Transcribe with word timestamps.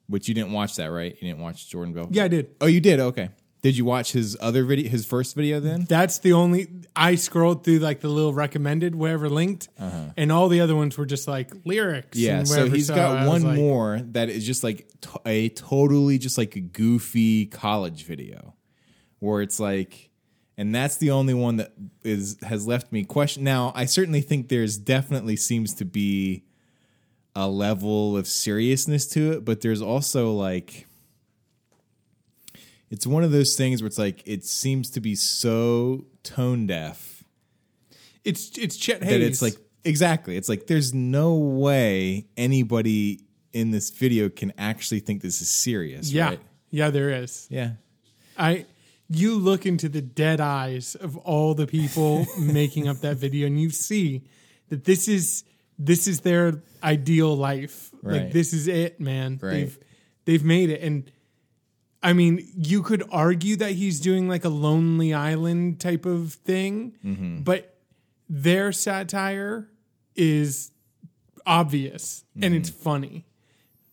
Which 0.06 0.28
you 0.28 0.34
didn't 0.34 0.52
watch 0.52 0.76
that, 0.76 0.90
right? 0.90 1.16
You 1.18 1.28
didn't 1.28 1.40
watch 1.40 1.68
Jordan 1.68 1.94
Belfort. 1.94 2.14
Yeah, 2.14 2.24
I 2.24 2.28
did. 2.28 2.54
Oh, 2.60 2.66
you 2.66 2.80
did. 2.80 3.00
Okay. 3.00 3.30
Did 3.62 3.78
you 3.78 3.86
watch 3.86 4.12
his 4.12 4.36
other 4.38 4.62
video? 4.62 4.90
His 4.90 5.06
first 5.06 5.34
video 5.34 5.58
then? 5.60 5.86
That's 5.88 6.18
the 6.18 6.34
only 6.34 6.68
I 6.94 7.14
scrolled 7.14 7.64
through 7.64 7.78
like 7.78 8.00
the 8.00 8.10
little 8.10 8.34
recommended 8.34 8.94
wherever 8.94 9.30
linked, 9.30 9.70
and 9.78 10.30
all 10.30 10.48
the 10.48 10.60
other 10.60 10.76
ones 10.76 10.98
were 10.98 11.06
just 11.06 11.26
like 11.26 11.50
lyrics. 11.64 12.18
Uh-huh. 12.18 12.26
Yeah. 12.26 12.44
So 12.44 12.68
he's 12.68 12.90
I 12.90 12.96
got 12.96 13.20
was 13.20 13.28
one 13.28 13.42
like, 13.42 13.56
more 13.56 14.00
that 14.10 14.28
is 14.28 14.44
just 14.44 14.62
like 14.62 14.86
t- 15.00 15.08
a 15.24 15.48
totally 15.48 16.18
just 16.18 16.36
like 16.36 16.56
a 16.56 16.60
goofy 16.60 17.46
college 17.46 18.04
video, 18.04 18.54
where 19.20 19.40
it's 19.40 19.58
like, 19.58 20.10
and 20.56 20.74
that's 20.74 20.96
the 20.96 21.10
only 21.10 21.34
one 21.34 21.56
that 21.56 21.72
is 22.02 22.36
has 22.42 22.66
left 22.66 22.92
me 22.92 23.04
question. 23.04 23.44
Now, 23.44 23.72
I 23.74 23.84
certainly 23.86 24.20
think 24.20 24.48
there's 24.48 24.76
definitely 24.78 25.36
seems 25.36 25.74
to 25.74 25.84
be 25.84 26.44
a 27.34 27.48
level 27.48 28.16
of 28.16 28.26
seriousness 28.28 29.06
to 29.08 29.32
it, 29.32 29.44
but 29.44 29.60
there's 29.60 29.82
also 29.82 30.32
like. 30.32 30.86
It's 32.90 33.06
one 33.08 33.24
of 33.24 33.32
those 33.32 33.56
things 33.56 33.82
where 33.82 33.88
it's 33.88 33.98
like 33.98 34.22
it 34.24 34.44
seems 34.44 34.90
to 34.90 35.00
be 35.00 35.16
so 35.16 36.04
tone 36.22 36.68
deaf 36.68 37.24
It's 38.24 38.56
it's 38.56 38.76
Chet 38.76 39.02
Haze. 39.02 39.10
that 39.10 39.20
it's 39.20 39.42
like 39.42 39.56
exactly 39.82 40.36
it's 40.36 40.48
like 40.48 40.68
there's 40.68 40.94
no 40.94 41.34
way 41.34 42.26
anybody 42.36 43.20
in 43.52 43.72
this 43.72 43.90
video 43.90 44.28
can 44.28 44.52
actually 44.58 45.00
think 45.00 45.22
this 45.22 45.40
is 45.40 45.50
serious 45.50 46.12
yeah, 46.12 46.26
right? 46.28 46.40
yeah, 46.70 46.90
there 46.90 47.10
is. 47.10 47.48
yeah 47.50 47.70
I 48.38 48.64
you 49.10 49.36
look 49.36 49.66
into 49.66 49.88
the 49.88 50.00
dead 50.00 50.40
eyes 50.40 50.94
of 50.94 51.16
all 51.18 51.54
the 51.54 51.66
people 51.66 52.26
making 52.38 52.88
up 52.88 52.98
that 53.00 53.16
video 53.16 53.46
and 53.46 53.60
you 53.60 53.70
see 53.70 54.22
that 54.68 54.84
this 54.84 55.08
is 55.08 55.44
this 55.78 56.06
is 56.06 56.20
their 56.20 56.62
ideal 56.82 57.36
life. 57.36 57.90
Like 58.02 58.32
this 58.32 58.52
is 58.52 58.68
it, 58.68 59.00
man. 59.00 59.38
Right. 59.42 59.50
They've 59.52 59.78
they've 60.24 60.44
made 60.44 60.70
it 60.70 60.82
and 60.82 61.10
I 62.02 62.12
mean, 62.12 62.46
you 62.54 62.82
could 62.82 63.02
argue 63.10 63.56
that 63.56 63.72
he's 63.72 63.98
doing 63.98 64.28
like 64.28 64.44
a 64.44 64.50
lonely 64.50 65.14
island 65.14 65.80
type 65.80 66.04
of 66.04 66.34
thing, 66.34 66.94
Mm-hmm. 67.04 67.42
but 67.42 67.78
their 68.28 68.72
satire 68.72 69.68
is 70.14 70.70
obvious 71.46 72.24
and 72.40 72.54
it's 72.54 72.70
Mm-hmm. 72.70 72.82
funny. 72.82 73.24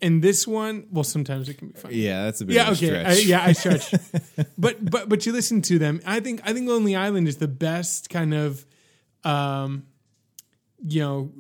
And 0.02 0.22
this 0.24 0.48
one, 0.48 0.88
well, 0.92 1.04
sometimes 1.04 1.48
it 1.48 1.58
can 1.60 1.68
be 1.68 1.74
funny. 1.76 1.96
Yeah 1.96 2.24
that's 2.26 2.42
a 2.42 2.46
bit 2.46 2.56
yeah 2.56 2.64
of 2.64 2.68
a 2.70 2.72
okay 2.72 2.88
stretch. 2.88 3.08
I, 3.08 3.20
yeah 3.20 3.44
i 3.44 3.52
stretch. 3.52 3.94
But 4.58 4.90
but 4.90 5.10
but 5.10 5.26
you 5.26 5.32
listen 5.32 5.62
to 5.64 5.78
them. 5.80 6.02
I 6.06 6.20
think 6.20 6.42
i 6.44 6.54
think 6.54 6.68
lonely 6.68 6.96
island 6.96 7.28
is 7.28 7.38
the 7.38 7.48
best 7.48 8.10
kind 8.10 8.34
of 8.34 8.66
um 9.24 9.84
you 10.84 11.02
know 11.02 11.32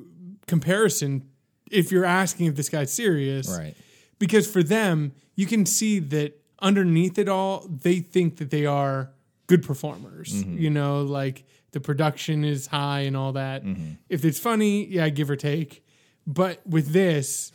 comparison 0.47 1.27
if 1.71 1.91
you're 1.91 2.05
asking 2.05 2.47
if 2.47 2.55
this 2.55 2.69
guy's 2.69 2.93
serious. 2.93 3.49
Right. 3.49 3.75
Because 4.19 4.49
for 4.51 4.61
them 4.61 5.13
you 5.35 5.47
can 5.47 5.65
see 5.65 5.99
that 5.99 6.39
underneath 6.61 7.17
it 7.17 7.27
all 7.27 7.67
they 7.67 7.99
think 7.99 8.37
that 8.37 8.51
they 8.51 8.65
are 8.65 9.11
good 9.47 9.63
performers. 9.63 10.33
Mm-hmm. 10.33 10.57
you 10.59 10.69
know 10.69 11.01
like 11.01 11.45
the 11.71 11.79
production 11.79 12.43
is 12.43 12.67
high 12.67 13.01
and 13.01 13.17
all 13.17 13.31
that. 13.33 13.63
Mm-hmm. 13.63 13.93
if 14.09 14.23
it's 14.23 14.39
funny 14.39 14.85
yeah 14.85 15.09
give 15.09 15.29
or 15.31 15.35
take. 15.35 15.83
But 16.27 16.61
with 16.67 16.93
this 16.93 17.51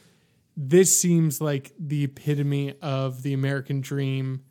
this 0.56 0.98
seems 0.98 1.40
like 1.40 1.72
the 1.78 2.04
epitome 2.04 2.74
of 2.80 3.22
the 3.22 3.32
american 3.34 3.80
dream 3.80 4.42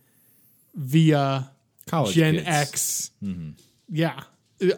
via 0.75 1.51
college 1.87 2.15
gen 2.15 2.35
kids. 2.35 2.47
x. 2.47 3.11
Mm-hmm. 3.23 3.51
Yeah 3.89 4.21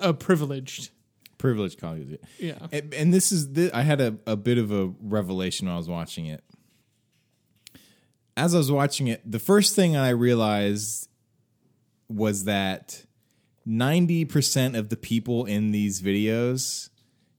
a 0.02 0.14
privileged. 0.14 0.90
Privileged 1.38 1.80
college. 1.80 2.18
Yeah. 2.40 2.58
And, 2.72 2.94
and 2.94 3.14
this 3.14 3.32
is 3.32 3.46
thi- 3.46 3.72
i 3.72 3.84
had 3.84 4.02
a, 4.02 4.18
a 4.26 4.36
bit 4.36 4.58
of 4.58 4.72
a 4.72 4.92
revelation 5.02 5.68
when 5.68 5.76
i 5.76 5.78
was 5.78 5.88
watching 5.90 6.26
it. 6.26 6.44
As 8.36 8.56
i 8.56 8.58
was 8.58 8.72
watching 8.72 9.08
it 9.08 9.22
the 9.30 9.40
first 9.40 9.76
thing 9.76 9.96
i 9.96 10.10
realized 10.10 11.10
was 12.10 12.46
that 12.46 13.04
90% 13.68 14.78
of 14.78 14.88
the 14.88 14.96
people 14.96 15.44
in 15.44 15.72
these 15.72 16.02
videos 16.02 16.90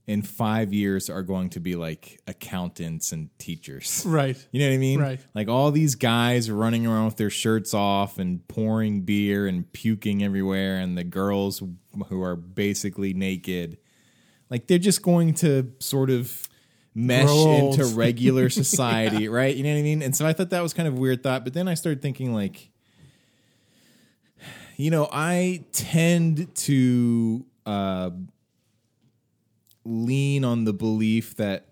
in 0.09 0.23
five 0.23 0.73
years 0.73 1.11
are 1.11 1.23
going 1.23 1.51
to 1.51 1.61
be 1.61 1.77
like 1.77 2.19
accountants 2.27 3.13
and 3.13 3.29
teachers 3.39 4.03
right 4.07 4.49
You 4.51 4.61
know 4.61 4.69
what 4.69 4.75
I 4.75 4.79
mean? 4.79 5.01
Right. 5.01 5.21
Like 5.35 5.49
all 5.49 5.71
these 5.71 5.95
guys 5.95 6.51
running 6.51 6.87
around 6.87 7.05
with 7.05 7.19
their 7.19 7.31
shirts 7.31 7.75
off 7.75 8.19
and 8.19 8.47
pouring 8.49 9.03
beer 9.03 9.47
and 9.47 9.71
puking 9.73 10.25
everywhere, 10.25 10.79
and 10.79 10.97
the 10.97 11.05
girls 11.05 11.63
who 12.09 12.23
are 12.23 12.37
basically 12.37 13.13
naked. 13.13 13.79
Like 14.49 14.67
they're 14.67 14.79
just 14.79 15.03
going 15.03 15.35
to 15.35 15.73
sort 15.79 16.09
of 16.09 16.49
mesh 16.95 17.29
into 17.29 17.85
regular 17.95 18.49
society, 18.49 19.29
right? 19.29 19.55
You 19.55 19.63
know 19.63 19.73
what 19.73 19.79
I 19.79 19.83
mean? 19.83 20.03
And 20.03 20.17
so 20.17 20.27
I 20.27 20.33
thought 20.33 20.51
that 20.51 20.63
was 20.63 20.73
kind 20.73 20.89
of 20.89 20.97
a 20.97 21.01
weird 21.01 21.23
thought, 21.23 21.45
but 21.45 21.53
then 21.53 21.69
I 21.69 21.75
started 21.75 22.01
thinking 22.01 22.33
like, 22.33 22.71
you 24.77 24.91
know, 24.91 25.07
I 25.13 25.65
tend 25.73 26.55
to 26.57 27.45
uh, 27.67 28.11
lean 29.89 30.45
on 30.45 30.65
the 30.65 30.73
belief 30.73 31.37
that 31.37 31.67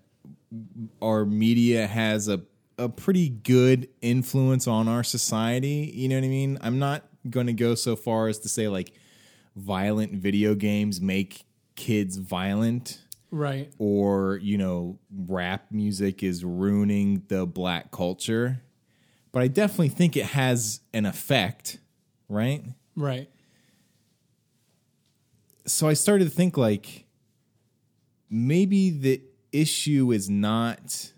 our 1.01 1.25
media 1.25 1.87
has 1.87 2.27
a 2.27 2.41
a 2.79 2.87
pretty 2.87 3.29
good 3.29 3.89
influence 4.01 4.67
on 4.67 4.87
our 4.87 5.03
society. 5.03 5.91
You 5.95 6.09
know 6.09 6.15
what 6.15 6.25
I 6.25 6.27
mean? 6.27 6.59
I'm 6.61 6.77
not 6.77 7.05
going 7.27 7.47
to 7.47 7.53
go 7.53 7.73
so 7.73 7.95
far 7.95 8.27
as 8.27 8.37
to 8.39 8.49
say 8.49 8.67
like 8.67 8.93
violent 9.55 10.13
video 10.13 10.53
games 10.53 11.01
make 11.01 11.45
kids 11.75 12.17
violent 12.17 13.01
right 13.31 13.73
or, 13.79 14.37
you 14.43 14.59
know, 14.59 14.99
rap 15.11 15.65
music 15.71 16.21
is 16.21 16.45
ruining 16.45 17.23
the 17.29 17.47
black 17.47 17.89
culture. 17.89 18.61
But 19.31 19.41
I 19.41 19.47
definitely 19.47 19.89
think 19.89 20.15
it 20.15 20.25
has 20.25 20.81
an 20.93 21.07
effect, 21.07 21.79
right? 22.29 22.63
right 22.95 23.27
so 25.67 25.87
I 25.87 25.93
started 25.93 26.25
to 26.25 26.29
think 26.29 26.57
like 26.57 27.05
maybe 28.29 28.89
the 28.89 29.21
issue 29.51 30.11
is 30.11 30.29
not 30.29 31.11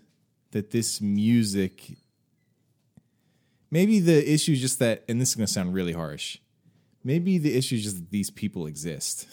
that 0.52 0.70
this 0.70 1.00
music 1.00 1.96
maybe 3.70 4.00
the 4.00 4.32
issue 4.32 4.52
is 4.52 4.60
just 4.60 4.78
that 4.78 5.04
and 5.08 5.20
this 5.20 5.30
is 5.30 5.34
going 5.34 5.46
to 5.46 5.52
sound 5.52 5.74
really 5.74 5.92
harsh 5.92 6.38
maybe 7.04 7.38
the 7.38 7.56
issue 7.56 7.76
is 7.76 7.84
just 7.84 7.96
that 7.96 8.10
these 8.10 8.30
people 8.30 8.66
exist 8.66 9.26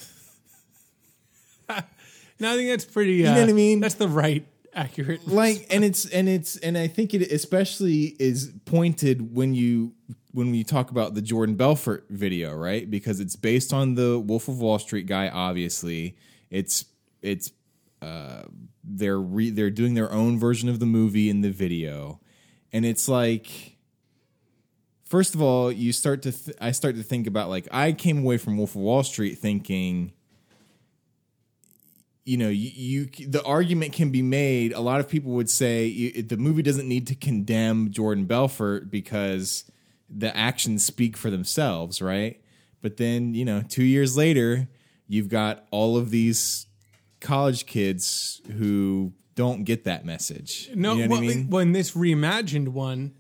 no 1.70 2.52
i 2.52 2.56
think 2.56 2.70
that's 2.70 2.86
pretty 2.86 3.26
uh, 3.26 3.34
know 3.34 3.42
what 3.42 3.50
I 3.50 3.54
mean? 3.54 3.80
that's 3.80 3.96
the 3.96 4.08
right 4.08 4.46
accurate. 4.78 5.28
like 5.28 5.66
and 5.70 5.84
it's 5.84 6.06
and 6.06 6.30
it's 6.30 6.56
and 6.58 6.78
I 6.78 6.88
think 6.88 7.14
it 7.14 7.32
especially 7.32 8.16
is 8.20 8.54
pointed 8.66 9.36
when 9.36 9.54
you 9.54 9.94
when 10.32 10.52
we 10.52 10.64
talk 10.64 10.92
about 10.92 11.16
the 11.16 11.22
Jordan 11.22 11.56
Belfort 11.56 12.06
video, 12.10 12.54
right? 12.54 12.90
Because 12.90 13.20
it's 13.20 13.36
based 13.36 13.74
on 13.74 13.96
the 13.96 14.20
Wolf 14.20 14.48
of 14.48 14.62
Wall 14.62 14.80
Street 14.80 15.08
guy 15.08 15.28
obviously. 15.30 16.16
It's 16.50 16.86
it's 17.22 17.52
uh 18.02 18.44
they're 18.84 19.20
re, 19.20 19.50
they're 19.50 19.70
doing 19.70 19.94
their 19.94 20.12
own 20.12 20.40
version 20.40 20.70
of 20.70 20.80
the 20.80 20.86
movie 20.86 21.30
in 21.30 21.42
the 21.42 21.52
video. 21.52 22.20
And 22.72 22.86
it's 22.86 23.08
like 23.08 23.78
first 25.04 25.36
of 25.36 25.42
all, 25.42 25.72
you 25.72 25.92
start 25.92 26.22
to 26.24 26.32
th- 26.32 26.58
I 26.60 26.72
start 26.72 26.96
to 26.96 27.04
think 27.04 27.28
about 27.28 27.50
like 27.50 27.68
I 27.72 27.92
came 27.92 28.20
away 28.20 28.38
from 28.38 28.58
Wolf 28.58 28.72
of 28.72 28.82
Wall 28.82 29.04
Street 29.04 29.38
thinking 29.40 30.14
you 32.28 32.36
know, 32.36 32.50
you, 32.50 33.08
you 33.16 33.26
the 33.26 33.42
argument 33.44 33.94
can 33.94 34.10
be 34.10 34.22
made. 34.22 34.74
A 34.74 34.82
lot 34.82 35.00
of 35.00 35.08
people 35.08 35.32
would 35.32 35.50
say 35.50 35.86
you, 35.86 36.22
the 36.22 36.36
movie 36.36 36.62
doesn't 36.62 36.88
need 36.88 37.08
to 37.08 37.16
condemn 37.16 37.90
Jordan 37.90 38.26
Belfort 38.26 38.92
because 38.92 39.64
the 40.10 40.36
actions 40.36 40.84
speak 40.84 41.16
for 41.16 41.30
themselves, 41.30 42.02
right? 42.02 42.42
But 42.82 42.98
then, 42.98 43.34
you 43.34 43.46
know, 43.46 43.62
two 43.62 43.84
years 43.84 44.18
later, 44.18 44.68
you've 45.08 45.30
got 45.30 45.66
all 45.72 45.96
of 45.96 46.10
these 46.10 46.67
college 47.20 47.66
kids 47.66 48.42
who 48.58 49.14
don't 49.36 49.64
get 49.64 49.84
that 49.86 50.06
message. 50.06 50.70
No, 50.76 50.96
you 50.96 51.04
know 51.08 51.10
well, 51.12 51.20
I 51.24 51.28
mean? 51.28 51.54
in 51.62 51.72
this 51.72 51.92
reimagined 51.92 52.70
one, 52.70 53.14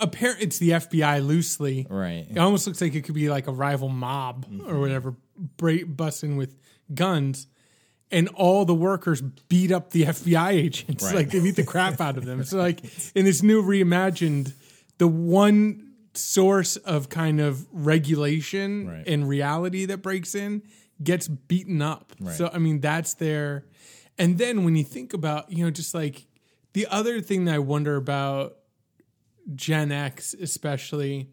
apparent 0.00 0.40
it's 0.42 0.58
the 0.58 0.70
FBI 0.70 1.24
loosely. 1.26 1.86
Right. 1.88 2.26
It 2.28 2.38
almost 2.38 2.66
looks 2.66 2.80
like 2.80 2.94
it 2.94 3.02
could 3.02 3.14
be 3.14 3.28
like 3.28 3.46
a 3.46 3.52
rival 3.52 3.88
mob 3.88 4.46
Mm-hmm. 4.46 4.68
or 4.68 4.78
whatever, 4.80 5.14
bra- 5.56 5.84
busting 5.86 6.36
with 6.36 6.56
guns, 6.94 7.46
and 8.10 8.28
all 8.30 8.64
the 8.64 8.74
workers 8.74 9.20
beat 9.22 9.72
up 9.72 9.90
the 9.90 10.04
FBI 10.04 10.50
agents. 10.52 11.04
Right. 11.04 11.14
Like 11.14 11.30
they 11.30 11.40
beat 11.40 11.56
the 11.56 11.64
crap 11.64 12.00
out 12.00 12.16
of 12.16 12.24
them. 12.24 12.44
So 12.44 12.58
like 12.58 12.80
in 13.14 13.24
this 13.24 13.42
new 13.42 13.62
reimagined, 13.62 14.52
the 14.98 15.08
one 15.08 15.92
source 16.14 16.76
of 16.76 17.08
kind 17.10 17.40
of 17.40 17.66
regulation 17.72 18.88
Right. 18.88 19.06
and 19.06 19.28
reality 19.28 19.84
that 19.86 19.98
breaks 19.98 20.34
in 20.34 20.62
gets 21.02 21.28
beaten 21.28 21.82
up. 21.82 22.12
Right. 22.20 22.34
So 22.34 22.50
I 22.52 22.58
mean 22.58 22.80
that's 22.80 23.14
their 23.14 23.64
and 24.18 24.38
then 24.38 24.64
when 24.64 24.76
you 24.76 24.84
think 24.84 25.12
about, 25.12 25.52
you 25.52 25.64
know, 25.64 25.70
just 25.70 25.94
like 25.94 26.26
the 26.72 26.86
other 26.86 27.20
thing 27.20 27.44
that 27.46 27.54
I 27.54 27.58
wonder 27.58 27.96
about 27.96 28.56
Gen 29.54 29.92
X 29.92 30.34
especially 30.34 31.30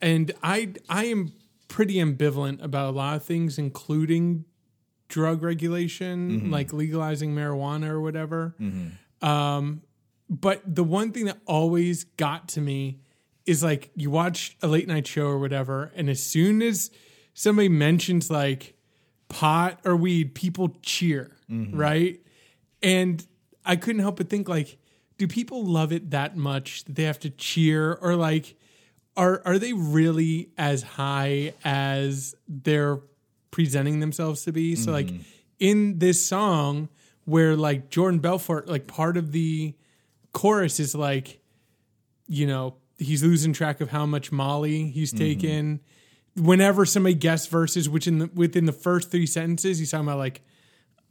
and 0.00 0.32
I 0.42 0.74
I 0.88 1.04
am 1.06 1.32
pretty 1.68 1.94
ambivalent 1.94 2.62
about 2.62 2.88
a 2.88 2.96
lot 2.96 3.16
of 3.16 3.24
things 3.24 3.58
including 3.58 4.44
drug 5.08 5.42
regulation 5.42 6.50
like 6.50 6.72
legalizing 6.72 7.34
marijuana 7.34 7.88
or 7.88 8.00
whatever. 8.00 8.54
Um 9.22 9.82
but 10.28 10.62
the 10.64 10.84
one 10.84 11.10
thing 11.12 11.24
that 11.24 11.38
always 11.46 12.04
got 12.04 12.48
to 12.50 12.60
me 12.60 13.00
is 13.46 13.62
like 13.64 13.90
you 13.96 14.10
watch 14.10 14.56
a 14.62 14.68
late 14.68 14.86
night 14.86 15.06
show 15.06 15.26
or 15.26 15.38
whatever 15.38 15.92
and 15.96 16.08
as 16.08 16.22
soon 16.22 16.62
as 16.62 16.90
somebody 17.34 17.68
mentions 17.68 18.30
like 18.30 18.74
pot 19.28 19.80
or 19.84 19.96
weed 19.96 20.34
people 20.34 20.76
cheer, 20.82 21.36
mm-hmm. 21.50 21.76
right? 21.76 22.20
And 22.82 23.24
I 23.64 23.76
couldn't 23.76 24.02
help 24.02 24.16
but 24.16 24.28
think 24.28 24.48
like 24.48 24.78
do 25.18 25.28
people 25.28 25.64
love 25.64 25.92
it 25.92 26.10
that 26.10 26.36
much 26.36 26.84
that 26.84 26.96
they 26.96 27.04
have 27.04 27.20
to 27.20 27.30
cheer 27.30 27.94
or 27.94 28.16
like 28.16 28.56
are 29.16 29.42
are 29.44 29.58
they 29.58 29.72
really 29.72 30.48
as 30.56 30.82
high 30.82 31.52
as 31.64 32.34
they're 32.48 33.00
presenting 33.50 34.00
themselves 34.00 34.44
to 34.44 34.52
be? 34.52 34.76
So 34.76 34.92
like 34.92 35.08
mm-hmm. 35.08 35.22
in 35.58 35.98
this 35.98 36.24
song 36.24 36.88
where 37.24 37.54
like 37.56 37.90
Jordan 37.90 38.20
Belfort 38.20 38.68
like 38.68 38.86
part 38.86 39.16
of 39.16 39.32
the 39.32 39.74
chorus 40.32 40.80
is 40.80 40.94
like 40.94 41.40
you 42.26 42.46
know 42.46 42.76
he's 42.98 43.22
losing 43.22 43.52
track 43.52 43.80
of 43.80 43.90
how 43.90 44.06
much 44.06 44.32
Molly 44.32 44.88
he's 44.88 45.12
mm-hmm. 45.12 45.18
taken. 45.18 45.80
Whenever 46.36 46.86
somebody 46.86 47.14
guess 47.14 47.46
verses, 47.46 47.88
which 47.88 48.06
in 48.06 48.18
the 48.18 48.30
within 48.34 48.66
the 48.66 48.72
first 48.72 49.10
three 49.10 49.26
sentences, 49.26 49.78
he's 49.78 49.90
talking 49.90 50.06
about 50.06 50.18
like 50.18 50.42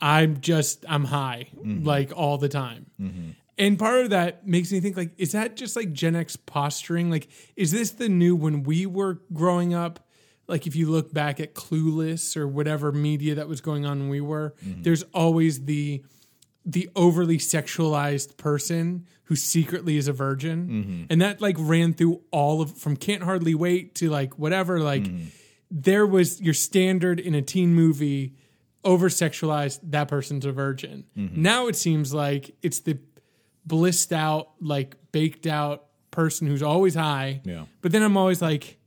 I'm 0.01 0.39
just 0.41 0.85
I'm 0.87 1.05
high 1.05 1.49
mm-hmm. 1.55 1.85
like 1.85 2.11
all 2.15 2.37
the 2.37 2.49
time. 2.49 2.87
Mm-hmm. 2.99 3.31
And 3.57 3.77
part 3.77 4.05
of 4.05 4.09
that 4.11 4.47
makes 4.47 4.71
me 4.71 4.79
think 4.79 4.95
like 4.95 5.11
is 5.17 5.33
that 5.33 5.55
just 5.55 5.75
like 5.75 5.91
Gen 5.91 6.15
X 6.15 6.35
posturing? 6.35 7.09
Like 7.09 7.27
is 7.55 7.71
this 7.71 7.91
the 7.91 8.09
new 8.09 8.35
when 8.35 8.63
we 8.63 8.85
were 8.85 9.21
growing 9.33 9.73
up? 9.73 10.07
Like 10.47 10.65
if 10.65 10.75
you 10.75 10.89
look 10.89 11.13
back 11.13 11.39
at 11.39 11.53
Clueless 11.53 12.35
or 12.35 12.47
whatever 12.47 12.91
media 12.91 13.35
that 13.35 13.47
was 13.47 13.61
going 13.61 13.85
on 13.85 13.99
when 13.99 14.09
we 14.09 14.21
were, 14.21 14.55
mm-hmm. 14.65 14.81
there's 14.81 15.03
always 15.13 15.65
the 15.65 16.03
the 16.65 16.89
overly 16.95 17.37
sexualized 17.37 18.37
person 18.37 19.05
who 19.29 19.35
secretly 19.35 19.95
is 19.95 20.07
a 20.07 20.13
virgin. 20.13 20.67
Mm-hmm. 20.67 21.03
And 21.11 21.21
that 21.21 21.39
like 21.39 21.55
ran 21.59 21.93
through 21.93 22.21
all 22.31 22.63
of 22.63 22.75
from 22.75 22.97
Can't 22.97 23.21
Hardly 23.21 23.53
Wait 23.53 23.93
to 23.95 24.09
like 24.09 24.39
whatever 24.39 24.79
like 24.79 25.03
mm-hmm. 25.03 25.25
there 25.69 26.07
was 26.07 26.41
your 26.41 26.55
standard 26.55 27.19
in 27.19 27.35
a 27.35 27.41
teen 27.43 27.75
movie 27.75 28.33
over 28.83 29.07
sexualized 29.07 29.79
that 29.83 30.07
person's 30.07 30.45
a 30.45 30.51
virgin. 30.51 31.05
Mm-hmm. 31.15 31.43
Now 31.43 31.67
it 31.67 31.75
seems 31.75 32.11
like 32.11 32.55
it's 32.63 32.79
the 32.79 32.97
blissed 33.67 34.11
out 34.11 34.49
like 34.59 34.95
baked 35.11 35.45
out 35.45 35.85
person 36.09 36.47
who's 36.47 36.63
always 36.63 36.95
high. 36.95 37.41
Yeah. 37.45 37.65
But 37.81 37.91
then 37.91 38.01
I'm 38.01 38.17
always 38.17 38.41
like 38.41 38.79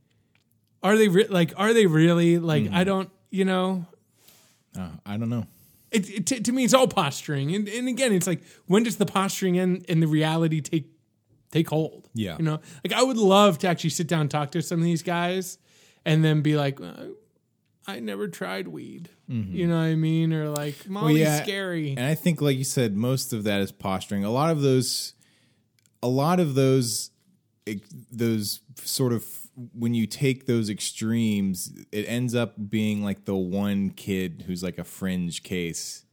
are 0.83 0.97
they 0.97 1.07
re- 1.07 1.29
like 1.29 1.53
are 1.57 1.73
they 1.73 1.87
really 1.87 2.41
like 2.41 2.69
I 2.73 2.83
don't 2.83 3.11
you 3.31 3.45
know 3.45 3.87
Uh, 4.77 4.89
I 5.07 5.17
don't 5.19 5.31
know. 5.31 5.47
It, 5.93 6.11
it, 6.11 6.27
to, 6.27 6.41
to 6.41 6.53
me 6.53 6.65
it's 6.65 6.75
all 6.75 6.89
posturing. 6.89 7.55
And, 7.55 7.69
and 7.69 7.89
again 7.89 8.13
it's 8.13 8.27
like 8.27 8.43
when 8.67 8.83
does 8.83 8.97
the 8.97 9.07
posturing 9.07 9.59
and, 9.59 9.85
and 9.89 10.03
the 10.03 10.07
reality 10.07 10.61
take 10.61 10.91
take 11.51 11.69
hold? 11.69 12.09
Yeah. 12.15 12.37
you 12.39 12.45
know? 12.45 12.61
Like 12.85 12.93
i 12.93 13.03
would 13.03 13.17
love 13.17 13.59
to 13.59 13.69
actually 13.69 13.91
sit 13.91 14.07
down 14.07 14.23
and 14.23 14.31
talk 14.31 14.51
to 14.53 14.63
some 14.63 14.79
of 14.79 14.85
these 14.85 15.03
guys 15.03 15.59
and 16.05 16.25
then 16.25 16.43
be 16.43 16.57
like 16.57 16.81
uh, 16.81 17.07
i 17.87 18.01
never 18.01 18.29
tried 18.29 18.69
weed. 18.69 19.11
You 19.29 19.67
know 19.67 19.77
what 19.77 19.85
i 19.85 19.95
mean? 19.95 20.33
Or 20.33 20.51
like 20.51 20.89
molly's 20.89 21.21
yeah, 21.21 21.43
scary. 21.43 21.91
And 21.97 22.07
I 22.07 22.15
think, 22.15 22.43
like 22.43 22.59
you 22.59 22.65
said, 22.65 22.95
most 22.95 23.33
of 23.33 23.45
that 23.45 23.61
is 23.61 23.73
posturing. 23.73 24.25
A 24.25 24.31
lot 24.31 24.51
of 24.51 24.61
those, 24.61 25.15
a 26.03 26.09
lot 26.09 26.39
of 26.39 26.55
those, 26.55 27.11
those 28.11 28.61
sort 28.85 29.13
of 29.13 29.25
when 29.55 29.95
you 29.95 30.07
take 30.07 30.47
those 30.47 30.71
extremes, 30.71 31.73
it 31.93 32.05
ends 32.09 32.35
up 32.35 32.55
being 32.71 33.05
like 33.05 33.25
the 33.25 33.37
one 33.37 33.91
kid 33.91 34.45
who's 34.47 34.63
like 34.63 34.79
a 34.79 34.85
fringe 34.85 35.43
case. 35.43 36.05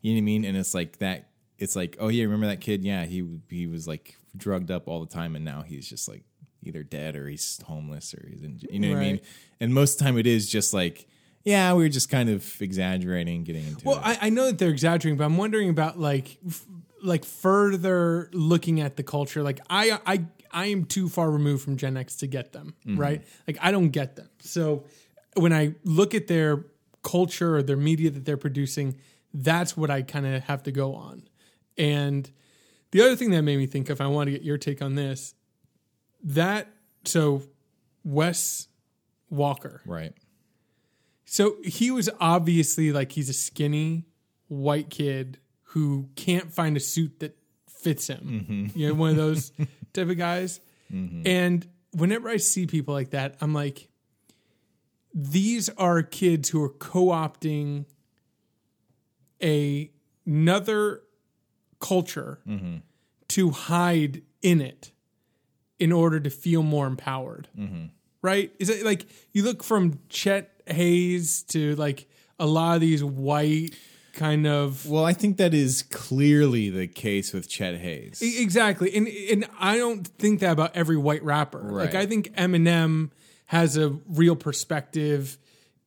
You 0.00 0.12
know 0.12 0.16
what 0.16 0.22
I 0.22 0.24
mean? 0.24 0.44
And 0.44 0.56
it's 0.56 0.74
like 0.74 0.98
that. 0.98 1.28
It's 1.58 1.76
like, 1.76 1.96
oh 2.00 2.08
yeah, 2.08 2.24
remember 2.24 2.46
that 2.46 2.60
kid? 2.60 2.82
Yeah, 2.84 3.04
he 3.04 3.26
he 3.50 3.66
was 3.66 3.86
like 3.86 4.16
drugged 4.34 4.70
up 4.70 4.88
all 4.88 5.00
the 5.00 5.12
time, 5.12 5.36
and 5.36 5.44
now 5.44 5.62
he's 5.62 5.88
just 5.88 6.08
like 6.08 6.24
either 6.62 6.82
dead 6.82 7.16
or 7.16 7.28
he's 7.28 7.60
homeless 7.66 8.14
or 8.14 8.26
he's 8.30 8.42
in. 8.42 8.60
You 8.70 8.80
know 8.80 8.88
what 8.90 8.98
I 8.98 9.00
mean? 9.00 9.20
And 9.60 9.74
most 9.74 9.94
of 9.94 9.98
the 9.98 10.04
time, 10.04 10.18
it 10.18 10.26
is 10.26 10.48
just 10.48 10.72
like. 10.72 11.06
Yeah, 11.42 11.72
we 11.72 11.84
were 11.84 11.88
just 11.88 12.10
kind 12.10 12.28
of 12.28 12.60
exaggerating, 12.60 13.44
getting 13.44 13.66
into 13.66 13.86
well 13.86 13.96
it. 13.96 14.02
I, 14.04 14.26
I 14.26 14.28
know 14.28 14.44
that 14.46 14.58
they're 14.58 14.68
exaggerating 14.68 15.16
but 15.16 15.24
i'm 15.24 15.38
wondering 15.38 15.70
about 15.70 15.98
like 15.98 16.36
f- 16.46 16.66
like 17.02 17.24
further 17.24 18.28
looking 18.34 18.80
at 18.80 18.96
the 18.96 19.02
culture 19.02 19.42
like 19.42 19.58
i 19.70 19.98
i 20.04 20.24
i 20.52 20.66
am 20.66 20.84
too 20.84 21.08
far 21.08 21.30
removed 21.30 21.62
from 21.62 21.76
gen 21.76 21.96
x 21.96 22.16
to 22.16 22.26
get 22.26 22.52
them 22.52 22.74
mm-hmm. 22.86 22.98
right? 22.98 23.24
Like 23.46 23.58
i 23.60 23.70
don't 23.70 23.90
get 23.90 24.16
them. 24.16 24.28
So 24.40 24.84
when 25.34 25.52
i 25.52 25.74
look 25.84 26.14
at 26.14 26.26
their 26.26 26.66
culture 27.02 27.56
or 27.56 27.62
their 27.62 27.76
media 27.76 28.10
that 28.10 28.24
they're 28.24 28.36
producing 28.36 28.96
that's 29.32 29.76
what 29.76 29.90
i 29.90 30.02
kind 30.02 30.26
of 30.26 30.42
have 30.44 30.62
to 30.64 30.72
go 30.72 30.94
on. 30.94 31.28
And 31.78 32.30
the 32.90 33.02
other 33.02 33.16
thing 33.16 33.30
that 33.30 33.42
made 33.42 33.56
me 33.56 33.66
think 33.66 33.90
of 33.90 34.00
i 34.00 34.06
want 34.06 34.28
to 34.28 34.32
get 34.32 34.42
your 34.42 34.58
take 34.58 34.82
on 34.82 34.94
this 34.94 35.34
that 36.22 36.68
so 37.04 37.42
wes 38.04 38.68
walker. 39.30 39.80
Right. 39.86 40.12
so 41.24 41.56
he 41.64 41.90
was 41.90 42.10
obviously 42.20 42.92
like 42.92 43.12
he's 43.12 43.28
a 43.28 43.34
skinny 43.34 44.06
white 44.48 44.90
kid 44.90 45.38
who 45.62 46.08
can't 46.16 46.52
find 46.52 46.76
a 46.76 46.80
suit 46.80 47.20
that 47.20 47.36
fits 47.68 48.08
him. 48.08 48.46
Mm-hmm. 48.48 48.78
You 48.78 48.88
know, 48.88 48.94
one 48.94 49.10
of 49.10 49.16
those 49.16 49.52
type 49.92 50.08
of 50.08 50.18
guys. 50.18 50.60
Mm-hmm. 50.92 51.22
And 51.26 51.66
whenever 51.92 52.28
I 52.28 52.36
see 52.36 52.66
people 52.66 52.94
like 52.94 53.10
that, 53.10 53.36
I'm 53.40 53.54
like, 53.54 53.88
these 55.12 55.68
are 55.70 56.02
kids 56.02 56.48
who 56.48 56.62
are 56.62 56.68
co-opting 56.68 57.86
a 59.42 59.90
another 60.26 61.02
culture 61.80 62.40
mm-hmm. 62.46 62.76
to 63.28 63.50
hide 63.50 64.22
in 64.42 64.60
it 64.60 64.92
in 65.78 65.90
order 65.90 66.20
to 66.20 66.30
feel 66.30 66.62
more 66.62 66.86
empowered 66.86 67.48
mm-hmm. 67.58 67.86
right? 68.22 68.52
Is 68.58 68.68
it 68.68 68.84
like 68.84 69.06
you 69.32 69.42
look 69.42 69.64
from 69.64 69.98
Chet 70.08 70.62
Haze 70.66 71.42
to 71.44 71.74
like 71.76 72.08
a 72.38 72.46
lot 72.46 72.76
of 72.76 72.80
these 72.80 73.02
white 73.02 73.74
kind 74.12 74.46
of 74.46 74.88
Well, 74.88 75.04
I 75.04 75.12
think 75.12 75.36
that 75.38 75.54
is 75.54 75.82
clearly 75.90 76.70
the 76.70 76.86
case 76.86 77.32
with 77.32 77.48
Chet 77.48 77.76
Haze. 77.78 78.22
E- 78.22 78.42
exactly, 78.42 78.94
and 78.96 79.06
and 79.08 79.46
I 79.58 79.76
don't 79.76 80.06
think 80.06 80.40
that 80.40 80.52
about 80.52 80.74
every 80.76 80.96
white 80.96 81.22
rapper. 81.22 81.60
Like 81.62 81.94
I 81.94 82.06
think 82.06 82.34
Eminem 82.34 83.10
has 83.46 83.76
a 83.76 83.90
real 84.08 84.36
perspective 84.36 85.38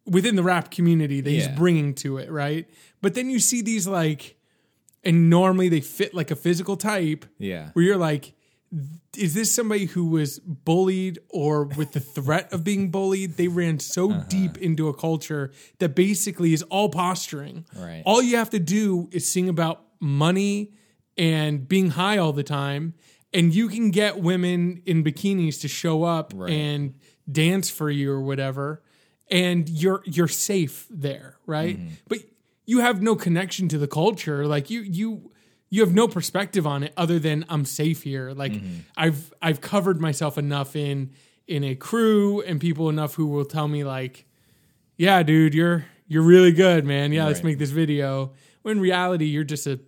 within 0.05 0.35
the 0.35 0.43
rap 0.43 0.69
community 0.69 1.21
that 1.21 1.29
he's 1.29 1.47
bringing 1.47 1.93
to 1.95 2.17
it, 2.17 2.29
right? 2.29 2.67
But 3.01 3.15
then 3.15 3.29
you 3.29 3.39
see 3.39 3.61
these 3.61 3.87
like 3.87 4.35
and 5.03 5.29
normally 5.29 5.69
they 5.69 5.81
fit 5.81 6.13
like 6.13 6.31
a 6.31 6.35
physical 6.35 6.77
type 6.77 7.25
Yeah. 7.37 7.69
where 7.73 7.83
you're 7.85 7.97
like 7.97 8.33
is 9.17 9.33
this 9.35 9.51
somebody 9.51 9.85
who 9.85 10.05
was 10.07 10.39
bullied 10.39 11.19
or 11.29 11.65
with 11.65 11.91
the 11.91 11.99
threat 11.99 12.51
of 12.51 12.63
being 12.63 12.89
bullied 12.89 13.37
they 13.37 13.47
ran 13.47 13.79
so 13.79 14.11
Uh-huh. 14.11 14.23
deep 14.27 14.57
into 14.57 14.87
a 14.87 14.93
culture 14.93 15.51
that 15.79 15.95
basically 15.95 16.53
is 16.53 16.63
all 16.63 16.89
posturing 16.89 17.65
Right. 17.75 18.01
all 18.05 18.21
you 18.21 18.37
have 18.37 18.49
to 18.51 18.59
do 18.59 19.09
is 19.11 19.27
sing 19.27 19.47
about 19.49 19.83
money 19.99 20.71
and 21.17 21.67
being 21.67 21.91
high 21.91 22.17
all 22.17 22.33
the 22.33 22.43
time 22.43 22.93
and 23.33 23.53
you 23.53 23.67
can 23.69 23.91
get 23.91 24.19
women 24.19 24.81
in 24.85 25.03
bikinis 25.03 25.61
to 25.61 25.67
show 25.67 26.03
up 26.03 26.33
Right. 26.35 26.51
and 26.51 26.93
dance 27.31 27.69
for 27.69 27.89
you 27.91 28.11
or 28.11 28.21
whatever 28.21 28.81
and 29.29 29.69
you're 29.69 30.01
you're 30.05 30.27
safe 30.27 30.87
there 30.89 31.37
right 31.45 31.77
Mm-hmm. 31.77 31.93
but 32.07 32.17
you 32.65 32.79
have 32.79 33.01
no 33.01 33.15
connection 33.15 33.67
to 33.69 33.77
the 33.77 33.87
culture 33.87 34.47
like 34.47 34.69
you 34.69 34.81
you 34.81 35.31
you 35.73 35.81
have 35.81 35.93
no 35.93 36.07
perspective 36.07 36.65
on 36.67 36.83
it 36.83 36.93
other 36.95 37.17
than 37.19 37.43
I'm 37.49 37.65
safe 37.65 38.03
here 38.03 38.31
like 38.43 38.53
Mm-hmm. 38.53 38.79
I've 38.95 39.33
I've 39.41 39.59
covered 39.61 39.99
myself 39.99 40.37
enough 40.37 40.75
in 40.75 41.09
in 41.47 41.63
a 41.63 41.73
crew 41.75 42.41
and 42.41 42.59
people 42.61 42.89
enough 42.89 43.15
who 43.15 43.25
will 43.33 43.45
tell 43.45 43.67
me 43.67 43.83
like 43.83 44.25
yeah 44.97 45.23
dude 45.23 45.53
you're 45.55 45.85
you're 46.07 46.21
really 46.35 46.51
good 46.51 46.85
man 46.85 47.11
yeah 47.11 47.25
let's 47.25 47.43
make 47.43 47.57
this 47.57 47.71
video 47.71 48.31
when 48.61 48.77
in 48.77 48.81
reality 48.81 49.25
you're 49.25 49.43
just 49.55 49.65
a 49.67 49.79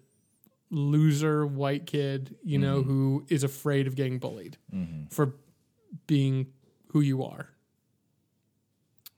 loser 0.71 1.45
white 1.45 1.85
kid 1.85 2.35
you 2.43 2.57
know 2.57 2.79
Mm-hmm. 2.79 2.89
who 2.89 3.25
is 3.29 3.43
afraid 3.43 3.85
of 3.87 3.93
getting 3.95 4.17
bullied 4.19 4.57
for 5.11 5.35
being 6.07 6.47
who 6.91 7.01
you 7.01 7.23
are 7.23 7.47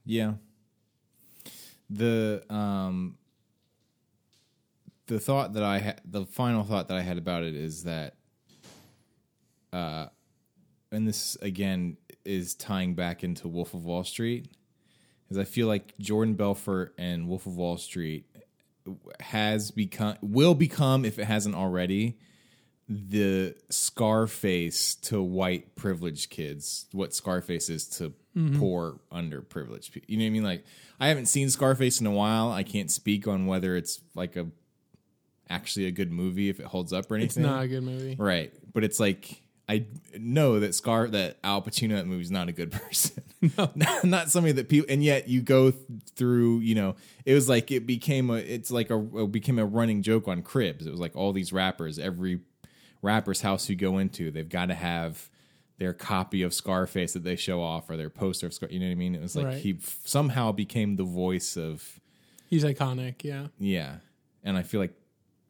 Yeah. 0.05 0.33
The 1.89 2.43
um 2.49 3.17
the 5.07 5.19
thought 5.19 5.53
that 5.53 5.63
I 5.63 5.79
had 5.79 6.01
the 6.05 6.25
final 6.25 6.63
thought 6.63 6.87
that 6.89 6.97
I 6.97 7.01
had 7.01 7.17
about 7.17 7.43
it 7.43 7.55
is 7.55 7.83
that 7.83 8.15
uh 9.73 10.07
and 10.91 11.07
this 11.07 11.35
again 11.41 11.97
is 12.23 12.55
tying 12.55 12.93
back 12.93 13.23
into 13.23 13.47
Wolf 13.47 13.73
of 13.73 13.85
Wall 13.85 14.03
Street 14.03 14.49
is 15.29 15.37
I 15.37 15.43
feel 15.43 15.67
like 15.67 15.97
Jordan 15.97 16.35
Belfort 16.35 16.93
and 16.97 17.27
Wolf 17.27 17.45
of 17.45 17.57
Wall 17.57 17.77
Street 17.77 18.25
has 19.19 19.71
become 19.71 20.15
will 20.21 20.55
become 20.55 21.03
if 21.05 21.19
it 21.19 21.25
hasn't 21.25 21.55
already 21.55 22.17
the 22.89 23.53
Scarface 23.69 24.95
to 24.95 25.21
white 25.21 25.75
privileged 25.75 26.29
kids, 26.29 26.87
what 26.93 27.13
Scarface 27.13 27.69
is 27.69 27.85
to 27.97 28.13
poor 28.57 28.99
underprivileged 29.11 29.91
people. 29.91 30.05
You 30.07 30.17
know 30.17 30.23
what 30.23 30.27
I 30.27 30.31
mean? 30.31 30.43
Like 30.43 30.65
I 30.99 31.07
haven't 31.07 31.25
seen 31.25 31.49
Scarface 31.49 31.99
in 31.99 32.07
a 32.07 32.11
while. 32.11 32.51
I 32.51 32.63
can't 32.63 32.91
speak 32.91 33.27
on 33.27 33.45
whether 33.45 33.75
it's 33.75 33.99
like 34.15 34.35
a 34.35 34.47
actually 35.49 35.85
a 35.85 35.91
good 35.91 36.11
movie 36.11 36.49
if 36.49 36.59
it 36.59 36.65
holds 36.65 36.91
up 36.93 37.11
or 37.11 37.15
anything. 37.15 37.43
it's 37.43 37.49
not 37.51 37.63
a 37.63 37.67
good 37.67 37.83
movie 37.83 38.15
Right. 38.17 38.53
But 38.73 38.83
it's 38.83 38.99
like 38.99 39.41
I 39.69 39.85
know 40.17 40.61
that 40.61 40.73
Scar 40.75 41.09
that 41.09 41.37
Al 41.43 41.61
Pacino 41.61 41.95
that 41.97 42.07
movie 42.07 42.21
is 42.21 42.31
not 42.31 42.47
a 42.47 42.53
good 42.53 42.71
person. 42.81 43.21
not, 43.75 44.05
not 44.05 44.29
somebody 44.29 44.53
that 44.53 44.69
people 44.69 44.85
and 44.89 45.03
yet 45.03 45.27
you 45.27 45.41
go 45.41 45.71
th- 45.71 45.83
through, 46.15 46.59
you 46.59 46.73
know, 46.75 46.95
it 47.25 47.33
was 47.33 47.49
like 47.49 47.69
it 47.71 47.85
became 47.85 48.29
a 48.29 48.35
it's 48.35 48.71
like 48.71 48.89
a 48.89 48.97
it 49.23 49.31
became 49.31 49.59
a 49.59 49.65
running 49.65 50.01
joke 50.03 50.27
on 50.27 50.41
Cribs. 50.41 50.87
It 50.87 50.91
was 50.91 50.99
like 50.99 51.15
all 51.15 51.33
these 51.33 51.51
rappers, 51.51 51.99
every 51.99 52.39
rapper's 53.01 53.41
house 53.41 53.69
you 53.69 53.75
go 53.75 53.97
into, 53.97 54.31
they've 54.31 54.47
got 54.49 54.67
to 54.67 54.73
have 54.73 55.29
their 55.79 55.93
copy 55.93 56.41
of 56.41 56.53
Scarface 56.53 57.13
that 57.13 57.23
they 57.23 57.35
show 57.35 57.61
off 57.61 57.87
or 57.89 57.97
their 57.97 58.09
poster 58.09 58.47
of 58.47 58.53
Scar, 58.53 58.69
you 58.71 58.79
know 58.79 58.87
what 58.87 58.91
I 58.93 58.95
mean? 58.95 59.13
It 59.15 59.21
was 59.21 59.35
like 59.35 59.45
Right. 59.45 59.57
he 59.57 59.73
f- 59.73 59.99
somehow 60.05 60.51
became 60.51 60.95
the 60.95 61.03
voice 61.03 61.55
of 61.57 61.99
he's 62.49 62.63
iconic 62.63 63.23
yeah 63.23 63.47
yeah. 63.59 63.97
And 64.43 64.57
I 64.57 64.63
feel 64.63 64.79
like 64.79 64.93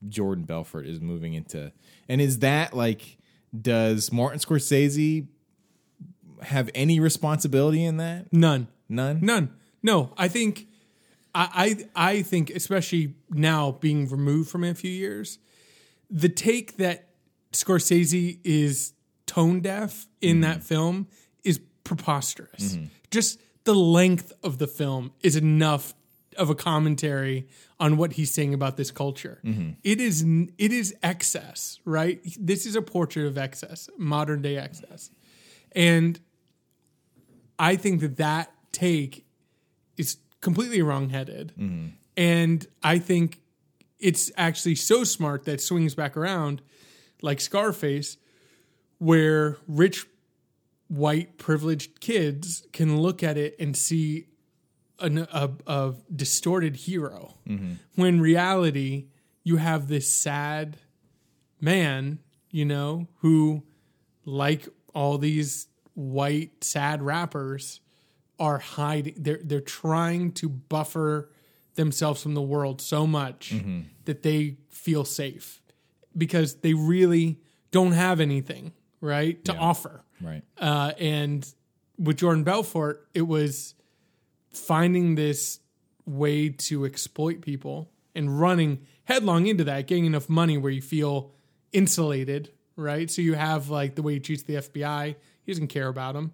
Jordan 0.08 0.46
Belfort 0.46 0.86
is 0.86 1.02
moving 1.02 1.34
into 1.34 1.72
and 2.08 2.22
is 2.22 2.40
that 2.40 2.76
like 2.76 3.18
does 3.60 4.12
Martin 4.12 4.40
Scorsese 4.40 5.28
have 6.44 6.70
any 6.76 7.00
responsibility 7.00 7.84
in 7.84 7.98
that? 7.98 8.32
none 8.32 8.68
None? 8.90 9.20
None. 9.22 9.54
No, 9.84 10.14
I 10.18 10.28
think 10.28 10.68
I, 11.36 11.88
I 11.96 12.10
I 12.10 12.22
think 12.22 12.50
especially 12.50 13.16
now 13.30 13.72
being 13.72 14.08
removed 14.08 14.50
from 14.50 14.64
it 14.64 14.72
a 14.72 14.76
few 14.76 14.92
years, 14.92 15.40
the 16.10 16.30
take 16.30 16.78
that 16.78 17.10
Scorsese 17.52 18.40
is 18.44 18.94
tone 19.26 19.62
deaf 19.62 20.08
in 20.22 20.36
mm-hmm. 20.36 20.42
that 20.42 20.64
film 20.64 21.08
is 21.44 21.60
preposterous. 21.84 22.76
Mm-hmm. 22.76 22.86
Just 23.12 23.40
the 23.64 23.76
length 23.76 24.32
of 24.44 24.58
the 24.58 24.68
film 24.68 25.12
is 25.22 25.36
enough 25.36 25.94
of 26.38 26.50
a 26.50 26.56
commentary 26.56 27.48
on 27.80 27.98
what 27.98 28.14
he's 28.14 28.32
saying 28.32 28.54
about 28.54 28.78
this 28.78 28.92
culture. 28.92 29.40
Mm-hmm. 29.44 29.72
It 29.84 30.00
is 30.00 30.24
it 30.58 30.72
is 30.72 30.96
excess, 31.04 31.80
right? 31.86 32.22
This 32.40 32.66
is 32.66 32.76
a 32.76 32.82
portrait 32.82 33.26
of 33.26 33.38
excess, 33.38 33.90
modern 33.98 34.42
day 34.42 34.58
excess. 34.58 35.12
And 35.74 36.20
I 37.60 37.76
think 37.76 38.02
that 38.02 38.18
that 38.18 38.52
take 38.72 39.26
is 39.98 40.18
completely 40.42 40.82
wrongheaded. 40.82 41.54
Mm-hmm. 41.60 41.88
And 42.16 42.68
I 42.84 43.00
think 43.00 43.42
it's 44.00 44.32
actually 44.38 44.76
so 44.76 45.04
smart 45.04 45.46
that 45.46 45.62
swings 45.62 45.96
back 45.96 46.16
around 46.16 46.62
like 47.22 47.42
Scarface, 47.42 48.18
where 49.00 49.58
rich 49.68 50.06
white 50.88 51.38
privileged 51.38 52.00
kids 52.00 52.66
can 52.72 53.02
look 53.02 53.24
at 53.24 53.38
it 53.38 53.56
and 53.60 53.76
see 53.76 54.28
an, 55.00 55.20
a, 55.32 55.52
a 55.68 55.94
distorted 56.14 56.76
hero. 56.76 57.36
When 57.96 58.20
reality, 58.20 59.08
you 59.44 59.58
have 59.58 59.88
this 59.88 60.12
sad 60.12 60.78
man, 61.62 62.20
you 62.52 62.66
know, 62.66 63.08
who, 63.20 63.64
like 64.26 64.68
all 64.94 65.18
these 65.18 65.68
white 65.94 66.64
sad 66.64 67.02
rappers, 67.02 67.80
are 68.40 68.60
hiding. 68.60 69.16
They're 69.18 69.40
they're 69.44 69.62
trying 69.62 70.32
to 70.34 70.50
buffer 70.50 71.32
themselves 71.76 72.22
from 72.22 72.34
the 72.34 72.42
world 72.42 72.82
so 72.82 73.08
much 73.08 73.54
that 74.06 74.24
they 74.24 74.58
feel 74.70 75.06
safe 75.06 75.62
because 76.16 76.56
they 76.56 76.74
really 76.74 77.40
don't 77.72 77.92
have 77.94 78.20
anything 78.20 78.74
right 79.02 79.44
to 79.46 79.56
offer. 79.56 80.04
Right. 80.22 80.44
Uh, 80.58 80.94
and 81.00 81.48
with 82.00 82.18
Jordan 82.18 82.44
Belfort, 82.44 83.08
it 83.14 83.22
was 83.24 83.76
finding 84.58 85.16
this 85.16 85.60
way 86.06 86.50
to 86.50 86.86
exploit 86.86 87.42
people 87.42 87.90
and 88.16 88.40
running 88.40 88.80
headlong 89.06 89.48
into 89.48 89.64
that, 89.66 89.88
getting 89.88 90.06
enough 90.06 90.30
money 90.30 90.58
where 90.58 90.72
you 90.72 90.82
feel 90.82 91.32
insulated, 91.72 92.52
right? 92.76 93.10
So 93.12 93.22
you 93.22 93.36
have 93.36 93.70
like 93.70 93.96
the 93.96 94.02
way 94.02 94.14
he 94.14 94.20
treats 94.20 94.44
the 94.44 94.56
FBI, 94.56 95.16
he 95.44 95.52
doesn't 95.52 95.68
care 95.68 95.88
about 95.88 96.14
them. 96.14 96.34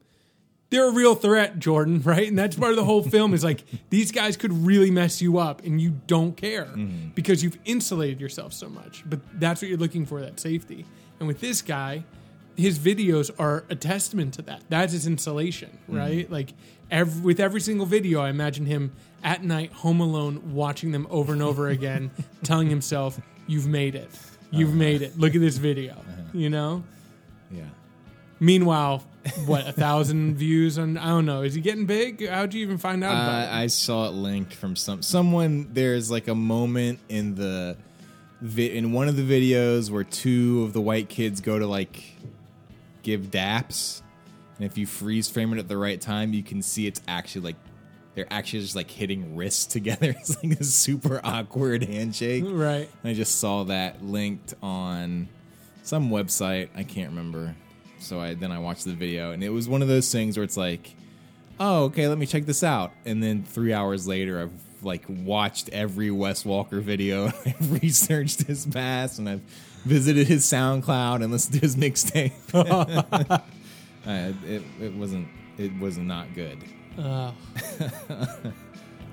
They're 0.69 0.89
a 0.89 0.93
real 0.93 1.13
threat, 1.13 1.59
Jordan, 1.59 2.01
right? 2.05 2.27
And 2.27 2.37
that's 2.37 2.55
part 2.55 2.71
of 2.71 2.77
the 2.77 2.85
whole 2.85 3.03
film 3.03 3.33
is 3.33 3.43
like 3.43 3.63
these 3.89 4.11
guys 4.11 4.37
could 4.37 4.53
really 4.65 4.89
mess 4.89 5.21
you 5.21 5.37
up 5.37 5.63
and 5.63 5.79
you 5.79 5.91
don't 6.07 6.35
care 6.35 6.65
hmm. 6.65 7.09
because 7.13 7.43
you've 7.43 7.59
insulated 7.65 8.19
yourself 8.19 8.53
so 8.53 8.69
much. 8.69 9.03
But 9.05 9.19
that's 9.39 9.61
what 9.61 9.69
you're 9.69 9.77
looking 9.77 10.05
for, 10.05 10.21
that 10.21 10.39
safety. 10.39 10.85
And 11.19 11.27
with 11.27 11.41
this 11.41 11.61
guy, 11.61 12.05
his 12.55 12.79
videos 12.79 13.31
are 13.39 13.65
a 13.69 13.75
testament 13.75 14.35
to 14.35 14.41
that. 14.43 14.63
That's 14.69 14.93
his 14.93 15.05
insulation, 15.05 15.77
hmm. 15.87 15.95
right? 15.95 16.31
Like 16.31 16.53
every, 16.93 17.21
with 17.21 17.39
every 17.39 17.59
single 17.59 17.85
video, 17.85 18.21
I 18.21 18.29
imagine 18.29 18.65
him 18.65 18.93
at 19.23 19.43
night, 19.43 19.73
home 19.73 19.99
alone, 19.99 20.53
watching 20.53 20.91
them 20.91 21.07
over 21.09 21.33
and 21.33 21.41
over 21.41 21.67
again, 21.67 22.11
telling 22.43 22.69
himself, 22.69 23.19
"You've 23.47 23.67
made 23.67 23.95
it. 23.95 24.09
You've 24.51 24.69
uh-huh. 24.69 24.77
made 24.77 25.01
it. 25.01 25.17
Look 25.17 25.35
at 25.35 25.41
this 25.41 25.57
video." 25.57 25.93
Uh-huh. 25.93 26.21
You 26.33 26.49
know. 26.49 26.83
Yeah. 27.51 27.63
Meanwhile, 28.39 29.03
what 29.45 29.67
a 29.67 29.71
thousand 29.85 30.35
views 30.35 30.77
on? 30.77 30.97
I 30.97 31.07
don't 31.07 31.25
know. 31.25 31.41
Is 31.41 31.53
he 31.53 31.61
getting 31.61 31.85
big? 31.85 32.27
How'd 32.27 32.53
you 32.53 32.61
even 32.61 32.77
find 32.77 33.03
out 33.03 33.13
about? 33.13 33.47
Uh, 33.47 33.51
I, 33.51 33.61
I 33.63 33.67
saw 33.67 34.07
it 34.07 34.11
linked 34.11 34.53
from 34.53 34.75
some 34.75 35.01
someone. 35.01 35.69
There's 35.73 36.11
like 36.11 36.27
a 36.27 36.35
moment 36.35 36.99
in 37.09 37.35
the 37.35 37.77
vi- 38.41 38.75
in 38.75 38.91
one 38.91 39.07
of 39.07 39.15
the 39.15 39.23
videos 39.23 39.89
where 39.89 40.03
two 40.03 40.63
of 40.63 40.73
the 40.73 40.81
white 40.81 41.09
kids 41.09 41.41
go 41.41 41.57
to 41.57 41.65
like 41.65 42.03
give 43.01 43.31
daps, 43.31 44.01
and 44.57 44.65
if 44.65 44.77
you 44.77 44.85
freeze 44.85 45.29
frame 45.29 45.53
it 45.53 45.59
at 45.59 45.67
the 45.67 45.77
right 45.77 45.99
time, 45.99 46.33
you 46.33 46.43
can 46.43 46.61
see 46.61 46.87
it's 46.87 47.01
actually 47.07 47.41
like 47.41 47.55
they're 48.15 48.31
actually 48.31 48.59
just 48.59 48.75
like 48.75 48.91
hitting 48.91 49.35
wrists 49.35 49.65
together. 49.73 50.15
It's 50.19 50.41
like 50.43 50.59
a 50.59 50.63
super 50.63 51.19
awkward 51.23 51.83
handshake. 51.83 52.43
Right. 52.47 52.89
I 53.03 53.13
just 53.13 53.39
saw 53.39 53.63
that 53.65 54.03
linked 54.03 54.53
on 54.61 55.27
some 55.83 56.09
website. 56.09 56.69
I 56.75 56.83
can't 56.83 57.09
remember. 57.09 57.55
So 57.99 58.19
I 58.19 58.33
then 58.33 58.51
I 58.51 58.59
watched 58.59 58.85
the 58.85 58.93
video, 58.93 59.31
and 59.31 59.43
it 59.43 59.49
was 59.49 59.69
one 59.69 59.81
of 59.81 59.87
those 59.87 60.11
things 60.11 60.37
where 60.37 60.43
it's 60.43 60.57
like, 60.57 60.93
oh, 61.59 61.85
okay, 61.85 62.07
let 62.07 62.17
me 62.17 62.25
check 62.25 62.45
this 62.45 62.63
out. 62.63 62.91
And 63.05 63.23
then 63.23 63.43
three 63.43 63.73
hours 63.73 64.07
later, 64.07 64.41
I've 64.41 64.51
like 64.83 65.05
watched 65.07 65.69
every 65.69 66.11
Wes 66.11 66.43
Walker 66.43 66.81
video. 66.81 67.27
I've 67.45 67.81
researched 67.81 68.43
his 68.43 68.65
past, 68.65 69.19
and 69.19 69.29
I've 69.29 69.41
visited 69.85 70.27
his 70.27 70.43
SoundCloud 70.43 71.23
and 71.23 71.31
listened 71.31 71.55
to 71.55 71.59
his 71.61 71.75
mixtape. 71.77 73.41
uh, 74.07 74.33
it, 74.45 74.63
it 74.81 74.93
wasn't. 74.93 75.27
It 75.57 75.77
was 75.79 75.97
not 75.97 76.33
good. 76.33 76.63
All 76.99 77.33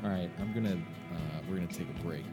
right, 0.02 0.30
I'm 0.38 0.52
gonna. 0.54 0.74
Uh, 1.12 1.40
we're 1.48 1.56
gonna 1.56 1.66
take 1.68 1.88
a 1.88 2.02
break. 2.02 2.24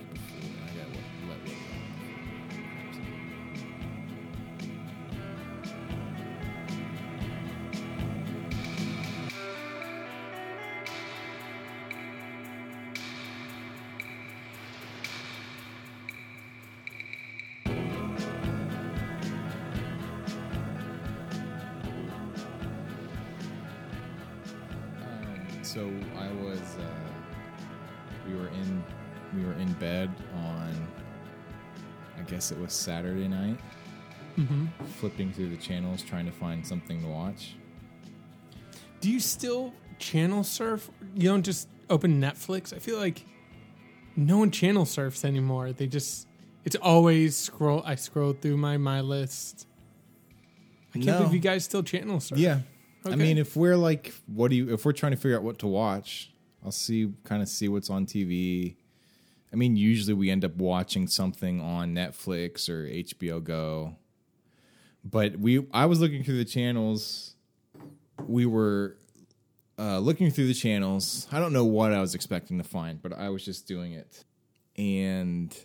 So 25.78 25.92
I 26.18 26.32
was, 26.44 26.60
uh, 26.60 26.82
we 28.28 28.34
were 28.34 28.48
in, 28.48 28.84
we 29.36 29.46
were 29.46 29.54
in 29.54 29.72
bed 29.74 30.10
on, 30.34 30.88
I 32.18 32.24
guess 32.24 32.52
it 32.52 32.60
was 32.60 32.74
Saturday 32.74 33.28
night, 33.28 33.60
flipping 34.96 35.32
through 35.32 35.50
the 35.50 35.58
channels 35.58 36.02
trying 36.02 36.26
to 36.26 36.32
find 36.32 36.66
something 36.66 37.00
to 37.04 37.08
watch. 37.08 37.58
Do 39.02 39.12
you 39.12 39.20
still 39.20 39.72
channel 40.00 40.44
surf? 40.44 40.90
You 41.14 41.30
don't 41.30 41.46
just 41.46 41.68
open 41.92 42.20
Netflix? 42.20 42.74
I 42.74 42.80
feel 42.80 42.98
like 42.98 43.24
no 44.16 44.40
one 44.40 44.50
channel 44.50 44.84
surfs 44.84 45.24
anymore. 45.24 45.74
They 45.74 45.86
just 45.86 46.28
it's 46.66 46.76
always 46.78 47.38
scroll 47.38 47.84
I 47.86 47.94
scroll 47.94 48.34
through 48.34 48.58
my 48.58 48.78
my 48.78 49.02
list. 49.02 49.68
I 50.96 50.98
can't 50.98 51.06
No. 51.06 51.18
believe 51.20 51.36
you 51.36 51.40
guys 51.40 51.66
still 51.66 51.84
channel 51.84 52.20
surf. 52.20 52.40
Yeah. 52.40 52.62
I 53.12 53.16
mean, 53.16 53.38
if 53.38 53.56
we're 53.56 53.78
like, 53.78 54.14
what 54.26 54.50
do 54.50 54.58
you, 54.58 54.74
if 54.74 54.86
we're 54.86 54.94
trying 54.94 55.12
to 55.12 55.18
figure 55.18 55.38
out 55.38 55.44
what 55.44 55.60
to 55.60 55.68
watch, 55.68 56.32
I'll 56.64 56.72
see, 56.72 57.14
kind 57.24 57.42
of 57.42 57.48
see 57.48 57.68
what's 57.70 57.90
on 57.90 58.06
TV. 58.06 58.76
I 59.52 59.56
mean, 59.56 59.76
usually 59.76 60.14
we 60.14 60.30
end 60.30 60.44
up 60.44 60.56
watching 60.58 61.08
something 61.08 61.62
on 61.62 61.94
Netflix 61.94 62.68
or 62.70 62.86
HBO 62.86 63.44
Go. 63.44 63.96
But 65.04 65.38
we, 65.38 65.66
I 65.74 65.86
was 65.86 66.02
looking 66.02 66.24
through 66.24 66.38
the 66.38 66.46
channels. 66.46 67.36
We 68.28 68.46
were 68.46 68.98
uh, 69.80 70.00
looking 70.00 70.32
through 70.32 70.48
the 70.48 70.54
channels. 70.54 71.28
I 71.32 71.40
don't 71.40 71.54
know 71.54 71.66
what 71.66 71.94
I 71.94 72.02
was 72.02 72.16
expecting 72.16 72.58
to 72.58 72.64
find, 72.64 73.02
but 73.02 73.14
I 73.14 73.30
was 73.30 73.46
just 73.46 73.68
doing 73.68 73.94
it. 73.94 74.26
And 74.78 75.56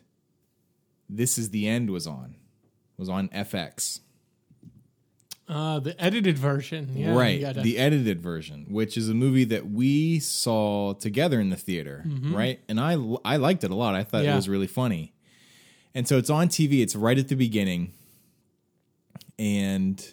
This 1.08 1.38
Is 1.38 1.50
the 1.50 1.66
End 1.66 1.90
was 1.90 2.06
on, 2.06 2.37
was 2.96 3.08
on 3.08 3.28
FX. 3.30 4.00
Uh, 5.54 5.78
the 5.80 5.94
edited 6.02 6.38
version. 6.38 6.90
Yeah, 6.94 7.14
right. 7.14 7.40
gotta- 7.40 7.61
The 7.61 7.76
edited 7.78 8.21
version, 8.21 8.66
which 8.71 8.97
is 8.97 9.09
a 9.11 9.14
movie 9.14 9.44
that 9.44 9.71
we 9.71 10.18
saw 10.18 10.94
together 10.94 11.38
in 11.40 11.50
the 11.50 11.56
theater, 11.56 12.04
right? 12.23 12.61
And 12.68 12.80
I 12.80 12.92
I 13.25 13.37
liked 13.37 13.62
it 13.64 13.71
a 13.71 13.75
lot. 13.75 13.94
I 13.94 14.02
thought 14.04 14.23
it 14.23 14.26
Mm-hmm. 14.28 14.37
Was 14.37 14.49
really 14.49 14.66
funny. 14.66 15.12
And 15.94 16.09
so 16.09 16.16
it's 16.16 16.30
on 16.30 16.49
TV, 16.49 16.80
it's 16.80 16.97
right 16.97 17.18
at 17.18 17.28
the 17.28 17.35
beginning. 17.37 17.92
And 19.38 20.04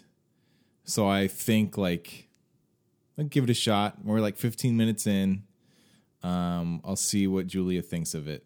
so 0.84 1.08
I 1.08 1.28
think 1.28 1.78
like 1.78 2.28
I'll 3.18 3.24
give 3.24 3.44
it 3.44 3.50
a 3.50 3.54
shot. 3.54 3.96
We're 4.04 4.20
like 4.20 4.36
15 4.36 4.76
minutes 4.76 5.06
in. 5.06 5.44
Um, 6.22 6.80
I'll 6.84 6.96
see 6.96 7.26
what 7.26 7.46
Julia 7.46 7.82
thinks 7.82 8.14
of 8.14 8.28
it. 8.28 8.44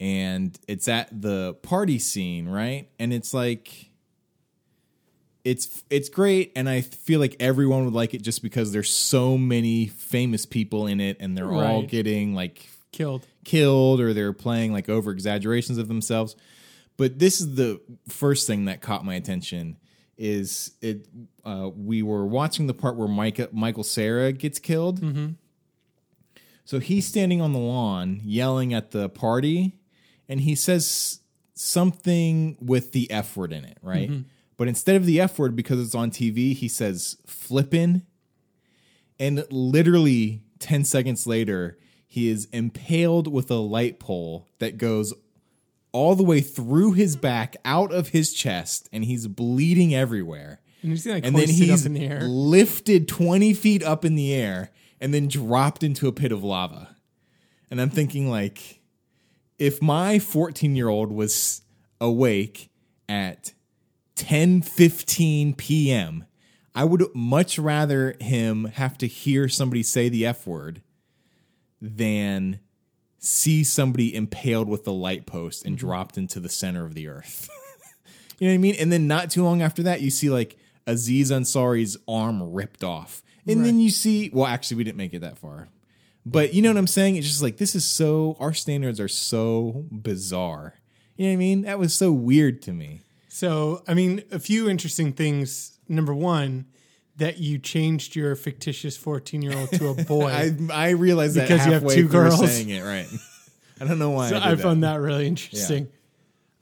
And 0.00 0.58
it's 0.66 0.88
at 0.88 1.22
the 1.22 1.54
party 1.62 1.98
scene, 1.98 2.48
right? 2.48 2.88
And 2.98 3.12
it's 3.12 3.32
like 3.32 3.90
it's 5.44 5.82
it's 5.90 6.08
great 6.08 6.52
and 6.56 6.68
i 6.68 6.80
feel 6.80 7.20
like 7.20 7.36
everyone 7.38 7.84
would 7.84 7.94
like 7.94 8.14
it 8.14 8.22
just 8.22 8.42
because 8.42 8.72
there's 8.72 8.90
so 8.90 9.36
many 9.36 9.86
famous 9.86 10.46
people 10.46 10.86
in 10.86 11.00
it 11.00 11.18
and 11.20 11.36
they're 11.36 11.52
all 11.52 11.82
getting 11.82 12.34
like 12.34 12.66
killed. 12.92 13.26
killed 13.44 14.00
or 14.00 14.14
they're 14.14 14.32
playing 14.32 14.72
like 14.72 14.88
over 14.88 15.10
exaggerations 15.10 15.78
of 15.78 15.88
themselves. 15.88 16.36
But 16.96 17.18
this 17.18 17.40
is 17.40 17.56
the 17.56 17.80
first 18.08 18.46
thing 18.46 18.66
that 18.66 18.80
caught 18.80 19.04
my 19.04 19.14
attention 19.16 19.76
is 20.16 20.70
it 20.80 21.08
uh, 21.44 21.70
we 21.76 22.02
were 22.02 22.24
watching 22.24 22.68
the 22.68 22.74
part 22.74 22.94
where 22.96 23.08
Micah, 23.08 23.48
Michael 23.52 23.82
Cera 23.82 24.30
gets 24.32 24.60
killed. 24.60 25.00
So 26.64 26.78
he's 26.78 27.06
standing 27.06 27.40
on 27.40 27.52
the 27.52 27.58
lawn 27.58 28.20
yelling 28.24 28.72
at 28.72 28.92
the 28.92 29.08
party 29.08 29.76
and 30.28 30.40
he 30.40 30.54
says 30.54 31.20
something 31.54 32.56
with 32.60 32.92
the 32.92 33.10
f 33.10 33.36
word 33.36 33.52
in 33.52 33.64
it 33.64 33.78
right 33.82 34.10
but 34.56 34.68
instead 34.68 34.96
of 34.96 35.06
the 35.06 35.20
f 35.20 35.38
word 35.38 35.56
because 35.56 35.80
it's 35.80 35.94
on 35.94 36.10
tv 36.10 36.54
he 36.54 36.68
says 36.68 37.16
flippin. 37.26 38.02
And 39.18 39.46
literally 39.50 40.42
10 40.58 40.84
seconds 40.84 41.26
later 41.26 41.78
he 42.06 42.28
is 42.28 42.46
impaled 42.52 43.32
with 43.32 43.50
a 43.50 43.56
light 43.56 43.98
pole 43.98 44.48
that 44.58 44.76
goes 44.78 45.14
all 45.92 46.16
the 46.16 46.24
way 46.24 46.40
through 46.40 46.92
his 46.92 47.14
back 47.16 47.56
out 47.64 47.92
of 47.92 48.08
his 48.08 48.32
chest 48.32 48.88
and 48.92 49.04
he's 49.04 49.28
bleeding 49.28 49.94
everywhere. 49.94 50.60
And 50.82 50.90
you 50.90 50.96
see 50.96 51.12
like 51.12 51.24
and 51.24 51.36
then 51.36 51.48
he's 51.48 51.82
up 51.82 51.86
in 51.86 51.94
the 51.94 52.06
air. 52.06 52.22
lifted 52.22 53.08
20 53.08 53.54
feet 53.54 53.82
up 53.82 54.04
in 54.04 54.16
the 54.16 54.34
air 54.34 54.70
and 55.00 55.14
then 55.14 55.28
dropped 55.28 55.82
into 55.82 56.08
a 56.08 56.12
pit 56.12 56.32
of 56.32 56.42
lava. 56.42 56.96
And 57.70 57.80
i'm 57.80 57.90
thinking 57.90 58.28
like 58.28 58.80
if 59.58 59.80
my 59.80 60.18
14 60.18 60.76
year 60.76 60.88
old 60.88 61.12
was 61.12 61.62
awake 62.00 62.70
at 63.08 63.53
10:15 64.16 65.56
p.m. 65.56 66.24
I 66.74 66.84
would 66.84 67.14
much 67.14 67.58
rather 67.58 68.16
him 68.20 68.66
have 68.74 68.98
to 68.98 69.06
hear 69.06 69.48
somebody 69.48 69.82
say 69.82 70.08
the 70.08 70.26
F 70.26 70.46
word 70.46 70.82
than 71.80 72.60
see 73.18 73.64
somebody 73.64 74.14
impaled 74.14 74.68
with 74.68 74.84
the 74.84 74.92
light 74.92 75.26
post 75.26 75.64
and 75.64 75.76
mm-hmm. 75.76 75.86
dropped 75.86 76.18
into 76.18 76.40
the 76.40 76.48
center 76.48 76.84
of 76.84 76.94
the 76.94 77.08
earth. 77.08 77.48
you 78.38 78.46
know 78.46 78.52
what 78.52 78.54
I 78.54 78.58
mean? 78.58 78.76
And 78.78 78.92
then 78.92 79.06
not 79.06 79.30
too 79.30 79.44
long 79.44 79.62
after 79.62 79.84
that, 79.84 80.00
you 80.00 80.10
see 80.10 80.30
like 80.30 80.56
Aziz 80.86 81.30
Ansari's 81.30 81.96
arm 82.06 82.52
ripped 82.52 82.84
off. 82.84 83.22
And 83.46 83.64
then 83.64 83.78
you 83.78 83.90
see, 83.90 84.30
well, 84.32 84.46
actually, 84.46 84.78
we 84.78 84.84
didn't 84.84 84.96
make 84.96 85.12
it 85.12 85.20
that 85.20 85.36
far. 85.36 85.68
But 86.24 86.54
you 86.54 86.62
know 86.62 86.70
what 86.70 86.78
I'm 86.78 86.86
saying? 86.86 87.16
It's 87.16 87.26
just 87.26 87.42
like, 87.42 87.58
this 87.58 87.74
is 87.74 87.84
so, 87.84 88.36
our 88.40 88.54
standards 88.54 88.98
are 89.00 89.08
so 89.08 89.84
bizarre. 89.90 90.74
You 91.16 91.26
know 91.26 91.32
what 91.32 91.34
I 91.34 91.36
mean? 91.36 91.62
That 91.62 91.78
was 91.78 91.94
so 91.94 92.10
weird 92.10 92.62
to 92.62 92.72
me. 92.72 93.02
So, 93.34 93.82
I 93.88 93.94
mean, 93.94 94.22
a 94.30 94.38
few 94.38 94.68
interesting 94.70 95.12
things. 95.12 95.80
Number 95.88 96.14
one, 96.14 96.66
that 97.16 97.38
you 97.38 97.58
changed 97.58 98.14
your 98.14 98.36
fictitious 98.36 98.96
14 98.96 99.42
year 99.42 99.58
old 99.58 99.72
to 99.72 99.88
a 99.88 99.94
boy. 100.04 100.28
I 100.30 100.52
I 100.72 100.90
realized 100.90 101.34
that 101.34 101.48
Because 101.48 101.66
you 101.66 101.72
have 101.72 101.88
two 101.88 102.06
girls. 102.06 102.38
saying 102.38 102.70
it 102.70 102.82
right. 102.82 103.08
I 103.80 103.86
don't 103.86 103.98
know 103.98 104.10
why. 104.10 104.30
so 104.30 104.36
I, 104.36 104.52
I 104.52 104.56
found 104.56 104.84
that 104.84 105.00
really 105.00 105.26
interesting. 105.26 105.88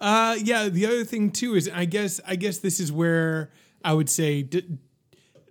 Uh, 0.01 0.37
yeah. 0.43 0.71
The 0.71 0.87
other 0.87 1.05
thing 1.05 1.31
too 1.31 1.57
is, 1.57 1.71
I 1.73 1.85
guess, 1.85 2.23
I 2.27 2.37
guess 2.37 2.59
this 2.59 2.81
is 2.81 2.91
where 2.91 3.51
I 3.85 3.93
would 3.93 4.09
say, 4.09 4.43
d- 4.43 4.65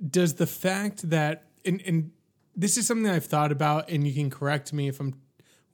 does 0.10 0.34
the 0.34 0.48
fact 0.48 1.08
that, 1.12 1.44
and 1.64 1.84
and 1.86 2.12
this 2.56 2.78
is 2.78 2.88
something 2.88 3.08
I've 3.08 3.26
thought 3.26 3.52
about, 3.52 3.92
and 3.92 4.08
you 4.08 4.14
can 4.16 4.32
correct 4.32 4.74
me 4.74 4.88
if 4.88 5.00
I'm 5.00 5.14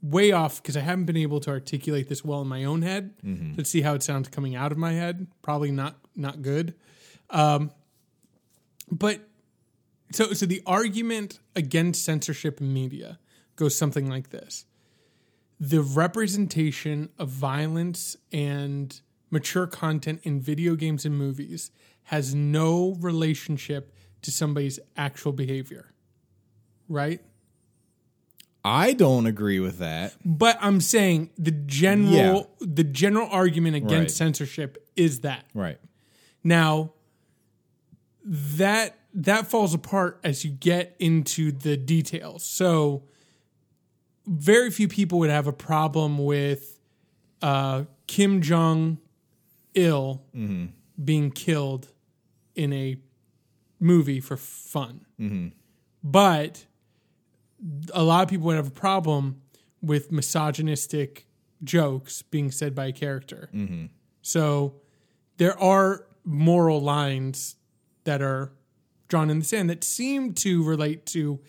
way 0.02 0.32
off 0.32 0.62
because 0.62 0.78
I 0.78 0.82
haven't 0.82 1.06
been 1.06 1.18
able 1.18 1.40
to 1.42 1.50
articulate 1.50 2.08
this 2.08 2.24
well 2.24 2.42
in 2.42 2.48
my 2.48 2.64
own 2.66 2.82
head. 2.82 3.14
Let's 3.58 3.70
see 3.70 3.82
how 3.82 3.94
it 3.96 4.04
sounds 4.04 4.28
coming 4.30 4.56
out 4.56 4.72
of 4.72 4.78
my 4.78 4.94
head. 4.94 5.28
Probably 5.42 5.72
not 5.72 5.98
not 6.16 6.42
good. 6.42 6.76
Um, 7.30 7.72
but 8.92 9.28
so 10.12 10.34
so 10.34 10.46
the 10.46 10.62
argument 10.66 11.40
against 11.56 12.06
censorship 12.06 12.62
in 12.62 12.74
media 12.74 13.20
goes 13.56 13.76
something 13.78 14.10
like 14.10 14.30
this 14.30 14.66
the 15.60 15.82
representation 15.82 17.10
of 17.18 17.30
violence 17.30 18.16
and 18.32 19.02
mature 19.32 19.66
content 19.66 20.20
in 20.24 20.40
video 20.40 20.76
games 20.76 21.04
and 21.04 21.18
movies 21.18 21.72
has 22.04 22.36
no 22.36 22.96
relationship 23.00 23.92
to 24.22 24.32
somebody's 24.32 24.80
actual 24.96 25.34
behavior 25.34 25.94
right 26.88 27.22
I 28.68 28.94
don't 28.94 29.26
agree 29.28 29.60
with 29.60 29.80
that. 29.80 30.14
but 30.26 30.58
i'm 30.62 30.82
saying 30.82 31.30
the 31.38 31.52
general 31.52 32.52
the 32.60 32.84
general 32.84 33.28
argument 33.32 33.76
against 33.78 33.92
Right. 33.94 34.12
censorship 34.12 34.78
is 34.96 35.22
that 35.22 35.46
Right. 35.54 35.80
Now, 36.44 36.92
that 38.26 38.98
that 39.14 39.48
falls 39.48 39.74
apart 39.74 40.20
as 40.24 40.44
you 40.46 40.52
get 40.52 40.96
into 41.00 41.52
the 41.52 41.76
details. 41.78 42.44
So, 42.44 43.04
very 44.28 44.70
few 44.70 44.88
people 44.88 45.20
would 45.20 45.30
have 45.30 45.48
a 45.48 45.54
problem 45.54 46.18
with 46.20 46.80
uh, 47.42 47.86
Kim 48.06 48.42
Jong 48.42 48.98
Il 49.74 50.22
being 51.04 51.32
killed 51.32 51.88
in 52.56 52.74
a 52.74 52.98
movie 53.80 54.20
for 54.20 54.38
fun, 54.38 55.06
but 56.04 56.66
a 57.94 58.04
lot 58.04 58.24
of 58.24 58.30
people 58.30 58.48
would 58.48 58.56
have 58.56 58.68
a 58.68 58.72
problem 58.72 59.42
with 59.82 60.12
misogynistic 60.12 61.26
jokes 61.64 62.22
being 62.22 62.52
said 62.52 62.76
by 62.76 62.88
a 62.88 62.92
character. 62.92 63.50
So 64.22 64.76
there 65.38 65.58
are 65.60 66.06
moral 66.24 66.82
lines 66.82 67.56
that 68.04 68.22
are 68.22 68.52
drawn 69.08 69.30
in 69.30 69.40
the 69.40 69.46
sand 69.46 69.70
that 69.70 69.84
seem 69.84 70.34
to 70.34 70.64
relate 70.64 71.06
to 71.08 71.40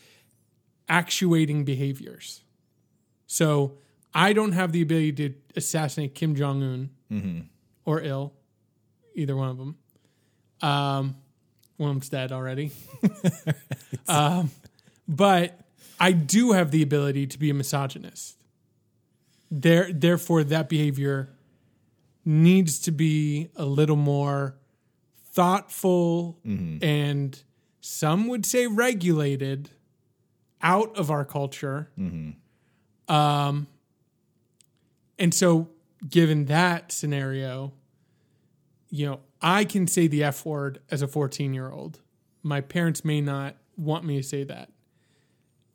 actuating 0.88 1.64
behaviors. 1.64 2.42
So 3.26 3.78
I 4.14 4.32
don't 4.32 4.52
have 4.52 4.72
the 4.72 4.80
ability 4.80 5.12
to 5.12 5.34
assassinate 5.56 6.14
Kim 6.14 6.34
Jong 6.34 6.62
Un 6.62 6.90
or 7.84 8.00
ill, 8.00 8.32
either 9.14 9.36
one 9.36 9.48
of 9.48 9.58
them. 9.58 9.76
Um, 10.60 11.16
one 11.76 11.90
of 11.90 11.96
them's 11.96 12.08
dead 12.08 12.32
already. 12.32 12.72
um, 14.08 14.50
but 15.06 15.60
I 16.00 16.12
do 16.12 16.52
have 16.52 16.70
the 16.70 16.82
ability 16.82 17.26
to 17.26 17.38
be 17.38 17.50
a 17.50 17.54
misogynist. 17.54 18.36
There, 19.50 19.90
therefore, 19.92 20.44
that 20.44 20.68
behavior 20.68 21.30
needs 22.24 22.78
to 22.80 22.90
be 22.90 23.48
a 23.56 23.64
little 23.64 23.96
more 23.96 24.56
thoughtful 25.32 26.38
and 26.82 27.42
some 27.80 28.28
would 28.28 28.44
say 28.44 28.66
regulated 28.66 29.70
out 30.60 30.96
of 30.98 31.10
our 31.10 31.24
culture. 31.24 31.88
Um, 33.08 33.66
and 35.18 35.32
so, 35.32 35.70
given 36.08 36.44
that 36.46 36.92
scenario, 36.92 37.72
you 38.90 39.06
know, 39.06 39.20
I 39.40 39.64
can 39.64 39.86
say 39.86 40.06
the 40.06 40.24
F 40.24 40.44
word 40.44 40.80
as 40.90 41.00
a 41.02 41.08
14 41.08 41.54
year 41.54 41.70
old. 41.70 42.00
My 42.42 42.60
parents 42.60 43.04
may 43.04 43.20
not 43.20 43.56
want 43.76 44.04
me 44.04 44.16
to 44.16 44.22
say 44.22 44.44
that. 44.44 44.70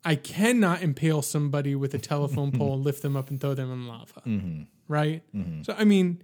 I 0.04 0.16
cannot 0.16 0.82
impale 0.82 1.22
somebody 1.22 1.74
with 1.74 1.94
a 1.94 1.98
telephone 1.98 2.52
pole, 2.52 2.74
and 2.74 2.84
lift 2.84 3.02
them 3.02 3.16
up, 3.16 3.30
and 3.30 3.40
throw 3.40 3.54
them 3.54 3.72
in 3.72 3.88
lava. 3.88 4.20
Mm-hmm. 4.26 4.62
Right? 4.86 5.22
Mm-hmm. 5.34 5.62
So, 5.62 5.74
I 5.78 5.84
mean, 5.84 6.22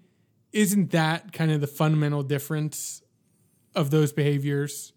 isn't 0.53 0.91
that 0.91 1.33
kind 1.33 1.51
of 1.51 1.61
the 1.61 1.67
fundamental 1.67 2.23
difference 2.23 3.03
of 3.75 3.91
those 3.91 4.13
behaviors 4.13 4.93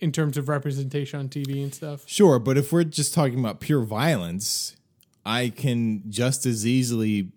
in 0.00 0.12
terms 0.12 0.36
of 0.36 0.48
representation 0.48 1.18
on 1.18 1.28
TV 1.28 1.62
and 1.62 1.74
stuff? 1.74 2.04
Sure, 2.06 2.38
but 2.38 2.56
if 2.56 2.72
we're 2.72 2.84
just 2.84 3.14
talking 3.14 3.38
about 3.38 3.60
pure 3.60 3.82
violence, 3.82 4.76
I 5.26 5.48
can 5.48 6.04
just 6.08 6.46
as 6.46 6.66
easily 6.66 7.32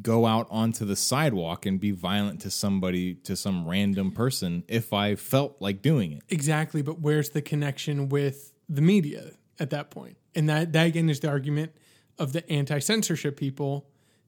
go 0.00 0.26
out 0.26 0.46
onto 0.50 0.84
the 0.84 0.96
sidewalk 0.96 1.66
and 1.66 1.80
be 1.80 1.90
violent 1.90 2.40
to 2.42 2.50
somebody, 2.50 3.14
to 3.14 3.34
some 3.36 3.68
random 3.68 4.12
person, 4.12 4.62
if 4.68 4.92
I 4.92 5.14
felt 5.16 5.56
like 5.60 5.82
doing 5.82 6.12
it. 6.12 6.22
Exactly, 6.28 6.82
but 6.82 7.00
where's 7.00 7.30
the 7.30 7.42
connection 7.42 8.08
with 8.08 8.52
the 8.68 8.80
media 8.80 9.32
at 9.60 9.70
that 9.70 9.90
point? 9.90 10.16
And 10.34 10.48
that, 10.48 10.72
that 10.72 10.86
again 10.86 11.08
is 11.08 11.20
the 11.20 11.28
argument 11.28 11.72
of 12.18 12.32
the 12.32 12.48
anti 12.50 12.78
censorship 12.80 13.36
people 13.36 13.86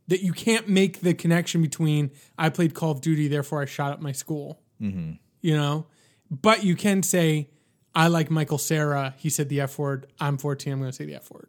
that 0.09 0.23
you 0.23 0.33
can't 0.33 0.68
make 0.68 1.01
the 1.01 1.14
connection 1.14 1.62
between 1.62 2.11
I 2.38 2.51
played 2.51 2.75
Call 2.75 2.90
of 2.90 3.01
Duty, 3.01 3.29
therefore 3.29 3.62
I 3.62 3.64
shot 3.64 3.92
up 3.92 4.01
my 4.01 4.12
school. 4.12 4.61
Mm-hmm. 4.81 5.12
You 5.40 5.57
know? 5.57 5.87
But 6.31 6.64
you 6.64 6.77
can 6.77 7.03
say, 7.03 7.51
I 7.95 8.09
like 8.09 8.31
Michael 8.31 8.59
Cera. 8.59 9.14
He 9.18 9.31
said 9.31 9.49
the 9.49 9.61
F 9.61 9.79
word. 9.79 10.07
I'm 10.21 10.38
14. 10.38 10.73
I'm 10.73 10.79
going 10.79 10.90
to 10.90 10.97
say 10.97 11.05
the 11.05 11.14
F 11.16 11.31
word. 11.31 11.49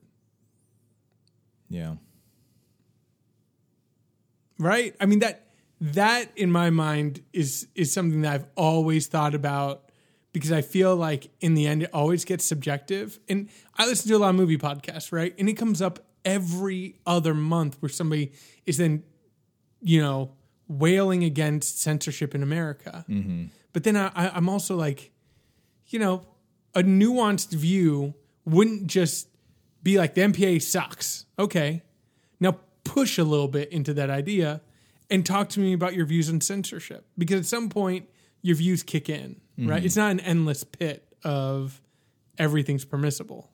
Yeah. 1.70 1.96
right 4.60 4.96
i 5.00 5.08
mean 5.08 5.20
that 5.20 5.48
that 5.82 6.30
in 6.36 6.52
my 6.52 6.70
mind 6.70 7.24
is 7.34 7.68
is 7.74 7.92
something 7.92 8.22
that 8.22 8.34
i've 8.34 8.46
always 8.56 9.08
thought 9.08 9.34
about 9.34 9.83
because 10.34 10.52
i 10.52 10.62
feel 10.62 10.96
like 10.96 11.30
in 11.40 11.54
the 11.54 11.66
end 11.66 11.84
it 11.84 11.90
always 11.94 12.26
gets 12.26 12.46
subjective. 12.46 13.20
And 13.30 13.50
i 13.78 13.86
listen 13.86 14.10
to 14.10 14.16
a 14.16 14.20
lot 14.20 14.30
of 14.30 14.36
movie 14.36 14.58
podcasts 14.58 15.12
right? 15.12 15.34
And 15.40 15.48
it 15.48 15.54
comes 15.54 15.82
up 15.82 16.00
every 16.26 16.96
other 17.06 17.34
month 17.34 17.78
where 17.82 17.90
somebody 17.90 18.32
is 18.66 18.78
then 18.78 19.04
you 19.82 20.02
know 20.02 20.32
wailing 20.68 21.24
against 21.24 21.82
censorship 21.82 22.36
in 22.36 22.44
america. 22.44 23.06
Mm-hmm. 23.10 23.46
But 23.72 23.84
then 23.84 23.96
I, 23.96 24.12
I, 24.14 24.30
i'm 24.36 24.50
also 24.50 24.76
like 24.76 25.12
you 25.88 26.00
know 26.00 26.26
a 26.76 26.84
nuanced 26.84 27.54
view 27.54 28.16
wouldn't 28.46 28.88
just 28.88 29.28
be 29.82 29.98
like 29.98 30.14
the 30.14 30.22
MPA 30.22 30.62
sucks. 30.62 31.26
Okay. 31.38 31.84
Now 32.40 32.58
push 32.84 33.18
a 33.18 33.24
little 33.24 33.48
bit 33.48 33.72
into 33.72 33.94
that 33.96 34.10
idea 34.10 34.62
and 35.10 35.26
talk 35.26 35.50
to 35.50 35.60
me 35.60 35.74
about 35.74 35.94
your 35.94 36.06
views 36.06 36.30
on 36.30 36.42
censorship. 36.42 37.06
Because 37.18 37.42
at 37.42 37.46
some 37.46 37.70
point 37.70 38.10
your 38.44 38.56
views 38.56 38.84
kick 38.84 39.10
in, 39.10 39.42
right? 39.58 39.84
It's 39.84 39.96
not 39.98 40.12
an 40.12 40.20
endless 40.20 40.64
pit 40.64 41.08
of 41.24 41.82
everything's 42.38 42.86
permissible. 42.86 43.50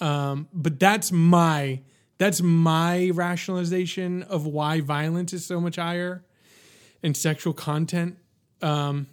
Um, 0.00 0.48
but 0.52 0.80
that's 0.80 1.12
my 1.12 1.82
that's 2.18 2.40
my 2.42 3.10
rationalization 3.14 4.22
of 4.24 4.46
why 4.46 4.80
violence 4.80 5.32
is 5.32 5.46
so 5.46 5.60
much 5.60 5.76
higher 5.76 6.24
and 7.02 7.16
sexual 7.16 7.52
content 7.52 8.16
um, 8.62 9.06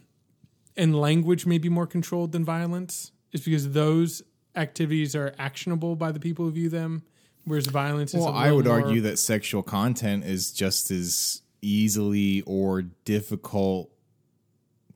and 0.77 0.99
language 0.99 1.45
may 1.45 1.57
be 1.57 1.69
more 1.69 1.87
controlled 1.87 2.31
than 2.31 2.45
violence 2.45 3.11
is 3.31 3.41
because 3.41 3.71
those 3.71 4.21
activities 4.55 5.15
are 5.15 5.33
actionable 5.37 5.95
by 5.95 6.11
the 6.11 6.19
people 6.19 6.45
who 6.45 6.51
view 6.51 6.69
them, 6.69 7.03
whereas 7.45 7.67
violence 7.67 8.13
is. 8.13 8.21
Well, 8.21 8.29
a 8.29 8.35
I 8.35 8.51
would 8.51 8.67
argue 8.67 9.01
that 9.01 9.19
sexual 9.19 9.63
content 9.63 10.23
is 10.25 10.51
just 10.51 10.91
as 10.91 11.41
easily 11.61 12.41
or 12.45 12.81
difficult 13.05 13.91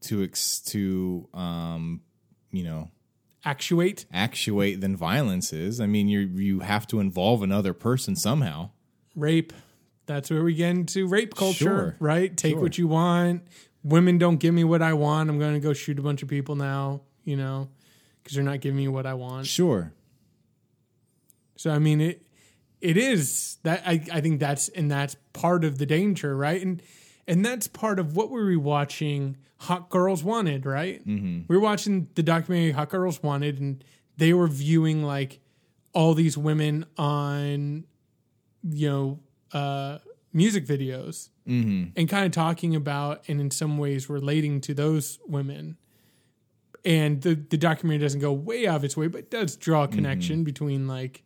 to 0.01 0.23
ex- 0.23 0.59
to 0.61 1.27
um, 1.33 2.01
you 2.51 2.63
know 2.63 2.89
actuate. 3.45 4.05
actuate 4.13 4.81
than 4.81 4.95
violence 4.95 5.53
is. 5.53 5.79
I 5.81 5.85
mean, 5.85 6.07
you 6.07 6.19
you 6.19 6.59
have 6.61 6.85
to 6.87 6.99
involve 6.99 7.41
another 7.41 7.73
person 7.73 8.15
somehow. 8.15 8.69
rape. 9.15 9.53
That's 10.05 10.29
where 10.29 10.43
we 10.43 10.53
get 10.53 10.71
into 10.71 11.07
rape 11.07 11.33
culture, 11.33 11.57
Sure. 11.63 11.95
right? 11.99 12.35
Take 12.35 12.53
Sure. 12.55 12.61
what 12.61 12.77
you 12.77 12.87
want. 12.89 13.43
Women 13.83 14.17
don't 14.17 14.35
give 14.37 14.53
me 14.53 14.65
what 14.65 14.81
I 14.81 14.91
want. 14.93 15.29
I'm 15.29 15.39
going 15.39 15.53
to 15.53 15.61
go 15.61 15.71
shoot 15.71 15.97
a 15.97 16.01
bunch 16.01 16.21
of 16.21 16.27
people 16.27 16.55
now, 16.57 17.03
you 17.23 17.37
know, 17.37 17.69
because 18.21 18.35
they're 18.35 18.43
not 18.43 18.59
giving 18.59 18.75
me 18.77 18.89
what 18.89 19.05
I 19.05 19.13
want. 19.13 19.45
Sure. 19.47 19.93
So 21.55 21.71
I 21.71 21.79
mean 21.79 22.01
it 22.01 22.25
it 22.83 22.97
is 22.97 23.57
that 23.63 23.81
I, 23.85 24.03
I 24.11 24.19
think 24.19 24.41
that's 24.41 24.67
and 24.67 24.91
that's 24.91 25.15
part 25.31 25.63
of 25.63 25.77
the 25.77 25.85
danger, 25.85 26.35
right? 26.35 26.61
And 26.61 26.81
and 27.25 27.43
that's 27.43 27.67
part 27.67 27.97
of 27.97 28.17
what 28.17 28.29
we 28.29 28.41
were 28.57 28.61
watching 28.61 29.37
Hot 29.59 29.89
Girls 29.89 30.21
Wanted, 30.21 30.65
right? 30.65 30.99
Mm-hmm. 31.07 31.43
We 31.47 31.55
were 31.55 31.61
watching 31.61 32.09
the 32.15 32.23
documentary 32.23 32.71
Hot 32.71 32.89
Girls 32.89 33.23
Wanted 33.23 33.59
and 33.59 33.81
they 34.17 34.33
were 34.33 34.47
viewing 34.47 35.01
like 35.01 35.39
all 35.93 36.13
these 36.13 36.37
women 36.37 36.85
on 36.97 37.85
you 38.63 38.89
know 38.89 39.19
uh 39.53 39.99
music 40.33 40.65
videos 40.65 41.29
and 41.95 42.09
kind 42.09 42.25
of 42.25 42.31
talking 42.31 42.75
about 42.75 43.23
and 43.29 43.39
in 43.39 43.49
some 43.49 43.77
ways 43.77 44.09
relating 44.09 44.59
to 44.59 44.73
those 44.73 45.19
women 45.25 45.77
and 46.83 47.21
the 47.21 47.35
the 47.35 47.57
documentary 47.57 48.03
doesn't 48.03 48.19
go 48.19 48.33
way 48.33 48.67
out 48.67 48.75
of 48.75 48.83
its 48.83 48.97
way, 48.97 49.07
but 49.07 49.19
it 49.19 49.31
does 49.31 49.55
draw 49.55 49.83
a 49.83 49.87
connection 49.87 50.43
between 50.43 50.85
like 50.85 51.23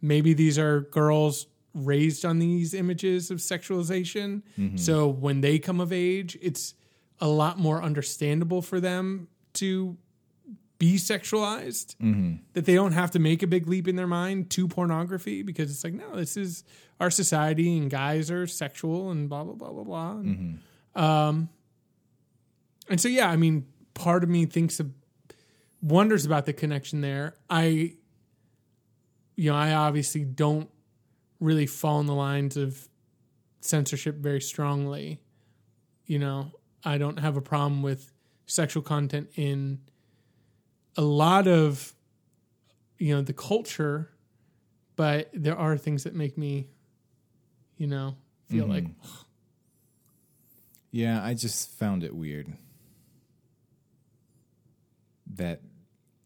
maybe 0.00 0.34
these 0.34 0.58
are 0.58 0.82
girls 0.82 1.46
raised 1.74 2.24
on 2.24 2.38
these 2.38 2.74
images 2.74 3.30
of 3.30 3.38
sexualization. 3.38 4.42
Mm-hmm. 4.58 4.76
So 4.76 5.08
when 5.08 5.40
they 5.40 5.58
come 5.58 5.80
of 5.80 5.92
age, 5.92 6.38
it's 6.40 6.74
a 7.20 7.28
lot 7.28 7.58
more 7.58 7.82
understandable 7.82 8.62
for 8.62 8.80
them 8.80 9.28
to 9.54 9.96
be 10.78 10.96
sexualized. 10.96 11.96
Mm-hmm. 11.96 12.36
That 12.54 12.64
they 12.64 12.74
don't 12.74 12.92
have 12.92 13.10
to 13.12 13.18
make 13.18 13.42
a 13.42 13.46
big 13.46 13.66
leap 13.66 13.88
in 13.88 13.96
their 13.96 14.06
mind 14.06 14.50
to 14.50 14.68
pornography 14.68 15.42
because 15.42 15.70
it's 15.70 15.84
like, 15.84 15.94
no, 15.94 16.16
this 16.16 16.36
is 16.36 16.64
our 17.00 17.10
society 17.10 17.76
and 17.76 17.90
guys 17.90 18.30
are 18.30 18.46
sexual 18.46 19.10
and 19.10 19.28
blah 19.28 19.44
blah 19.44 19.54
blah 19.54 19.70
blah 19.70 19.84
blah. 19.84 20.10
And, 20.12 20.60
mm-hmm. 20.96 21.02
um, 21.02 21.48
and 22.88 23.00
so 23.00 23.08
yeah, 23.08 23.28
I 23.28 23.36
mean, 23.36 23.66
part 23.94 24.22
of 24.22 24.30
me 24.30 24.46
thinks 24.46 24.80
of 24.80 24.90
wonders 25.82 26.24
about 26.24 26.46
the 26.46 26.52
connection 26.52 27.00
there. 27.00 27.34
I, 27.48 27.94
you 29.36 29.50
know, 29.50 29.56
I 29.56 29.72
obviously 29.74 30.24
don't 30.24 30.68
really 31.38 31.66
fall 31.66 32.00
in 32.00 32.06
the 32.06 32.14
lines 32.14 32.56
of 32.56 32.88
censorship 33.60 34.16
very 34.16 34.40
strongly. 34.40 35.20
You 36.06 36.18
know, 36.18 36.52
I 36.84 36.98
don't 36.98 37.18
have 37.18 37.36
a 37.36 37.42
problem 37.42 37.82
with 37.82 38.12
sexual 38.46 38.82
content 38.82 39.28
in 39.36 39.80
a 40.96 41.02
lot 41.02 41.46
of, 41.46 41.94
you 42.98 43.14
know, 43.14 43.20
the 43.20 43.34
culture, 43.34 44.10
but 44.96 45.28
there 45.34 45.56
are 45.56 45.76
things 45.76 46.04
that 46.04 46.14
make 46.14 46.38
me, 46.38 46.68
you 47.76 47.86
know, 47.86 48.16
feel 48.48 48.64
mm-hmm. 48.64 48.72
like 48.72 48.86
Yeah, 50.90 51.22
I 51.22 51.34
just 51.34 51.70
found 51.78 52.04
it 52.04 52.14
weird 52.14 52.56
that 55.34 55.60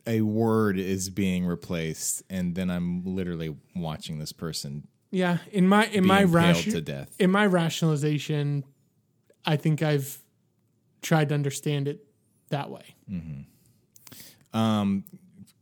a 0.06 0.22
word 0.22 0.78
is 0.78 1.10
being 1.10 1.44
replaced, 1.46 2.22
and 2.30 2.54
then 2.54 2.70
I'm 2.70 3.04
literally 3.04 3.56
watching 3.74 4.18
this 4.18 4.32
person 4.32 4.88
yeah. 5.10 5.38
In 5.52 5.66
my 5.66 5.86
in 5.86 6.06
my 6.06 6.22
ration, 6.22 6.72
to 6.72 6.80
death. 6.80 7.14
in 7.18 7.30
my 7.30 7.46
rationalization, 7.46 8.64
I 9.44 9.56
think 9.56 9.82
I've 9.82 10.20
tried 11.02 11.30
to 11.30 11.34
understand 11.34 11.88
it 11.88 12.04
that 12.50 12.70
way. 12.70 12.94
Mm-hmm. 13.10 14.56
Um, 14.58 15.04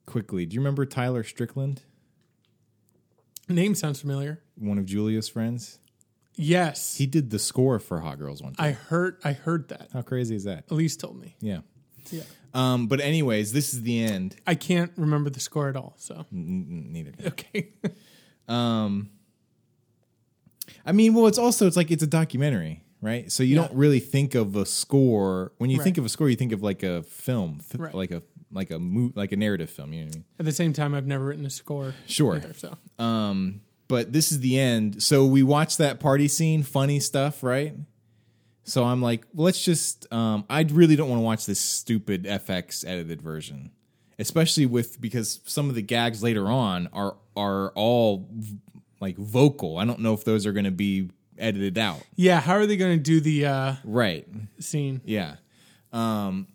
quickly, 0.07 0.47
do 0.47 0.55
you 0.55 0.61
remember 0.61 0.87
Tyler 0.87 1.23
Strickland, 1.23 1.83
Name 3.49 3.75
sounds 3.75 4.01
familiar. 4.01 4.43
one 4.57 4.79
of 4.79 4.87
Julia's 4.87 5.29
friends? 5.29 5.79
Yes, 6.41 6.97
He 6.97 7.07
did 7.07 7.31
the 7.31 7.39
score 7.39 7.81
for 7.81 8.01
Hot 8.01 8.19
Girls 8.19 8.41
one 8.43 8.55
time. 8.55 8.67
I 8.67 8.71
heard. 8.71 9.17
I 9.25 9.33
heard 9.33 9.69
that. 9.71 9.89
How 9.93 10.03
crazy 10.03 10.37
is 10.37 10.45
that? 10.45 10.65
Elise 10.71 10.97
told 10.97 11.19
me. 11.19 11.37
Yeah. 11.41 11.61
Yeah, 12.11 12.23
Um, 12.55 12.87
but 12.87 13.01
anyways, 13.01 13.53
this 13.53 13.75
is 13.75 13.83
the 13.83 14.01
end. 14.03 14.37
I 14.47 14.55
can't 14.55 14.93
remember 14.97 15.31
the 15.31 15.41
score 15.41 15.69
at 15.69 15.77
all. 15.77 15.95
So 15.99 16.27
N- 16.33 16.89
neither. 16.93 17.13
can 17.13 17.27
okay, 17.29 17.69
Um, 18.49 19.11
I 20.85 20.93
mean, 20.93 21.15
well, 21.15 21.27
it's 21.27 21.39
also 21.39 21.67
it's 21.67 21.77
like 21.77 21.91
it's 21.91 22.03
a 22.03 22.07
documentary, 22.07 22.83
right? 23.03 23.31
So 23.31 23.43
you 23.43 23.57
Yeah. 23.57 23.63
don't 23.67 23.75
really 23.77 24.01
think 24.01 24.35
of 24.35 24.57
a 24.57 24.65
score 24.67 25.53
when 25.59 25.71
you 25.71 25.79
Right. 25.79 25.85
think 25.85 25.99
of 25.99 26.05
a 26.05 26.09
score. 26.09 26.29
You 26.31 26.37
think 26.37 26.53
of 26.53 26.63
like 26.63 26.83
a 26.83 27.03
film, 27.03 27.59
f- 27.61 27.79
Right. 27.79 27.95
like 27.95 28.11
a 28.11 28.23
like 28.51 28.71
a 28.71 28.79
mo- 28.79 29.13
like 29.15 29.33
a 29.33 29.37
narrative 29.37 29.69
film. 29.69 29.93
You 29.93 30.01
know 30.01 30.07
what 30.07 30.15
I 30.15 30.19
mean? 30.19 30.25
at 30.39 30.45
the 30.47 30.53
same 30.53 30.73
time, 30.73 30.95
I've 30.95 31.07
never 31.07 31.27
written 31.27 31.45
a 31.45 31.51
score. 31.51 31.95
Sure. 32.07 32.37
either, 32.37 32.55
so 32.55 32.79
Um, 33.03 33.61
but 33.89 34.13
this 34.13 34.33
is 34.33 34.41
the 34.41 34.59
end. 34.59 35.03
So 35.03 35.27
we 35.27 35.43
watched 35.43 35.77
that 35.79 36.01
party 36.01 36.29
scene, 36.29 36.63
funny 36.63 37.01
stuff, 37.01 37.43
right? 37.43 37.75
So 38.69 38.85
I'm 38.85 39.01
like, 39.03 39.25
let's 39.35 39.65
just. 39.65 40.13
Um, 40.13 40.45
I 40.51 40.61
really 40.63 40.95
don't 40.97 41.09
want 41.09 41.21
to 41.21 41.25
watch 41.25 41.47
this 41.47 41.59
stupid 41.61 42.25
FX 42.25 42.87
edited 42.87 43.23
version. 43.23 43.71
especially 44.19 44.67
with 44.67 45.01
because 45.01 45.41
some 45.47 45.69
of 45.69 45.75
the 45.75 45.83
gags 45.83 46.23
later 46.23 46.49
on 46.49 46.89
are 46.93 47.17
are 47.37 47.71
all 47.71 48.29
like 49.01 49.17
vocal. 49.17 49.79
I 49.79 49.85
don't 49.85 50.01
know 50.01 50.13
if 50.13 50.25
those 50.25 50.45
are 50.45 50.53
going 50.53 50.65
to 50.67 50.71
be 50.71 51.11
edited 51.39 51.79
out. 51.79 52.03
Yeah, 52.17 52.41
how 52.41 52.55
are 52.55 52.67
they 52.67 52.77
going 52.77 52.97
to 52.99 53.03
do 53.03 53.21
the 53.21 53.47
uh, 53.47 53.75
Right. 53.85 54.27
scene? 54.59 55.01
Yeah. 55.05 55.37
Um, 55.93 56.49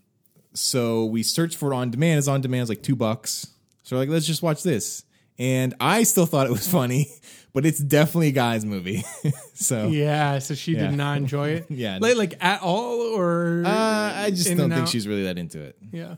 so 0.54 1.06
we 1.06 1.24
searched 1.24 1.58
for 1.58 1.72
it 1.72 1.76
on 1.76 1.90
demand. 1.90 2.20
It's 2.20 2.28
on 2.28 2.42
demand. 2.42 2.64
It's 2.64 2.70
like 2.70 2.84
two 2.84 2.96
bucks. 2.96 3.48
So 3.84 3.96
we're 3.96 4.02
like, 4.02 4.10
let's 4.10 4.28
just 4.28 4.44
watch 4.44 4.62
this. 4.62 5.04
And 5.40 5.74
I 5.80 6.04
still 6.04 6.26
thought 6.26 6.46
it 6.48 6.52
was 6.52 6.68
funny, 6.68 7.08
but 7.54 7.66
it's 7.66 7.80
definitely 7.80 8.30
a 8.30 8.32
guy's 8.32 8.66
movie. 8.66 9.04
so 9.54 9.88
Yeah, 9.88 10.40
so 10.40 10.56
she 10.56 10.74
Yeah. 10.74 10.88
did 10.88 10.98
not 10.98 11.18
enjoy 11.18 11.50
it. 11.50 11.66
Yeah. 11.70 12.00
like, 12.02 12.16
like 12.18 12.44
at 12.44 12.62
all, 12.62 13.00
or 13.16 13.64
uh, 13.66 13.70
I 14.16 14.30
just 14.32 14.48
don't 14.50 14.70
think 14.70 14.74
out? 14.84 14.90
she's 14.90 15.08
really 15.08 15.24
that 15.24 15.38
into 15.38 15.62
it. 15.62 15.78
Yeah, 15.92 16.16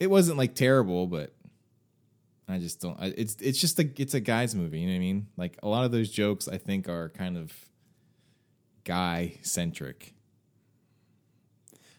It 0.00 0.08
wasn't 0.10 0.38
like 0.38 0.54
terrible, 0.54 1.06
but 1.06 1.32
I 2.48 2.58
just 2.58 2.80
don't. 2.80 2.96
I- 3.00 3.14
It's 3.16 3.36
it's 3.40 3.60
just 3.60 3.78
a 3.80 3.90
it's 3.96 4.14
a 4.14 4.20
guy's 4.20 4.54
movie. 4.54 4.78
You 4.80 4.86
know 4.86 4.92
what 4.92 4.96
I 4.96 5.00
mean? 5.00 5.26
Like 5.36 5.58
a 5.62 5.68
lot 5.68 5.84
of 5.84 5.90
those 5.92 6.10
jokes, 6.10 6.46
I 6.48 6.58
think 6.58 6.88
are 6.88 7.08
kind 7.10 7.36
of 7.36 7.52
guy 8.84 9.34
centric. 9.42 10.12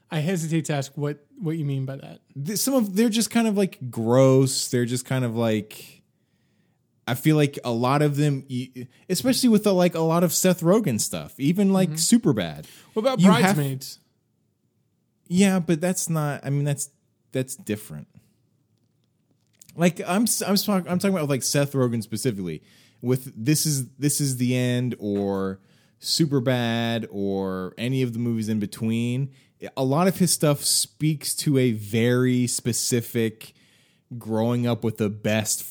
I 0.09 0.19
hesitate 0.19 0.65
to 0.65 0.73
ask 0.73 0.93
what 0.95 1.25
what 1.37 1.57
you 1.57 1.65
mean 1.65 1.85
by 1.85 1.97
that. 1.97 2.57
some 2.57 2.73
of 2.73 2.95
they're 2.95 3.09
just 3.09 3.29
kind 3.29 3.45
of 3.47 3.57
like 3.57 3.91
gross. 3.91 4.69
They're 4.69 4.85
just 4.85 5.03
kind 5.05 5.25
of 5.25 5.35
like 5.35 5.96
I 7.07 7.13
feel 7.13 7.37
like 7.37 7.57
a 7.63 7.71
lot 7.71 8.01
of 8.01 8.17
them, 8.17 8.45
especially 9.09 9.49
with 9.49 9.63
the 9.63 9.73
like 9.73 9.95
a 9.95 10.01
lot 10.01 10.23
of 10.23 10.33
Seth 10.33 10.61
Rogen 10.61 10.99
stuff, 10.99 11.39
even 11.39 11.71
like 11.71 11.89
mm-hmm. 11.89 12.29
Superbad. 12.29 12.65
What 12.93 13.01
about 13.01 13.19
You 13.19 13.31
have- 13.31 13.55
bridesmaids? 13.55 13.99
Yeah, 15.29 15.59
but 15.59 15.81
that's 15.81 16.09
not. 16.09 16.45
I 16.45 16.49
mean, 16.49 16.63
that's 16.63 16.89
that's 17.31 17.55
different. 17.55 18.07
Like 19.75 20.01
I'm 20.01 20.25
I'm 20.45 20.55
talking 20.55 20.89
I'm 20.89 20.99
talking 20.99 21.15
about 21.15 21.29
like 21.29 21.43
Seth 21.43 21.73
Rogen 21.73 22.01
specifically 22.01 22.63
with 23.01 23.31
this 23.35 23.65
is 23.65 23.87
this 23.99 24.19
is 24.19 24.37
the 24.37 24.55
end 24.55 24.95
or 24.99 25.59
Superbad 26.01 27.07
or 27.11 27.73
any 27.77 28.01
of 28.01 28.13
the 28.13 28.19
movies 28.19 28.49
in 28.49 28.59
between. 28.59 29.31
A 29.75 29.83
lot 29.83 30.07
of 30.07 30.17
his 30.17 30.31
stuff 30.31 30.63
speaks 30.63 31.35
to 31.35 31.57
a 31.57 31.71
very 31.71 32.47
specific 32.47 33.53
growing 34.17 34.67
up 34.67 34.83
with 34.83 34.97
the 34.97 35.09
best 35.09 35.63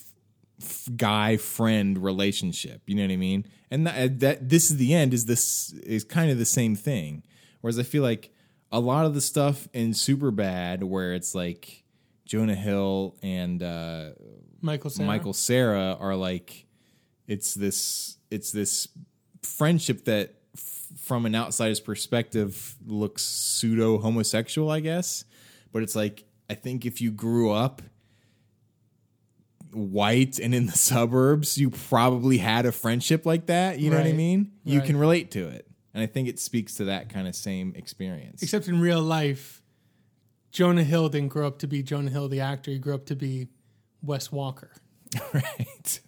f- 0.61 0.89
guy 0.97 1.37
friend 1.37 2.03
relationship. 2.03 2.83
You 2.87 2.97
know 2.97 3.03
what 3.03 3.13
I 3.13 3.17
mean? 3.17 3.47
And 3.71 3.87
that, 3.87 4.21
that 4.21 4.49
this 4.49 4.71
is 4.71 4.77
the 4.77 4.95
end 4.95 5.13
is 5.13 5.27
this 5.27 5.73
is 5.73 6.05
kind 6.05 6.31
of 6.31 6.39
the 6.39 6.45
same 6.45 6.77
thing. 6.77 7.23
Whereas 7.61 7.79
I 7.79 7.83
feel 7.83 8.03
like 8.03 8.31
a 8.71 8.81
lot 8.81 9.07
of 9.07 9.15
the 9.15 9.21
stuff 9.21 9.69
in 9.73 9.91
Superbad 9.91 10.85
where 10.85 11.15
it's 11.15 11.35
like 11.35 11.85
Jonah 12.25 12.55
Hill 12.55 13.17
and 13.23 13.63
uh, 13.63 14.11
Michael 14.61 14.91
Cera? 14.91 15.07
Michael 15.07 15.33
Cera 15.33 15.97
are 15.99 16.17
like 16.17 16.67
it's 17.27 17.55
this 17.55 18.19
it's 18.31 18.53
this 18.53 18.89
friendship 19.43 20.05
that 20.05 20.35
f- 20.55 20.89
from 20.97 21.27
an 21.27 21.35
outsider's 21.35 21.81
perspective 21.81 22.77
looks 22.85 23.23
pseudo 23.23 23.99
homosexual, 23.99 24.71
I 24.71 24.81
guess. 24.81 25.25
But 25.73 25.83
it's 25.83 25.97
like 25.97 26.25
I 26.51 26.55
think 26.55 26.87
if 26.87 27.01
you 27.01 27.11
grew 27.11 27.51
up 27.51 27.83
white 29.77 30.39
and 30.39 30.55
in 30.55 30.67
the 30.67 30.73
suburbs, 30.79 31.59
you 31.59 31.71
probably 31.71 32.39
had 32.39 32.67
a 32.67 32.73
friendship 32.73 33.27
like 33.27 33.47
that. 33.47 33.79
You 33.79 33.91
know 33.91 33.99
what 33.99 34.07
I 34.07 34.13
mean? 34.13 34.53
You 34.65 34.79
Right. 34.81 34.87
can 34.87 34.97
relate 34.97 35.31
to 35.33 35.49
it. 35.49 35.69
And 35.95 36.03
I 36.03 36.07
think 36.07 36.29
it 36.29 36.39
speaks 36.39 36.75
to 36.75 36.85
that 36.85 37.09
kind 37.09 37.27
of 37.29 37.35
same 37.35 37.73
experience. 37.75 38.43
Except 38.43 38.69
in 38.69 38.81
real 38.81 39.01
life, 39.01 39.63
Jonah 40.53 40.85
Hill 40.85 41.09
didn't 41.09 41.29
grow 41.29 41.47
up 41.47 41.59
to 41.61 41.67
be 41.67 41.83
Jonah 41.83 42.11
Hill 42.11 42.29
the 42.29 42.41
actor. 42.41 42.71
He 42.71 42.79
grew 42.79 42.95
up 42.95 43.07
to 43.07 43.17
be 43.17 43.49
Wes 44.03 44.31
Walker, 44.31 44.73
right. 45.35 46.01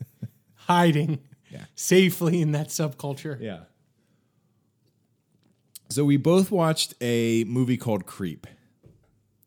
hiding 0.54 1.20
Yeah. 1.50 1.64
safely 1.74 2.42
in 2.42 2.52
that 2.52 2.68
subculture. 2.68 3.40
Yeah. 3.40 3.60
So 5.88 6.04
we 6.04 6.18
both 6.18 6.50
watched 6.50 6.92
a 7.00 7.44
movie 7.44 7.78
called 7.78 8.04
Creep. 8.04 8.46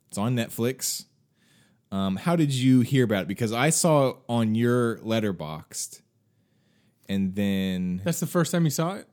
It's 0.09 0.17
on 0.17 0.35
Netflix. 0.35 1.05
Um, 1.91 2.15
how 2.15 2.35
did 2.35 2.53
you 2.53 2.81
hear 2.81 3.03
about 3.03 3.23
it? 3.23 3.27
Because 3.27 3.51
I 3.51 3.69
saw 3.69 4.09
it 4.09 4.15
on 4.29 4.55
your 4.55 4.97
Letterboxd, 4.99 6.01
and 7.09 7.35
then 7.35 8.01
That's 8.05 8.19
the 8.21 8.27
first 8.27 8.51
time 8.51 8.63
you 8.63 8.69
saw 8.69 8.93
it. 8.95 9.07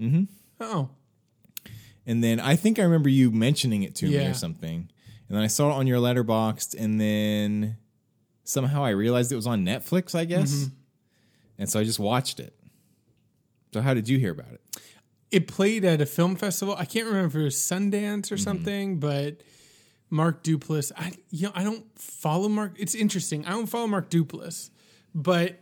Mm-hmm. 0.00 0.24
Oh, 0.60 0.88
and 2.06 2.22
then 2.24 2.40
I 2.40 2.56
think 2.56 2.78
I 2.78 2.82
remember 2.82 3.08
you 3.08 3.30
mentioning 3.30 3.82
it 3.82 3.94
to 3.96 4.06
me 4.06 4.14
Yeah. 4.14 4.30
or 4.30 4.34
something. 4.34 4.90
And 5.28 5.36
then 5.38 5.42
I 5.42 5.46
saw 5.48 5.70
it 5.70 5.74
on 5.74 5.86
your 5.86 5.98
Letterboxd, 5.98 6.74
and 6.78 7.00
then 7.00 7.76
somehow 8.44 8.84
I 8.84 8.90
realized 8.90 9.30
it 9.32 9.36
was 9.36 9.46
on 9.46 9.64
Netflix. 9.64 10.14
I 10.14 10.24
guess, 10.24 10.52
Mm-hmm. 10.52 10.74
and 11.58 11.68
so 11.70 11.80
I 11.80 11.84
just 11.84 11.98
watched 11.98 12.40
it. 12.40 12.54
So 13.72 13.80
how 13.82 13.92
did 13.94 14.08
you 14.08 14.18
hear 14.18 14.32
about 14.32 14.52
it? 14.52 14.60
it 15.30 15.48
played 15.48 15.84
at 15.84 16.00
a 16.00 16.06
film 16.06 16.36
festival. 16.36 16.76
I 16.78 16.84
can't 16.84 17.06
remember 17.06 17.26
if 17.26 17.34
it 17.34 17.44
was 17.44 17.56
Sundance 17.56 17.92
Mm-hmm. 18.26 18.34
or 18.34 18.38
something, 18.38 19.00
but 19.00 19.40
Mark 20.10 20.42
Duplass. 20.42 20.92
I 20.96 21.12
you 21.30 21.46
know 21.46 21.52
I 21.54 21.64
don't 21.64 21.84
follow 21.98 22.48
Mark. 22.48 22.72
It's 22.78 22.94
interesting. 22.94 23.44
I 23.46 23.50
don't 23.50 23.66
follow 23.66 23.86
Mark 23.86 24.10
Duplass, 24.10 24.70
but 25.14 25.58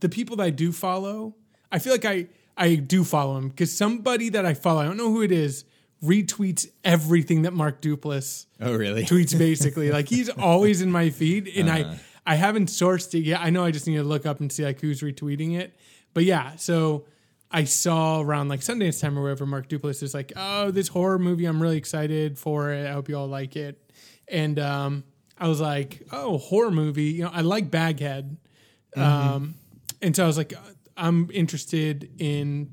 the 0.00 0.08
people 0.08 0.36
that 0.36 0.44
I 0.44 0.50
do 0.50 0.72
follow, 0.72 1.34
I 1.72 1.78
feel 1.78 1.92
like 1.92 2.04
I 2.04 2.26
I 2.56 2.74
do 2.74 3.04
follow 3.04 3.36
him 3.38 3.48
because 3.48 3.72
somebody 3.74 4.28
that 4.30 4.44
I 4.44 4.54
follow, 4.54 4.80
I 4.80 4.84
don't 4.84 4.96
know 4.96 5.10
who 5.12 5.22
it 5.22 5.32
is, 5.32 5.64
retweets 6.02 6.68
everything 6.84 7.42
that 7.42 7.52
Mark 7.52 7.80
Duplass 7.80 8.46
Oh, 8.60 8.74
really? 8.74 9.04
tweets. 9.04 9.36
Basically, 9.38 9.90
like 9.90 10.08
he's 10.08 10.28
always 10.28 10.82
in 10.82 10.90
my 10.90 11.10
feed, 11.10 11.48
and 11.48 11.68
Uh-huh. 11.68 11.94
I 11.94 12.32
I 12.32 12.34
haven't 12.34 12.68
sourced 12.68 13.14
it 13.14 13.22
yet. 13.24 13.40
I 13.40 13.50
know 13.50 13.64
I 13.64 13.70
just 13.70 13.86
need 13.86 13.96
to 13.96 14.02
look 14.04 14.26
up 14.26 14.40
and 14.40 14.52
see 14.52 14.64
like 14.64 14.80
who's 14.80 15.00
retweeting 15.00 15.58
it. 15.58 15.74
But 16.12 16.24
yeah, 16.24 16.56
so 16.56 17.06
I 17.50 17.64
saw 17.64 18.20
around 18.20 18.48
like 18.48 18.60
Sundance 18.60 19.00
time 19.00 19.18
or 19.18 19.22
wherever 19.22 19.44
Mark 19.44 19.68
Duplass 19.68 20.02
is 20.02 20.14
like, 20.14 20.32
oh, 20.36 20.70
this 20.70 20.88
horror 20.88 21.18
movie, 21.18 21.46
I'm 21.46 21.60
really 21.60 21.78
excited 21.78 22.38
for 22.38 22.70
it. 22.70 22.86
I 22.88 22.92
hope 22.92 23.08
you 23.08 23.16
all 23.16 23.26
like 23.26 23.56
it. 23.56 23.90
And 24.28 24.58
um, 24.58 25.04
I 25.36 25.48
was 25.48 25.60
like, 25.60 26.06
oh, 26.12 26.38
horror 26.38 26.70
movie. 26.70 27.04
You 27.04 27.24
know, 27.24 27.30
I 27.32 27.40
like 27.40 27.70
Baghead. 27.70 28.36
Um, 28.96 29.54
and 30.00 30.14
so 30.14 30.24
I 30.24 30.26
was 30.26 30.36
like, 30.36 30.52
I'm 30.96 31.28
interested 31.32 32.10
in 32.18 32.72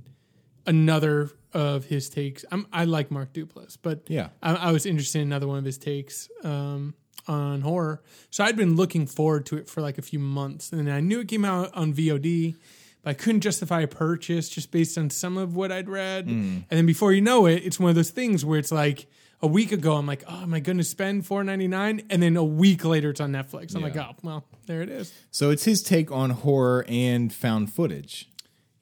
another 0.66 1.32
of 1.54 1.86
his 1.86 2.10
takes. 2.10 2.46
I'm, 2.52 2.68
I 2.72 2.86
like 2.86 3.10
Mark 3.10 3.34
Duplass, 3.34 3.78
but 3.82 4.04
Yeah. 4.08 4.30
I, 4.44 4.56
I 4.56 4.72
was 4.72 4.86
interested 4.86 5.20
in 5.22 5.28
another 5.30 5.48
one 5.48 5.58
of 5.58 5.66
his 5.66 5.78
takes 5.78 6.30
um, 6.44 6.94
on 7.28 7.62
horror. 7.62 8.04
So 8.30 8.44
I'd 8.44 8.56
been 8.58 8.76
looking 8.76 9.08
forward 9.08 9.46
to 9.48 9.58
it 9.58 9.68
for 9.68 9.82
like 9.82 9.98
a 9.98 10.02
few 10.02 10.20
months, 10.20 10.72
and 10.72 10.92
I 10.92 11.00
knew 11.00 11.20
it 11.22 11.28
came 11.28 11.46
out 11.46 11.74
on 11.74 11.94
VOD, 11.94 12.56
but 13.04 13.12
I 13.12 13.14
couldn't 13.14 13.42
justify 13.42 13.82
a 13.82 13.88
purchase 13.88 14.50
just 14.50 14.72
based 14.72 14.98
on 14.98 15.10
some 15.10 15.38
of 15.38 15.56
what 15.56 15.72
I'd 15.72 15.90
read. 15.90 16.28
And 16.28 16.66
then 16.70 16.86
before 16.86 17.14
you 17.14 17.22
know 17.22 17.46
it, 17.46 17.64
it's 17.64 17.80
one 17.80 17.90
of 17.90 17.96
those 17.96 18.12
things 18.12 18.44
where 18.44 18.60
it's 18.60 18.72
like 18.72 19.08
a 19.42 19.48
week 19.48 19.72
ago, 19.72 19.96
I'm 19.96 20.08
like, 20.08 20.24
oh, 20.28 20.42
am 20.42 20.54
I 20.54 20.60
going 20.60 20.80
to 20.80 20.84
spend 20.84 21.26
four 21.26 21.44
ninety 21.44 21.68
nine? 21.68 22.02
And 22.10 22.22
then 22.24 22.36
a 22.38 22.44
week 22.44 22.84
later, 22.84 23.12
it's 23.12 23.22
on 23.22 23.32
Netflix. 23.32 23.76
I'm 23.76 23.82
like, 23.84 23.96
oh, 23.96 24.16
well, 24.24 24.46
there 24.66 24.82
it 24.82 24.90
is. 24.90 25.14
So 25.32 25.52
it's 25.52 25.64
his 25.64 25.84
take 25.84 26.12
on 26.12 26.32
horror 26.32 26.86
and 26.88 27.32
found 27.32 27.72
footage. 27.72 28.30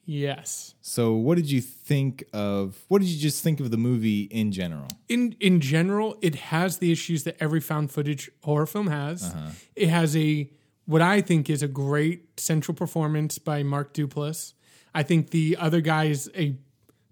Yes. 0.08 0.74
So 0.80 1.14
what 1.14 1.36
did 1.36 1.50
you 1.50 1.60
think 1.60 2.24
of 2.32 2.78
what 2.88 3.00
did 3.00 3.08
you 3.08 3.20
just 3.20 3.42
think 3.42 3.58
of 3.60 3.70
the 3.70 3.76
movie 3.76 4.22
in 4.22 4.52
general? 4.52 4.88
in 5.08 5.36
in 5.40 5.60
general, 5.60 6.16
it 6.22 6.36
has 6.36 6.78
the 6.78 6.90
issues 6.92 7.24
that 7.24 7.36
every 7.40 7.60
found 7.60 7.90
footage 7.90 8.30
horror 8.42 8.66
film 8.66 8.86
has. 8.86 9.24
Uh-huh. 9.24 9.50
It 9.74 9.88
has 9.88 10.16
a 10.16 10.48
what 10.86 11.02
I 11.02 11.20
think 11.20 11.50
is 11.50 11.62
a 11.62 11.68
great 11.68 12.40
central 12.40 12.74
performance 12.74 13.38
by 13.38 13.62
Mark 13.62 13.92
Duplass. 13.92 14.54
I 14.94 15.02
think 15.02 15.30
the 15.30 15.56
other 15.58 15.80
guy 15.80 16.04
is 16.04 16.30
a 16.34 16.56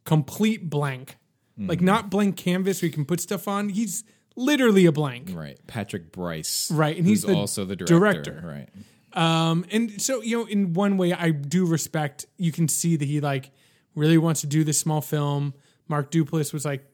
complete 0.05 0.71
blank, 0.71 1.17
like 1.59 1.79
Mm-hmm. 1.79 1.87
not 1.87 2.11
blank 2.11 2.37
canvas 2.37 2.81
where 2.83 2.87
you 2.89 2.93
can 2.93 3.05
put 3.05 3.21
stuff 3.21 3.47
on. 3.47 3.69
He's 3.69 4.05
literally 4.37 4.87
a 4.87 4.93
blank. 4.93 5.31
Right. 5.33 5.59
Patrick 5.67 6.11
Brice. 6.13 6.71
Right, 6.71 6.97
and 6.97 7.07
he's 7.07 7.23
the 7.23 7.35
also 7.35 7.65
the 7.65 7.77
director. 7.77 8.01
director. 8.33 8.43
Right. 8.45 8.69
Um, 9.13 9.65
and 9.71 10.01
so 10.03 10.23
you 10.23 10.39
know, 10.39 10.45
in 10.47 10.73
one 10.73 10.97
way, 10.97 11.13
I 11.13 11.31
do 11.31 11.67
respect. 11.67 12.27
You 12.37 12.51
can 12.53 12.67
see 12.69 12.97
that 12.97 13.05
he 13.05 13.21
like 13.21 13.51
really 13.95 14.19
wants 14.19 14.41
to 14.41 14.47
do 14.49 14.65
this 14.65 14.79
small 14.81 15.01
film. 15.01 15.55
Mark 15.87 16.11
Duplass 16.11 16.53
was 16.53 16.65
like, 16.65 16.85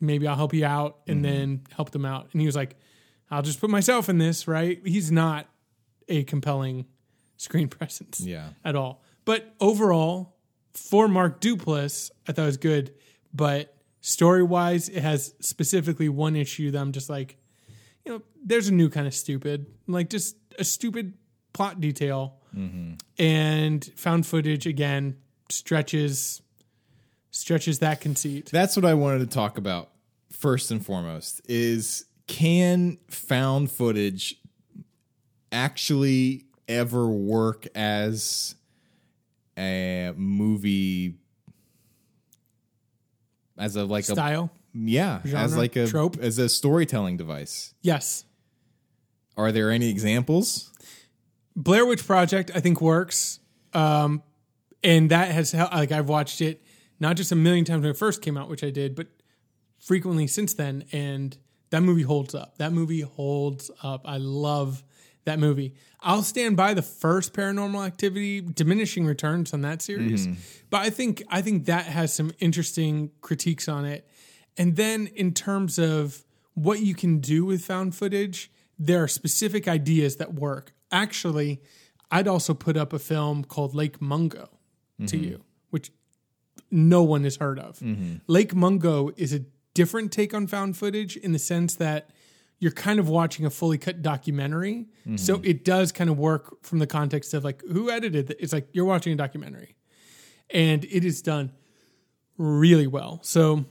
maybe 0.00 0.26
I'll 0.26 0.36
help 0.36 0.54
you 0.54 0.64
out, 0.64 0.98
and 1.06 1.24
then 1.24 1.62
helped 1.76 1.92
them 1.92 2.04
out. 2.04 2.28
And 2.32 2.40
he 2.40 2.46
was 2.46 2.56
like, 2.56 2.76
I'll 3.30 3.42
just 3.42 3.60
put 3.60 3.70
myself 3.70 4.08
in 4.08 4.18
this. 4.18 4.48
Right? 4.48 4.80
He's 4.84 5.12
not 5.12 5.46
a 6.10 6.24
compelling 6.24 6.84
screen 7.38 7.68
presence 7.78 8.20
Yeah. 8.20 8.50
at 8.64 8.76
all. 8.76 9.02
But 9.24 9.54
overall, 9.60 10.36
for 10.74 11.08
Mark 11.08 11.40
Duplass, 11.40 12.10
I 12.28 12.32
thought 12.32 12.42
it 12.42 12.46
was 12.46 12.56
good. 12.58 12.94
But 13.32 13.74
story 14.00 14.42
wise, 14.42 14.88
it 14.88 15.00
has 15.02 15.34
specifically 15.40 16.08
one 16.08 16.36
issue 16.36 16.70
that 16.72 16.78
I'm 16.78 16.92
just 16.92 17.08
like, 17.08 17.36
you 18.04 18.12
know, 18.12 18.22
there's 18.44 18.68
a 18.68 18.74
new 18.74 18.88
kind 18.88 19.06
of 19.06 19.14
stupid, 19.14 19.66
like 19.86 20.10
just 20.10 20.36
a 20.58 20.64
stupid 20.64 21.14
plot 21.52 21.80
detail. 21.80 22.36
Mm-hmm. 22.56 22.94
And 23.22 23.84
found 23.96 24.26
footage 24.26 24.66
again 24.66 25.16
stretches 25.50 26.42
stretches 27.30 27.78
that 27.78 28.00
conceit. 28.00 28.50
That's 28.52 28.74
what 28.74 28.84
I 28.84 28.94
wanted 28.94 29.20
to 29.20 29.26
talk 29.26 29.56
about 29.58 29.90
first 30.32 30.70
and 30.72 30.84
foremost 30.84 31.40
is 31.48 32.06
can 32.26 32.98
found 33.08 33.70
footage 33.70 34.39
actually 35.52 36.44
ever 36.68 37.08
work 37.08 37.66
as 37.74 38.54
a 39.58 40.12
movie 40.16 41.16
as 43.58 43.76
a 43.76 43.84
like 43.84 44.04
Style? 44.04 44.50
a 44.74 44.78
yeah 44.78 45.20
as 45.34 45.56
like 45.56 45.76
a 45.76 45.86
Trope? 45.86 46.16
as 46.18 46.38
a 46.38 46.48
storytelling 46.48 47.16
device. 47.16 47.74
Yes. 47.82 48.24
Are 49.36 49.52
there 49.52 49.70
any 49.70 49.88
examples? 49.88 50.72
Blair 51.56 51.84
Witch 51.84 52.06
Project, 52.06 52.50
I 52.54 52.60
think 52.60 52.80
works, 52.80 53.40
um, 53.74 54.22
and 54.82 55.10
that 55.10 55.30
has 55.30 55.52
like 55.54 55.92
I've 55.92 56.08
watched 56.08 56.40
it 56.40 56.62
not 56.98 57.16
just 57.16 57.32
a 57.32 57.36
million 57.36 57.64
times 57.64 57.82
when 57.82 57.90
it 57.90 57.96
first 57.96 58.22
came 58.22 58.36
out, 58.36 58.48
which 58.48 58.62
I 58.62 58.70
did, 58.70 58.94
but 58.94 59.08
frequently 59.78 60.26
since 60.26 60.54
then, 60.54 60.84
and 60.92 61.36
that 61.70 61.82
movie 61.82 62.02
holds 62.02 62.34
up. 62.34 62.58
That 62.58 62.72
movie 62.72 63.00
holds 63.00 63.70
up. 63.82 64.02
I 64.04 64.18
love 64.18 64.84
that 65.24 65.38
movie. 65.38 65.74
I'll 66.00 66.22
stand 66.22 66.56
by 66.56 66.74
the 66.74 66.82
first 66.82 67.32
Paranormal 67.32 67.86
Activity, 67.86 68.40
diminishing 68.40 69.06
returns 69.06 69.52
on 69.52 69.60
that 69.62 69.82
series, 69.82 70.26
mm-hmm. 70.26 70.40
but 70.70 70.80
I 70.82 70.90
think 70.90 71.22
I 71.28 71.42
think 71.42 71.66
that 71.66 71.86
has 71.86 72.12
some 72.12 72.32
interesting 72.40 73.10
critiques 73.20 73.68
on 73.68 73.84
it. 73.84 74.08
And 74.56 74.76
then 74.76 75.08
in 75.08 75.32
terms 75.32 75.78
of 75.78 76.24
what 76.54 76.80
you 76.80 76.94
can 76.94 77.20
do 77.20 77.44
with 77.44 77.64
found 77.64 77.94
footage, 77.94 78.50
there 78.78 79.02
are 79.02 79.08
specific 79.08 79.68
ideas 79.68 80.16
that 80.16 80.34
work. 80.34 80.72
Actually, 80.90 81.60
I'd 82.10 82.26
also 82.26 82.54
put 82.54 82.76
up 82.76 82.92
a 82.92 82.98
film 82.98 83.44
called 83.44 83.74
Lake 83.74 84.00
Mungo 84.00 84.48
to 85.06 85.16
mm-hmm. 85.16 85.24
you, 85.24 85.44
which 85.70 85.92
no 86.70 87.02
one 87.02 87.24
has 87.24 87.36
heard 87.36 87.58
of. 87.58 87.78
Mm-hmm. 87.78 88.16
Lake 88.26 88.54
Mungo 88.54 89.10
is 89.16 89.32
a 89.32 89.44
different 89.74 90.12
take 90.12 90.34
on 90.34 90.46
found 90.46 90.76
footage 90.76 91.16
in 91.16 91.32
the 91.32 91.38
sense 91.38 91.76
that 91.76 92.10
you're 92.60 92.70
kind 92.70 93.00
of 93.00 93.08
watching 93.08 93.46
a 93.46 93.50
fully 93.50 93.78
cut 93.78 94.02
documentary. 94.02 94.86
Mm-hmm. 95.00 95.16
So 95.16 95.40
it 95.42 95.64
does 95.64 95.90
kind 95.92 96.10
of 96.10 96.18
work 96.18 96.62
from 96.62 96.78
the 96.78 96.86
context 96.86 97.34
of 97.34 97.42
like 97.42 97.62
who 97.62 97.90
edited 97.90 98.30
it. 98.30 98.36
It's 98.38 98.52
like 98.52 98.68
you're 98.72 98.84
watching 98.84 99.14
a 99.14 99.16
documentary. 99.16 99.74
And 100.50 100.84
it 100.84 101.04
is 101.04 101.22
done 101.22 101.52
really 102.36 102.86
well. 102.86 103.20
So 103.22 103.64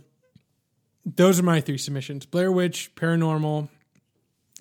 those 1.06 1.40
are 1.40 1.44
my 1.44 1.62
three 1.62 1.78
submissions. 1.78 2.26
Blair 2.26 2.52
Witch, 2.52 2.94
Paranormal, 2.96 3.70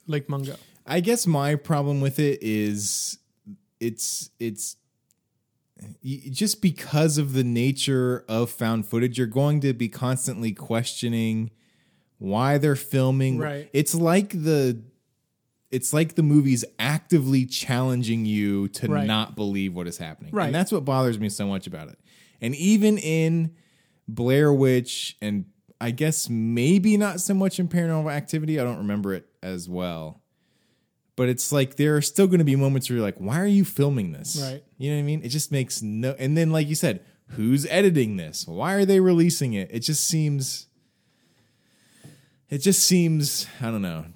Lake 0.06 0.28
Mungo. 0.28 0.56
I 0.86 1.00
guess 1.00 1.26
my 1.26 1.54
problem 1.54 2.00
with 2.00 2.18
it 2.18 2.42
is 2.42 3.18
it's 3.80 4.30
it's 4.38 4.76
just 6.30 6.60
because 6.60 7.18
of 7.18 7.32
the 7.34 7.44
nature 7.44 8.24
of 8.28 8.50
found 8.50 8.86
footage, 8.86 9.16
you're 9.16 9.26
going 9.26 9.60
to 9.60 9.72
be 9.72 9.88
constantly 9.88 10.52
questioning 10.52 11.50
why 12.18 12.58
they're 12.58 12.76
filming. 12.76 13.38
Right. 13.38 13.68
It's 13.72 13.94
like 13.94 14.30
the 14.30 14.82
it's 15.70 15.92
like 15.92 16.14
the 16.14 16.22
movie's 16.22 16.64
actively 16.78 17.44
challenging 17.44 18.24
you 18.24 18.68
to 18.68 18.88
Right. 18.88 19.06
not 19.06 19.36
believe 19.36 19.74
what 19.74 19.86
is 19.86 19.98
happening. 19.98 20.32
Right. 20.32 20.46
And 20.46 20.54
that's 20.54 20.72
what 20.72 20.84
bothers 20.84 21.18
me 21.18 21.28
so 21.28 21.46
much 21.46 21.66
about 21.66 21.88
it. 21.88 21.98
And 22.40 22.54
even 22.54 22.96
in 22.96 23.54
Blair 24.06 24.50
Witch 24.52 25.16
and 25.20 25.44
I 25.80 25.90
guess 25.90 26.28
maybe 26.30 26.96
not 26.96 27.20
so 27.20 27.34
much 27.34 27.60
in 27.60 27.68
Paranormal 27.68 28.10
Activity, 28.10 28.58
I 28.58 28.64
don't 28.64 28.78
remember 28.78 29.12
it 29.12 29.26
as 29.42 29.68
well. 29.68 30.22
But 31.16 31.28
it's 31.28 31.52
like 31.52 31.74
there 31.76 31.96
are 31.96 32.02
still 32.02 32.26
going 32.28 32.38
to 32.38 32.44
be 32.44 32.56
moments 32.56 32.88
where 32.88 32.96
you're 32.96 33.04
like, 33.04 33.18
why 33.18 33.38
are 33.40 33.46
you 33.46 33.64
filming 33.64 34.12
this? 34.12 34.40
Right. 34.42 34.62
You 34.78 34.90
know 34.90 34.96
what 34.96 35.00
I 35.00 35.04
mean? 35.04 35.20
It 35.22 35.28
just 35.28 35.52
makes 35.52 35.82
no. 35.82 36.14
And 36.18 36.36
then, 36.38 36.50
like 36.50 36.68
you 36.68 36.76
said, 36.76 37.04
who's 37.30 37.66
editing 37.66 38.16
this? 38.16 38.46
Why 38.46 38.74
are 38.74 38.84
they 38.84 39.00
releasing 39.00 39.52
it? 39.52 39.68
It 39.72 39.80
just 39.80 40.06
seems. 40.06 40.67
It 42.50 42.58
just 42.58 42.82
seems, 42.82 43.46
I 43.60 43.70
don't 43.70 43.82
know, 43.82 44.06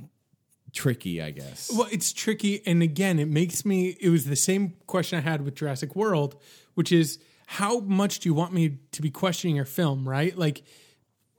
tricky, 0.73 1.21
I 1.21 1.31
guess. 1.31 1.71
Well, 1.75 1.89
it's 1.93 2.13
tricky. 2.13 2.67
And 2.67 2.83
again, 2.83 3.19
it 3.19 3.29
makes 3.29 3.65
me, 3.65 3.97
it 4.01 4.09
was 4.09 4.25
the 4.25 4.37
same 4.37 4.75
question 4.87 5.19
I 5.19 5.23
had 5.23 5.45
with 5.45 5.55
Jurassic 5.55 5.95
World, 5.95 6.41
which 6.75 6.93
is 6.93 7.19
how 7.47 7.81
much 7.81 8.21
do 8.21 8.29
you 8.29 8.35
want 8.35 8.53
me 8.55 8.79
to 8.93 9.03
be 9.03 9.11
questioning 9.11 9.57
your 9.57 9.67
film, 9.67 10.09
right? 10.09 10.37
Like, 10.37 10.63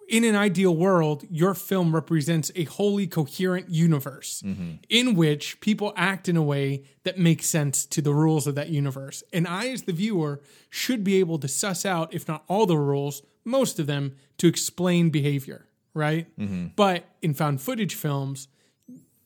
in 0.10 0.24
an 0.26 0.36
ideal 0.36 0.76
world, 0.76 1.24
your 1.30 1.54
film 1.54 1.96
represents 1.96 2.52
a 2.56 2.66
wholly 2.66 3.08
coherent 3.08 3.70
universe 3.70 4.44
mm-hmm. 4.46 4.74
in 4.90 5.16
which 5.16 5.60
people 5.62 5.94
act 5.96 6.28
in 6.30 6.38
a 6.38 6.44
way 6.44 6.84
that 7.04 7.18
makes 7.18 7.48
sense 7.48 7.86
to 7.86 8.02
the 8.02 8.14
rules 8.14 8.46
of 8.46 8.54
that 8.56 8.70
universe. 8.70 9.24
And 9.32 9.48
I, 9.48 9.70
as 9.70 9.84
the 9.84 9.94
viewer, 9.94 10.42
should 10.70 11.04
be 11.04 11.16
able 11.20 11.40
to 11.40 11.48
suss 11.48 11.86
out, 11.86 12.14
if 12.14 12.28
not 12.28 12.44
all 12.48 12.66
the 12.66 12.78
rules, 12.78 13.24
most 13.46 13.80
of 13.80 13.88
them 13.88 14.16
to 14.38 14.48
explain 14.48 15.10
behavior, 15.10 15.68
right? 15.94 16.28
Mm-hmm. 16.38 16.68
But 16.76 17.06
in 17.22 17.34
found 17.34 17.62
footage 17.62 17.96
films, 17.96 18.48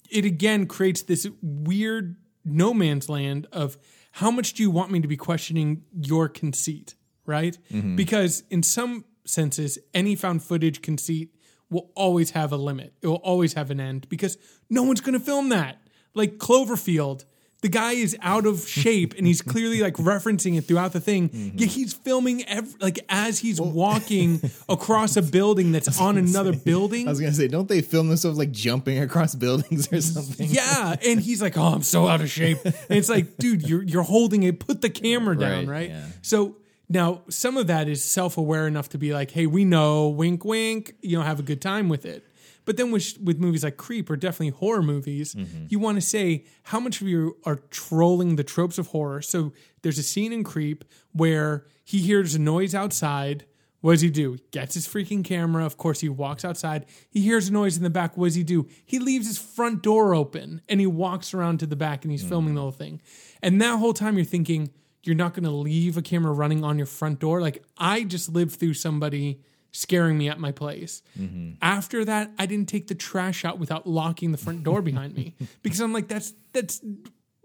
it 0.09 0.25
again 0.25 0.67
creates 0.67 1.01
this 1.01 1.27
weird 1.41 2.15
no 2.45 2.73
man's 2.73 3.09
land 3.09 3.47
of 3.51 3.77
how 4.13 4.31
much 4.31 4.53
do 4.53 4.63
you 4.63 4.71
want 4.71 4.91
me 4.91 4.99
to 5.01 5.07
be 5.07 5.17
questioning 5.17 5.83
your 5.93 6.29
conceit, 6.29 6.95
right? 7.25 7.57
Mm-hmm. 7.71 7.95
Because 7.95 8.43
in 8.49 8.63
some 8.63 9.05
senses, 9.25 9.77
any 9.93 10.15
found 10.15 10.43
footage 10.43 10.81
conceit 10.81 11.35
will 11.69 11.91
always 11.95 12.31
have 12.31 12.51
a 12.51 12.57
limit. 12.57 12.93
It 13.01 13.07
will 13.07 13.15
always 13.15 13.53
have 13.53 13.69
an 13.69 13.79
end 13.79 14.07
because 14.09 14.37
no 14.69 14.83
one's 14.83 15.01
going 15.01 15.19
to 15.19 15.23
film 15.23 15.49
that. 15.49 15.81
Like 16.13 16.37
Cloverfield, 16.37 17.25
the 17.61 17.69
guy 17.69 17.93
is 17.93 18.15
out 18.21 18.45
of 18.45 18.67
shape 18.67 19.15
and 19.17 19.25
he's 19.25 19.41
clearly 19.41 19.81
like 19.81 19.95
referencing 19.95 20.57
it 20.57 20.61
throughout 20.65 20.93
the 20.93 20.99
thing. 20.99 21.29
Mm-hmm. 21.29 21.57
Yet 21.57 21.69
he's 21.69 21.91
filming 21.91 22.43
every, 22.47 22.73
like 22.79 22.99
as 23.09 23.39
he's 23.39 23.59
walking 23.59 24.39
across 24.69 25.17
a 25.17 25.23
building 25.23 25.71
that's 25.71 25.99
on 25.99 26.17
another 26.19 26.53
building. 26.53 27.07
I 27.07 27.09
was 27.09 27.19
gonna 27.19 27.33
say, 27.33 27.47
don't 27.47 27.67
they 27.67 27.81
film 27.81 28.09
themselves 28.09 28.37
like 28.37 28.51
jumping 28.51 28.99
across 28.99 29.33
buildings 29.33 29.91
or 29.91 30.01
something? 30.01 30.47
Yeah, 30.49 30.95
and 31.03 31.19
he's 31.19 31.41
like, 31.41 31.57
"Oh, 31.57 31.63
I'm 31.73 31.81
so 31.83 32.07
out 32.07 32.21
of 32.21 32.29
shape." 32.29 32.59
And 32.63 32.75
it's 32.89 33.09
like, 33.09 33.37
dude, 33.37 33.67
you're 33.67 33.81
you're 33.83 34.03
holding 34.03 34.43
it. 34.43 34.59
Put 34.59 34.81
the 34.81 34.89
camera 34.91 35.35
down, 35.35 35.65
Right, 35.67 35.79
right? 35.81 35.89
yeah. 35.89 36.05
So 36.21 36.57
now 36.89 37.23
some 37.27 37.57
of 37.57 37.67
that 37.67 37.87
is 37.87 38.03
self 38.03 38.37
aware 38.37 38.67
enough 38.67 38.89
to 38.89 38.99
be 38.99 39.13
like, 39.13 39.31
"Hey, 39.31 39.47
we 39.47 39.65
know, 39.65 40.09
wink, 40.09 40.45
wink." 40.45 40.93
You 41.01 41.17
know, 41.17 41.23
have 41.23 41.39
a 41.39 41.43
good 41.43 41.61
time 41.61 41.89
with 41.89 42.05
it. 42.05 42.23
But 42.67 42.77
then 42.77 42.91
with 42.91 43.17
with 43.19 43.39
movies 43.39 43.63
like 43.63 43.77
Creep 43.77 44.09
or 44.11 44.15
definitely 44.17 44.49
horror 44.49 44.83
movies, 44.83 45.33
Mm-hmm. 45.33 45.65
you 45.69 45.79
want 45.79 45.95
to 45.97 46.01
say 46.01 46.43
how 46.63 46.79
much 46.79 47.01
of 47.01 47.07
you 47.07 47.37
are 47.45 47.55
trolling 47.71 48.35
the 48.35 48.43
tropes 48.43 48.77
of 48.77 48.87
horror. 48.87 49.21
So 49.23 49.53
there's 49.81 49.97
a 49.97 50.03
scene 50.03 50.31
in 50.33 50.43
Creep 50.43 50.83
where 51.13 51.65
he 51.83 51.99
hears 51.99 52.35
a 52.35 52.39
noise 52.39 52.75
outside. 52.75 53.45
What 53.81 53.93
does 53.93 54.01
he 54.01 54.09
do? 54.09 54.33
He 54.33 54.43
gets 54.51 54.73
his 54.73 54.87
freaking 54.87 55.23
camera. 55.23 55.63
Of 55.65 55.77
course, 55.77 56.01
he 56.01 56.09
walks 56.09 56.43
outside. 56.43 56.85
He 57.09 57.21
hears 57.21 57.47
a 57.47 57.53
noise 57.53 57.77
in 57.77 57.83
the 57.83 57.89
back. 57.89 58.17
What 58.17 58.25
does 58.27 58.35
he 58.35 58.43
do? 58.43 58.67
He 58.85 58.99
leaves 58.99 59.27
his 59.27 59.37
front 59.37 59.81
door 59.83 60.13
open 60.13 60.61
and 60.67 60.79
he 60.79 60.87
walks 60.87 61.33
around 61.33 61.59
to 61.61 61.67
the 61.67 61.75
back 61.75 62.03
and 62.03 62.11
he's 62.11 62.23
filming 62.23 62.55
the 62.55 62.61
whole 62.61 62.71
thing. 62.71 63.01
And 63.41 63.61
that 63.61 63.77
whole 63.79 63.93
time 63.93 64.17
you're 64.17 64.25
thinking, 64.25 64.71
you're 65.03 65.15
not 65.15 65.33
going 65.35 65.45
to 65.45 65.51
leave 65.51 65.95
a 65.95 66.01
camera 66.01 66.33
running 66.33 66.63
on 66.65 66.77
your 66.77 66.87
front 66.87 67.19
door. 67.19 67.39
Like, 67.39 67.63
I 67.77 68.03
just 68.03 68.27
lived 68.33 68.59
through 68.59 68.73
somebody 68.73 69.39
scaring 69.71 70.17
me 70.17 70.29
at 70.29 70.39
my 70.39 70.51
place. 70.51 71.01
Mm-hmm. 71.19 71.51
After 71.61 72.05
that, 72.05 72.31
I 72.39 72.45
didn't 72.45 72.69
take 72.69 72.87
the 72.87 72.95
trash 72.95 73.45
out 73.45 73.59
without 73.59 73.87
locking 73.87 74.31
the 74.31 74.37
front 74.37 74.63
door 74.63 74.81
behind 74.81 75.15
me 75.15 75.35
because 75.61 75.79
I'm 75.79 75.93
like, 75.93 76.07
that's, 76.07 76.33
that's, 76.53 76.81
you 76.83 76.99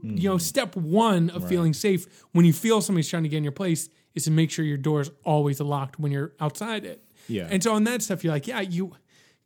mm. 0.05 0.23
know, 0.25 0.39
step 0.39 0.75
one 0.77 1.31
of 1.31 1.49
feeling 1.49 1.73
safe 1.73 2.25
when 2.33 2.45
you 2.45 2.53
feel 2.53 2.81
somebody's 2.81 3.09
trying 3.09 3.23
to 3.23 3.29
get 3.29 3.37
in 3.37 3.45
your 3.45 3.53
place 3.53 3.89
is 4.15 4.25
to 4.25 4.31
make 4.31 4.51
sure 4.51 4.65
your 4.65 4.77
door 4.77 5.01
is 5.01 5.11
always 5.25 5.61
locked 5.61 5.99
when 5.99 6.13
you're 6.13 6.33
outside 6.41 6.85
it. 6.85 7.03
Yeah. 7.29 7.49
And 7.51 7.63
so 7.63 7.75
on 7.75 7.85
that 7.85 8.03
stuff, 8.03 8.25
you're 8.25 8.33
like, 8.33 8.47
yeah, 8.47 8.61
you 8.61 8.95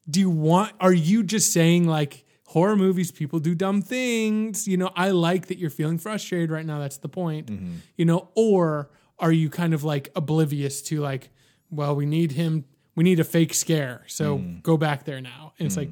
do 0.09 0.21
you 0.21 0.31
want 0.31 0.73
are 0.81 0.93
you 0.93 1.23
just 1.23 1.53
saying 1.53 1.87
like 1.87 2.25
horror 2.47 2.77
movies, 2.77 3.11
people 3.11 3.39
do 3.39 3.55
dumb 3.55 3.83
things? 3.83 4.67
You 4.67 4.77
know, 4.77 4.91
I 4.95 5.11
like 5.11 5.47
that 5.47 5.59
you're 5.59 5.71
feeling 5.71 5.99
frustrated 5.99 6.51
right 6.51 6.65
now. 6.65 6.79
That's 6.79 6.99
the 6.99 7.09
point. 7.09 7.49
Mm-hmm. 7.49 7.75
You 7.97 8.05
know, 8.05 8.29
or 8.35 8.91
are 9.19 9.33
you 9.33 9.51
kind 9.51 9.75
of 9.75 9.85
like 9.85 10.11
oblivious 10.15 10.83
to 10.83 11.01
like, 11.01 11.31
well, 11.71 11.95
we 11.95 12.07
need 12.07 12.33
him 12.33 12.65
we 12.97 13.05
need 13.05 13.21
a 13.21 13.25
fake 13.25 13.55
scare. 13.55 14.03
So 14.09 14.39
go 14.63 14.77
back 14.77 15.05
there 15.05 15.21
now. 15.21 15.53
And 15.59 15.67
it's 15.67 15.77
like 15.77 15.91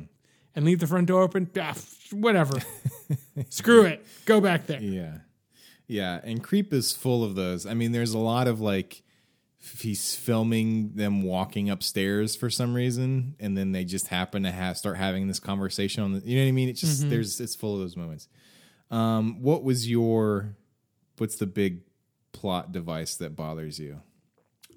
and 0.56 0.64
leave 0.64 0.80
the 0.80 0.86
front 0.86 1.06
door 1.06 1.22
open. 1.22 1.50
Ah, 1.60 1.74
whatever. 2.12 2.58
Screw 3.50 3.84
it. 3.84 4.04
Go 4.24 4.40
back 4.40 4.66
there. 4.66 4.80
Yeah. 4.80 5.18
Yeah. 5.86 6.20
And 6.22 6.42
Creep 6.42 6.72
is 6.72 6.92
full 6.92 7.22
of 7.22 7.34
those. 7.34 7.66
I 7.66 7.74
mean, 7.74 7.92
there's 7.92 8.14
a 8.14 8.18
lot 8.18 8.46
of 8.48 8.60
like, 8.60 9.02
he's 9.80 10.14
filming 10.14 10.92
them 10.94 11.22
walking 11.22 11.70
upstairs 11.70 12.36
for 12.36 12.50
some 12.50 12.74
reason, 12.74 13.34
and 13.40 13.56
then 13.56 13.72
they 13.72 13.84
just 13.84 14.08
happen 14.08 14.42
to 14.42 14.52
have 14.52 14.76
start 14.76 14.96
having 14.96 15.26
this 15.26 15.40
conversation 15.40 16.02
on 16.02 16.12
the, 16.12 16.20
you 16.20 16.36
know 16.36 16.44
what 16.44 16.48
I 16.48 16.52
mean? 16.52 16.68
It's 16.68 16.80
just, 16.80 17.08
there's, 17.08 17.40
it's 17.40 17.54
full 17.54 17.74
of 17.74 17.80
those 17.80 17.96
moments. 17.96 18.28
Um, 18.90 19.42
what 19.42 19.64
was 19.64 19.90
your, 19.90 20.54
what's 21.16 21.36
the 21.36 21.46
big 21.46 21.80
plot 22.32 22.72
device 22.72 23.16
that 23.16 23.34
bothers 23.34 23.78
you? 23.78 24.02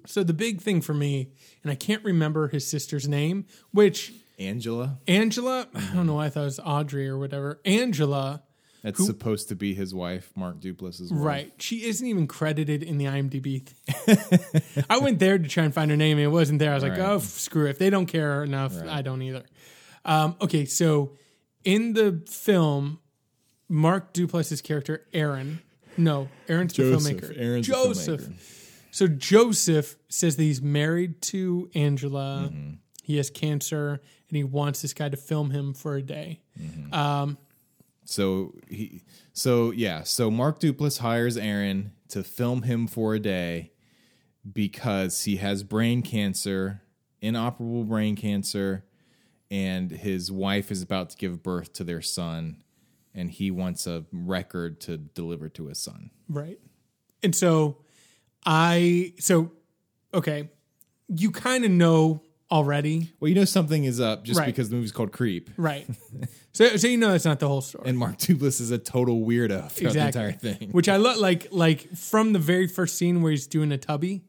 So 0.08 0.22
the 0.24 0.32
big 0.32 0.60
thing 0.62 0.80
for 0.80 0.94
me, 0.94 1.28
and 1.62 1.70
I 1.70 1.74
can't 1.74 2.02
remember 2.02 2.48
his 2.48 2.66
sister's 2.66 3.06
name, 3.06 3.44
which 3.72 4.12
Angela? 4.38 4.98
Angela, 5.06 5.68
I 5.74 5.80
don't 5.94 6.06
know 6.06 6.14
why 6.14 6.26
I 6.26 6.30
thought 6.30 6.42
it 6.42 6.44
was 6.46 6.60
Audrey 6.60 7.08
or 7.08 7.18
whatever. 7.18 7.60
Angela, 7.66 8.42
That's 8.82 9.04
supposed 9.04 9.48
to 9.48 9.54
be 9.56 9.74
his 9.74 9.94
wife, 9.94 10.30
Mark 10.34 10.60
Duplass's 10.60 11.12
wife. 11.12 11.20
right? 11.22 11.52
She 11.58 11.84
isn't 11.84 12.06
even 12.06 12.26
credited 12.26 12.82
in 12.82 12.96
the 12.96 13.04
IMDb. 13.04 13.68
I 14.90 14.98
went 14.98 15.18
there 15.18 15.36
to 15.38 15.48
try 15.48 15.64
and 15.64 15.74
find 15.74 15.90
her 15.90 15.96
name, 15.96 16.16
and 16.18 16.24
it 16.24 16.28
wasn't 16.30 16.58
there. 16.60 16.70
I 16.70 16.74
was 16.74 16.82
like, 16.84 16.92
Right. 16.92 17.00
oh, 17.00 17.18
screw 17.18 17.66
it. 17.66 17.70
If 17.70 17.78
they 17.78 17.90
don't 17.90 18.06
care 18.06 18.42
enough, 18.44 18.74
I 18.88 19.02
don't 19.02 19.20
either. 19.22 19.42
Um, 20.04 20.36
okay, 20.40 20.64
so 20.64 21.16
in 21.64 21.92
the 21.92 22.22
film, 22.30 23.00
Mark 23.68 24.14
Duplass's 24.14 24.62
character 24.62 25.06
Aaron. 25.12 25.60
No, 25.98 26.28
Aaron's 26.48 26.72
the 26.72 26.84
filmmaker. 26.84 27.34
Aaron's 27.36 27.66
the 27.66 27.72
Joseph. 27.74 28.20
filmmaker. 28.22 28.54
So 28.98 29.06
Joseph 29.06 29.96
says 30.08 30.34
that 30.34 30.42
he's 30.42 30.60
married 30.60 31.22
to 31.22 31.70
Angela. 31.72 32.50
Mm-hmm. 32.50 32.70
He 33.04 33.16
has 33.18 33.30
cancer, 33.30 34.00
and 34.28 34.36
he 34.36 34.42
wants 34.42 34.82
this 34.82 34.92
guy 34.92 35.08
to 35.08 35.16
film 35.16 35.52
him 35.52 35.72
for 35.72 35.94
a 35.94 36.02
day. 36.02 36.40
So 38.06 38.56
he, 38.68 39.04
so 39.32 39.70
yeah, 39.70 40.02
so 40.02 40.32
Mark 40.32 40.58
Duplass 40.58 40.98
hires 40.98 41.36
Aaron 41.36 41.92
to 42.08 42.24
film 42.24 42.62
him 42.62 42.88
for 42.88 43.14
a 43.14 43.20
day 43.20 43.70
because 44.52 45.22
he 45.22 45.36
has 45.36 45.62
brain 45.62 46.02
cancer, 46.02 46.82
inoperable 47.20 47.84
brain 47.84 48.16
cancer, 48.16 48.84
and 49.48 49.92
his 49.92 50.32
wife 50.32 50.72
is 50.72 50.82
about 50.82 51.10
to 51.10 51.16
give 51.16 51.40
birth 51.40 51.72
to 51.74 51.84
their 51.84 52.02
son, 52.02 52.64
and 53.14 53.30
he 53.30 53.52
wants 53.52 53.86
a 53.86 54.06
record 54.10 54.80
to 54.80 54.96
deliver 54.98 55.48
to 55.50 55.66
his 55.66 55.78
son. 55.78 56.10
Right. 56.28 56.58
And 57.22 57.36
so 57.36 57.76
I 58.46 59.14
so 59.18 59.52
okay, 60.14 60.48
you 61.08 61.30
kind 61.30 61.64
of 61.64 61.70
know 61.70 62.22
already, 62.50 63.12
Well, 63.20 63.28
you 63.28 63.34
know 63.34 63.44
something 63.44 63.84
is 63.84 64.00
up 64.00 64.24
just 64.24 64.38
Right. 64.40 64.46
because 64.46 64.70
the 64.70 64.76
movie's 64.76 64.92
called 64.92 65.12
Creep, 65.12 65.50
right? 65.56 65.86
so 66.52 66.76
so 66.76 66.88
you 66.88 66.96
know 66.96 67.12
that's 67.12 67.24
not 67.26 67.40
the 67.40 67.48
whole 67.48 67.60
story. 67.60 67.88
and 67.88 67.98
Mark 67.98 68.16
Duplass 68.18 68.60
is 68.60 68.70
a 68.70 68.78
total 68.78 69.20
weirdo 69.20 69.70
throughout 69.70 69.92
the 69.92 70.06
entire 70.06 70.32
thing. 70.32 70.70
Which 70.70 70.88
I 70.88 70.96
love 70.96 71.18
like 71.18 71.48
like 71.50 71.94
from 71.96 72.32
the 72.32 72.38
very 72.38 72.66
first 72.66 72.96
scene 72.96 73.22
where 73.22 73.30
he's 73.30 73.46
doing 73.46 73.70
a 73.72 73.78
tubby. 73.78 74.24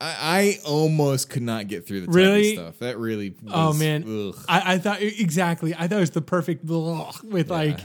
I, 0.00 0.58
I 0.64 0.68
almost 0.68 1.28
could 1.28 1.42
not 1.42 1.66
get 1.66 1.84
through 1.86 2.02
the 2.02 2.06
tubby 2.06 2.18
Really? 2.18 2.54
stuff. 2.54 2.78
That 2.78 2.98
really, 2.98 3.30
was, 3.42 3.52
Oh 3.52 3.72
man, 3.72 4.04
ugh. 4.28 4.44
I, 4.48 4.74
I 4.74 4.78
thought 4.78 5.02
exactly. 5.02 5.74
I 5.74 5.88
thought 5.88 5.96
it 5.96 6.00
was 6.00 6.10
the 6.12 6.22
perfect 6.22 6.64
ugh, 6.70 7.16
with 7.24 7.50
like, 7.50 7.80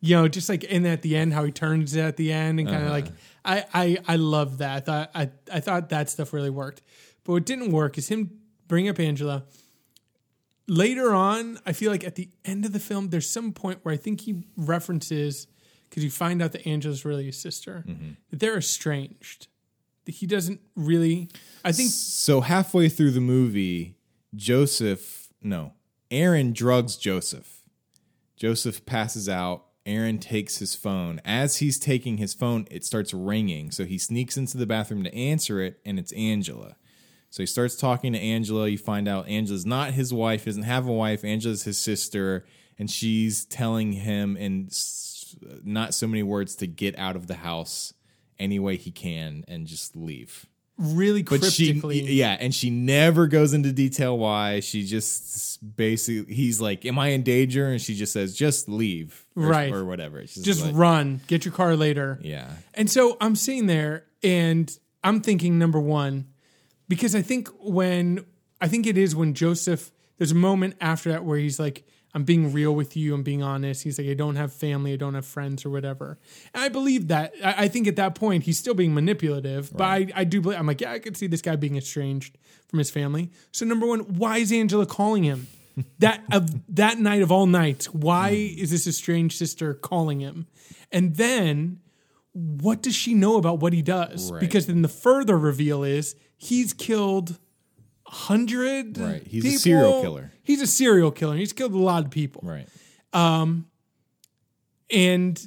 you 0.00 0.16
know, 0.16 0.26
just 0.26 0.48
like 0.48 0.64
in 0.64 0.86
at 0.86 1.02
the 1.02 1.16
end 1.16 1.34
how 1.34 1.44
he 1.44 1.52
turns 1.52 1.94
it 1.94 2.00
at 2.00 2.16
the 2.16 2.32
end 2.32 2.60
and 2.60 2.68
kind 2.68 2.80
of 2.82 2.88
uh-huh. 2.88 2.94
like 2.94 3.06
I 3.44 3.64
I 3.72 3.98
I 4.06 4.16
love 4.16 4.58
that. 4.58 4.76
I 4.76 4.80
thought 4.80 5.10
I 5.14 5.30
I 5.52 5.60
thought 5.60 5.88
that 5.90 6.10
stuff 6.10 6.32
really 6.32 6.50
worked, 6.50 6.82
but 7.24 7.32
what 7.32 7.46
didn't 7.46 7.72
work 7.72 7.98
is 7.98 8.08
him 8.08 8.38
bring 8.68 8.88
up 8.88 8.98
Angela. 8.98 9.44
Later 10.68 11.12
on, 11.12 11.58
I 11.66 11.72
feel 11.72 11.90
like 11.90 12.04
at 12.04 12.14
the 12.14 12.28
end 12.44 12.64
of 12.64 12.72
the 12.72 12.78
film, 12.78 13.08
there's 13.08 13.28
some 13.28 13.52
point 13.52 13.80
where 13.82 13.92
I 13.92 13.96
think 13.96 14.20
he 14.20 14.44
references 14.56 15.48
because 15.88 16.04
you 16.04 16.10
find 16.10 16.40
out 16.40 16.52
that 16.52 16.66
Angela's 16.66 17.04
really 17.04 17.26
his 17.26 17.36
sister, 17.36 17.84
mm-hmm. 17.86 18.10
that 18.30 18.38
they're 18.38 18.56
estranged. 18.58 19.48
That 20.04 20.12
he 20.12 20.26
doesn't 20.26 20.60
really. 20.76 21.28
I 21.64 21.72
think 21.72 21.90
So 21.90 22.40
halfway 22.40 22.88
through 22.88 23.10
the 23.10 23.20
movie, 23.20 23.96
Joseph, 24.34 25.28
no, 25.42 25.72
Aaron 26.10 26.52
drugs 26.52 26.96
Joseph. 26.96 27.62
Joseph 28.36 28.86
passes 28.86 29.28
out. 29.28 29.66
Aaron 29.90 30.18
takes 30.18 30.58
his 30.58 30.74
phone. 30.74 31.20
As 31.24 31.56
he's 31.56 31.78
taking 31.78 32.16
his 32.16 32.32
phone, 32.32 32.66
it 32.70 32.84
starts 32.84 33.12
ringing. 33.12 33.70
So 33.70 33.84
he 33.84 33.98
sneaks 33.98 34.36
into 34.36 34.56
the 34.56 34.66
bathroom 34.66 35.02
to 35.04 35.14
answer 35.14 35.60
it, 35.60 35.80
and 35.84 35.98
it's 35.98 36.12
Angela. 36.12 36.76
So 37.30 37.42
he 37.42 37.46
starts 37.46 37.76
talking 37.76 38.12
to 38.12 38.18
Angela. 38.18 38.68
You 38.68 38.78
find 38.78 39.08
out 39.08 39.28
Angela's 39.28 39.66
not 39.66 39.92
his 39.92 40.12
wife, 40.12 40.44
doesn't 40.44 40.62
have 40.62 40.86
a 40.86 40.92
wife. 40.92 41.24
Angela's 41.24 41.64
his 41.64 41.78
sister, 41.78 42.44
and 42.78 42.90
she's 42.90 43.44
telling 43.44 43.92
him 43.92 44.36
in 44.36 44.70
not 45.64 45.94
so 45.94 46.06
many 46.06 46.22
words 46.22 46.54
to 46.56 46.66
get 46.66 46.98
out 46.98 47.16
of 47.16 47.26
the 47.26 47.36
house 47.36 47.92
any 48.38 48.58
way 48.58 48.76
he 48.76 48.90
can 48.90 49.44
and 49.46 49.66
just 49.66 49.94
leave 49.94 50.46
really 50.80 51.22
but 51.22 51.40
cryptically. 51.40 52.06
she 52.06 52.14
yeah 52.14 52.36
and 52.40 52.54
she 52.54 52.70
never 52.70 53.26
goes 53.26 53.52
into 53.52 53.70
detail 53.70 54.16
why 54.16 54.60
she 54.60 54.82
just 54.86 55.58
basically 55.76 56.34
he's 56.34 56.58
like 56.60 56.86
am 56.86 56.98
i 56.98 57.08
in 57.08 57.22
danger 57.22 57.66
and 57.68 57.82
she 57.82 57.94
just 57.94 58.12
says 58.14 58.34
just 58.34 58.66
leave 58.68 59.26
or, 59.36 59.42
Right. 59.46 59.70
or 59.72 59.84
whatever 59.84 60.26
She's 60.26 60.42
just 60.42 60.64
like, 60.64 60.74
run, 60.74 61.20
get 61.26 61.44
your 61.44 61.52
car 61.52 61.76
later. 61.76 62.18
yeah 62.22 62.50
And 62.74 62.88
so 62.90 63.16
I'm 63.20 63.36
sitting 63.36 63.66
there 63.66 64.04
and 64.22 64.74
I'm 65.04 65.20
thinking 65.20 65.58
number 65.58 65.78
one, 65.80 66.28
because 66.88 67.14
I 67.14 67.22
think 67.22 67.48
when 67.62 68.24
I 68.60 68.68
think 68.68 68.86
it 68.86 68.96
is 68.98 69.14
when 69.16 69.32
Joseph, 69.34 69.90
there's 70.18 70.32
a 70.32 70.34
moment 70.34 70.76
after 70.80 71.10
that 71.12 71.24
where 71.24 71.38
he's 71.38 71.58
like, 71.58 71.84
I'm 72.14 72.24
being 72.24 72.52
real 72.52 72.74
with 72.74 72.96
you, 72.96 73.14
I'm 73.14 73.22
being 73.22 73.42
honest. 73.42 73.84
He's 73.84 73.98
like, 73.98 74.08
I 74.08 74.14
don't 74.14 74.36
have 74.36 74.52
family, 74.52 74.92
I 74.92 74.96
don't 74.96 75.14
have 75.14 75.26
friends 75.26 75.64
or 75.64 75.70
whatever. 75.70 76.18
And 76.54 76.62
I 76.62 76.68
believe 76.68 77.08
that. 77.08 77.32
I, 77.44 77.64
I 77.64 77.68
think 77.68 77.86
at 77.86 77.96
that 77.96 78.14
point 78.14 78.44
he's 78.44 78.58
still 78.58 78.74
being 78.74 78.94
manipulative, 78.94 79.72
but 79.76 79.84
I, 79.84 80.06
I 80.14 80.24
do 80.24 80.40
believe 80.40 80.58
I'm 80.58 80.66
like, 80.66 80.80
yeah, 80.80 80.92
I 80.92 80.98
could 80.98 81.16
see 81.16 81.26
this 81.26 81.42
guy 81.42 81.56
being 81.56 81.76
estranged 81.76 82.36
from 82.68 82.78
his 82.78 82.90
family. 82.90 83.30
So 83.52 83.64
number 83.64 83.86
one, 83.86 84.00
why 84.00 84.38
is 84.38 84.52
Angela 84.52 84.86
calling 84.86 85.22
him? 85.22 85.46
that 85.98 86.22
of 86.32 86.50
that 86.74 86.98
night 86.98 87.22
of 87.22 87.30
all 87.30 87.46
nights, 87.46 87.86
why 87.86 88.30
is 88.30 88.70
this 88.70 88.86
estranged 88.86 89.38
sister 89.38 89.74
calling 89.74 90.20
him? 90.20 90.46
And 90.90 91.16
then 91.16 91.80
what 92.32 92.82
does 92.82 92.94
she 92.94 93.14
know 93.14 93.36
about 93.36 93.60
what 93.60 93.72
he 93.72 93.82
does? 93.82 94.30
Right. 94.30 94.40
Because 94.40 94.66
then 94.66 94.82
the 94.82 94.88
further 94.88 95.38
reveal 95.38 95.82
is 95.82 96.14
he's 96.36 96.72
killed 96.72 97.38
hundred. 98.10 98.98
Right. 98.98 99.22
He's 99.26 99.44
a 99.44 99.58
serial 99.58 100.02
killer. 100.02 100.32
He's 100.42 100.60
a 100.60 100.66
serial 100.66 101.10
killer. 101.10 101.36
He's 101.36 101.52
killed 101.52 101.72
a 101.72 101.78
lot 101.78 102.04
of 102.04 102.10
people. 102.10 102.42
right 102.44 102.68
Um, 103.12 103.66
And 104.90 105.40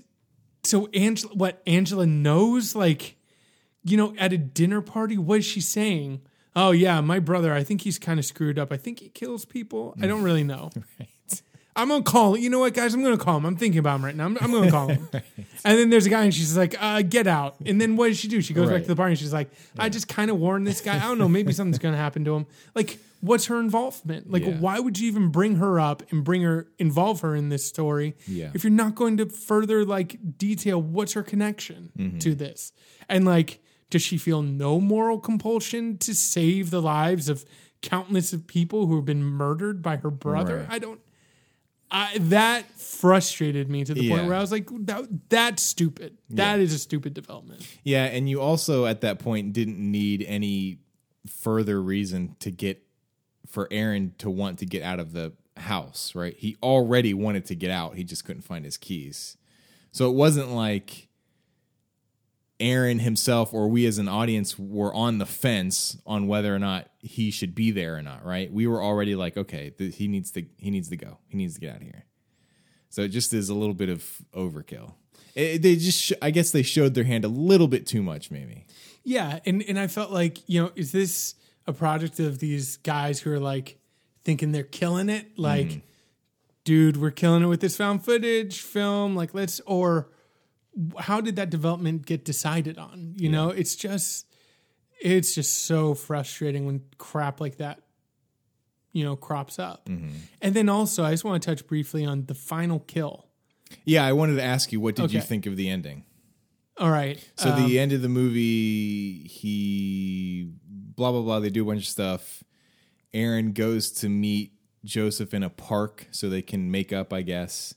so 0.63 0.87
Angela, 0.93 1.33
what 1.33 1.61
Angela 1.67 2.05
knows, 2.05 2.73
like, 2.75 3.17
you 3.83 3.97
know, 3.97 4.15
at 4.17 4.31
a 4.31 4.37
dinner 4.37 4.81
party, 4.81 5.17
what 5.17 5.39
is 5.39 5.45
she 5.45 5.59
saying? 5.59 6.21
Oh 6.55 6.71
yeah, 6.71 7.01
my 7.01 7.19
brother. 7.19 7.53
I 7.53 7.63
think 7.63 7.81
he's 7.81 7.99
kind 7.99 8.19
of 8.19 8.25
screwed 8.25 8.57
up. 8.57 8.71
I 8.71 8.77
think 8.77 8.99
he 8.99 9.09
kills 9.09 9.43
people. 9.43 9.95
I 10.01 10.07
don't 10.07 10.23
really 10.23 10.43
know. 10.43 10.69
right 10.99 11.09
I'm 11.75 11.89
gonna 11.89 12.03
call. 12.03 12.37
You 12.37 12.49
know 12.49 12.59
what, 12.59 12.73
guys? 12.73 12.93
I'm 12.93 13.03
gonna 13.03 13.17
call 13.17 13.37
him. 13.37 13.45
I'm 13.45 13.55
thinking 13.55 13.79
about 13.79 13.95
him 13.95 14.05
right 14.05 14.15
now. 14.15 14.25
I'm, 14.25 14.37
I'm 14.41 14.51
gonna 14.51 14.71
call 14.71 14.87
him. 14.89 15.07
And 15.65 15.79
then 15.79 15.89
there's 15.89 16.05
a 16.05 16.09
guy, 16.09 16.25
and 16.25 16.33
she's 16.33 16.57
like, 16.57 16.75
uh, 16.81 17.01
"Get 17.03 17.25
out!" 17.25 17.55
And 17.65 17.79
then 17.79 17.95
what 17.95 18.09
does 18.09 18.19
she 18.19 18.27
do? 18.27 18.41
She 18.41 18.53
goes 18.53 18.69
back 18.69 18.81
to 18.81 18.87
the 18.87 18.95
bar, 18.95 19.07
and 19.07 19.17
she's 19.17 19.31
like, 19.31 19.49
"I 19.79 19.87
just 19.87 20.09
kind 20.09 20.29
of 20.29 20.37
warned 20.37 20.67
this 20.67 20.81
guy. 20.81 20.97
I 20.97 20.99
don't 21.07 21.17
know. 21.17 21.29
Maybe 21.29 21.53
something's 21.59 21.79
gonna 21.79 21.95
happen 21.95 22.25
to 22.25 22.35
him. 22.35 22.45
Like, 22.75 22.99
what's 23.21 23.45
her 23.45 23.59
involvement? 23.61 24.29
Like, 24.29 24.43
Yeah. 24.45 24.57
why 24.59 24.79
would 24.79 24.99
you 24.99 25.07
even 25.07 25.29
bring 25.29 25.55
her 25.55 25.79
up 25.79 26.03
and 26.11 26.21
bring 26.23 26.41
her, 26.41 26.67
involve 26.79 27.21
her 27.21 27.33
in 27.33 27.47
this 27.47 27.65
story? 27.65 28.15
Yeah. 28.27 28.51
If 28.53 28.65
you're 28.65 28.71
not 28.71 28.95
going 28.95 29.15
to 29.17 29.25
further 29.29 29.85
like 29.85 30.37
detail 30.37 30.81
what's 30.81 31.13
her 31.13 31.23
connection 31.23 31.91
Mm-hmm. 31.97 32.17
to 32.19 32.35
this, 32.35 32.73
and 33.07 33.23
like, 33.23 33.63
does 33.89 34.01
she 34.01 34.17
feel 34.17 34.41
no 34.41 34.81
moral 34.81 35.17
compulsion 35.17 35.97
to 35.99 36.13
save 36.13 36.71
the 36.71 36.81
lives 36.81 37.29
of 37.29 37.45
countless 37.81 38.33
of 38.33 38.47
people 38.47 38.87
who 38.87 38.97
have 38.97 39.05
been 39.05 39.23
murdered 39.23 39.81
by 39.81 39.95
her 39.95 40.11
brother? 40.11 40.57
Right. 40.69 40.75
I 40.75 40.79
don't. 40.79 40.99
I, 41.93 42.17
that 42.17 42.69
frustrated 42.79 43.69
me 43.69 43.85
to 43.85 43.93
the 43.93 44.09
point 44.09 44.25
where 44.25 44.35
I 44.35 44.41
was 44.41 44.51
like, 44.51 44.67
that, 44.87 45.29
"That's 45.29 45.61
stupid. 45.61 46.17
That 46.31 46.59
is 46.59 46.73
a 46.73 46.79
stupid 46.79 47.13
development." 47.13 47.65
yeah 47.83 48.05
and 48.05 48.29
you 48.29 48.41
also 48.41 48.85
at 48.85 49.01
that 49.01 49.19
point 49.19 49.53
didn't 49.53 49.79
need 49.79 50.25
any 50.27 50.79
further 51.27 51.81
reason 51.81 52.35
to 52.39 52.51
get 52.51 52.83
for 53.47 53.67
aaron 53.71 54.13
to 54.17 54.29
want 54.29 54.59
to 54.59 54.65
get 54.65 54.81
out 54.81 54.99
of 54.99 55.13
the 55.13 55.31
house 55.57 56.15
right? 56.15 56.35
He 56.37 56.57
already 56.63 57.13
wanted 57.13 57.45
to 57.45 57.55
get 57.55 57.69
out. 57.69 57.95
He 57.95 58.03
just 58.03 58.25
couldn't 58.25 58.41
find 58.41 58.65
his 58.65 58.77
keys. 58.77 59.37
So 59.91 60.09
it 60.09 60.13
wasn't 60.13 60.49
like 60.49 61.07
Aaron 62.63 62.99
himself 62.99 63.53
or 63.53 63.67
we 63.67 63.85
as 63.85 63.97
an 63.97 64.07
audience 64.07 64.57
were 64.57 64.93
on 64.93 65.17
the 65.17 65.25
fence 65.25 65.97
on 66.05 66.27
whether 66.27 66.55
or 66.55 66.59
not 66.59 66.87
he 66.99 67.29
should 67.29 67.53
be 67.53 67.71
there 67.71 67.97
or 67.97 68.01
not, 68.01 68.25
right? 68.25 68.51
We 68.51 68.67
were 68.67 68.81
already 68.81 69.15
like, 69.15 69.35
okay, 69.35 69.71
th- 69.71 69.95
he 69.95 70.07
needs 70.07 70.31
to 70.31 70.45
he 70.57 70.71
needs 70.71 70.87
to 70.89 70.95
go. 70.95 71.19
He 71.27 71.37
needs 71.37 71.55
to 71.55 71.59
get 71.59 71.71
out 71.71 71.81
of 71.81 71.83
here. 71.83 72.05
So 72.89 73.01
it 73.01 73.09
just 73.09 73.33
is 73.33 73.49
a 73.49 73.53
little 73.53 73.73
bit 73.73 73.89
of 73.89 74.05
overkill. 74.33 74.93
It, 75.35 75.61
they 75.61 75.75
just 75.75 76.01
sh- 76.01 76.13
I 76.21 76.31
guess 76.31 76.51
they 76.51 76.63
showed 76.63 76.93
their 76.93 77.03
hand 77.03 77.25
a 77.25 77.27
little 77.27 77.67
bit 77.67 77.85
too 77.85 78.01
much 78.01 78.31
maybe. 78.31 78.65
Yeah, 79.03 79.39
and 79.45 79.61
and 79.67 79.77
I 79.77 79.87
felt 79.87 80.11
like 80.11 80.47
you 80.47 80.63
know, 80.63 80.71
is 80.75 80.93
this 80.93 81.35
a 81.67 81.73
product 81.73 82.21
of 82.21 82.39
these 82.39 82.77
guys 82.77 83.19
who 83.19 83.31
are 83.33 83.39
like 83.39 83.77
thinking 84.23 84.53
they're 84.53 84.63
killing 84.63 85.09
it? 85.09 85.37
Like, 85.37 85.67
mm-hmm. 85.67 85.79
dude, 86.63 86.95
we're 86.95 87.11
killing 87.11 87.43
it 87.43 87.47
with 87.47 87.59
this 87.59 87.75
found 87.75 88.05
footage 88.05 88.61
film. 88.61 89.17
Like, 89.17 89.33
let's 89.33 89.59
or 89.65 90.12
how 90.99 91.21
did 91.21 91.35
that 91.35 91.49
development 91.49 92.05
get 92.05 92.25
decided 92.25 92.77
on? 92.77 93.13
You 93.15 93.29
know, 93.29 93.49
it's 93.49 93.75
just 93.75 94.25
it's 95.01 95.35
just 95.35 95.65
so 95.65 95.93
frustrating 95.93 96.65
when 96.65 96.81
crap 96.97 97.41
like 97.41 97.57
that 97.57 97.81
you 98.93 99.03
know 99.03 99.15
crops 99.15 99.59
up. 99.59 99.89
And 100.41 100.53
then 100.53 100.69
also, 100.69 101.03
I 101.03 101.11
just 101.11 101.25
want 101.25 101.41
to 101.41 101.49
touch 101.49 101.67
briefly 101.67 102.05
on 102.05 102.25
the 102.25 102.35
final 102.35 102.79
kill. 102.79 103.27
Yeah, 103.83 104.05
I 104.05 104.13
wanted 104.13 104.35
to 104.35 104.43
ask 104.43 104.71
you 104.71 104.79
what 104.79 104.95
did 104.95 105.11
you 105.11 105.19
think 105.19 105.45
of 105.45 105.57
the 105.57 105.69
ending? 105.69 106.05
All 106.77 106.89
right, 106.89 107.23
So 107.35 107.51
um, 107.51 107.67
the 107.67 107.77
end 107.77 107.91
of 107.91 108.01
the 108.01 108.09
movie, 108.09 109.27
he 109.27 110.49
blah 110.65 111.11
blah 111.11 111.21
blah. 111.21 111.39
They 111.39 111.49
do 111.49 111.63
a 111.63 111.65
bunch 111.65 111.81
of 111.81 111.87
stuff. 111.87 112.43
Aaron 113.13 113.51
goes 113.51 113.91
to 113.91 114.09
meet 114.09 114.53
Joseph 114.83 115.35
in 115.35 115.43
a 115.43 115.49
park 115.49 116.07
so 116.11 116.29
they 116.29 116.41
can 116.41 116.71
make 116.71 116.91
up, 116.91 117.13
I 117.13 117.21
guess. 117.21 117.75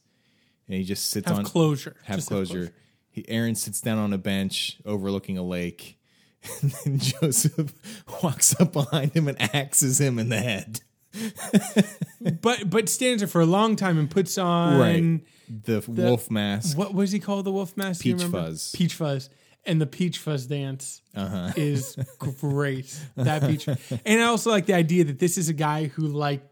And 0.66 0.78
he 0.78 0.84
just 0.84 1.10
sits 1.10 1.28
have 1.28 1.38
on 1.38 1.44
closure. 1.44 1.96
have 2.04 2.16
Just 2.16 2.28
closure. 2.28 2.72
He, 3.16 3.24
Aaron 3.28 3.54
sits 3.54 3.80
down 3.80 3.96
on 3.98 4.12
a 4.12 4.18
bench 4.18 4.78
overlooking 4.84 5.38
a 5.38 5.42
lake, 5.42 5.98
and 6.62 6.70
then 6.84 6.98
Joseph 6.98 7.72
walks 8.22 8.58
up 8.60 8.72
behind 8.74 9.12
him 9.12 9.26
and 9.26 9.40
axes 9.54 9.98
him 10.00 10.18
in 10.18 10.28
the 10.28 10.38
head. 10.38 10.80
but 12.42 12.68
but 12.68 12.88
stands 12.90 13.22
there 13.22 13.28
for 13.28 13.40
a 13.40 13.46
long 13.46 13.74
time 13.76 13.98
and 13.98 14.10
puts 14.10 14.36
on 14.38 14.78
Right. 14.78 15.20
the, 15.64 15.82
wolf 15.88 16.30
mask. 16.30 16.76
What 16.76 16.94
was 16.94 17.10
he 17.10 17.18
called? 17.18 17.46
The 17.46 17.52
wolf 17.52 17.74
mask? 17.76 18.02
Peach? 18.02 18.22
Fuzz. 18.22 18.72
Peach 18.76 18.94
fuzz. 18.94 19.30
And 19.64 19.80
the 19.80 19.86
peach 19.86 20.18
fuzz 20.18 20.46
dance 20.46 21.00
Uh-huh. 21.14 21.52
is 21.56 21.96
great. 22.18 22.94
That 23.16 23.42
peach, 23.48 23.66
and 23.66 24.20
I 24.20 24.24
also 24.24 24.50
like 24.50 24.66
the 24.66 24.74
idea 24.74 25.04
that 25.04 25.18
this 25.18 25.38
is 25.38 25.48
a 25.48 25.52
guy 25.54 25.86
who, 25.86 26.02
like 26.06 26.42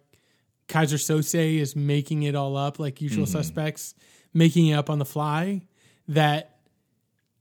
Keyser 0.69 0.97
Söze, 0.99 1.59
is 1.61 1.77
making 1.77 2.23
it 2.25 2.35
all 2.35 2.57
up, 2.57 2.79
like 2.79 3.01
Usual 3.01 3.25
Mm-hmm. 3.27 3.33
Suspects, 3.33 3.95
making 4.33 4.67
it 4.69 4.73
up 4.75 4.89
on 4.91 4.99
the 4.99 5.05
fly. 5.05 5.63
That 6.09 6.54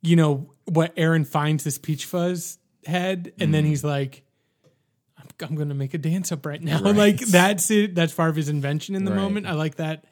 you 0.04 0.16
know 0.16 0.52
what 0.66 0.94
Aaron 0.98 1.26
finds 1.26 1.64
this 1.64 1.80
peach 1.80 2.06
fuzz 2.06 2.60
head, 2.86 3.34
and 3.40 3.52
then 3.54 3.66
he's 3.66 3.84
like, 3.84 4.24
"I'm, 5.18 5.28
I'm 5.50 5.56
going 5.56 5.70
to 5.70 5.76
make 5.76 5.94
a 5.94 5.98
dance 5.98 6.32
up 6.32 6.46
right 6.46 6.62
now." 6.62 6.80
Right. 6.84 6.96
Like 6.96 7.20
that's 7.20 7.72
it. 7.72 7.96
That's 7.96 8.14
part 8.14 8.30
of 8.30 8.36
his 8.36 8.50
invention 8.50 8.94
in 8.96 9.06
the 9.06 9.12
Right. 9.12 9.18
moment. 9.22 9.48
I 9.48 9.54
like 9.54 9.76
that 9.78 10.06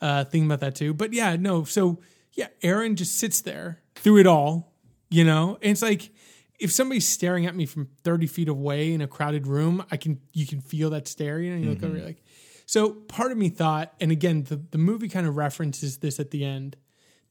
uh, 0.00 0.24
thing 0.24 0.46
about 0.46 0.60
that 0.60 0.74
too. 0.74 0.92
But 0.94 1.12
yeah, 1.12 1.36
no. 1.36 1.64
So 1.64 2.00
yeah, 2.32 2.48
Aaron 2.62 2.96
just 2.96 3.18
sits 3.18 3.40
there 3.42 3.80
through 3.94 4.18
it 4.18 4.26
all, 4.26 4.72
you 5.10 5.24
know. 5.24 5.58
And 5.62 5.70
it's 5.72 5.82
like 5.82 6.10
if 6.58 6.72
somebody's 6.72 7.06
staring 7.06 7.46
at 7.46 7.54
me 7.54 7.66
from 7.66 7.88
thirty 8.02 8.26
feet 8.26 8.48
away 8.48 8.92
in 8.92 9.00
a 9.02 9.06
crowded 9.06 9.46
room, 9.46 9.84
I 9.90 9.96
can 9.98 10.20
you 10.32 10.46
can 10.46 10.60
feel 10.60 10.90
that 10.90 11.06
stare. 11.06 11.38
You 11.40 11.52
know, 11.52 11.58
you 11.62 11.68
look 11.70 11.82
over, 11.82 11.96
you're 11.96 12.06
like. 12.06 12.22
So 12.68 12.90
part 12.90 13.30
of 13.30 13.38
me 13.38 13.48
thought, 13.48 13.94
and 14.00 14.10
again, 14.10 14.42
the 14.44 14.56
the 14.56 14.78
movie 14.78 15.08
kind 15.08 15.26
of 15.26 15.36
references 15.36 15.98
this 15.98 16.18
at 16.18 16.30
the 16.32 16.44
end, 16.44 16.76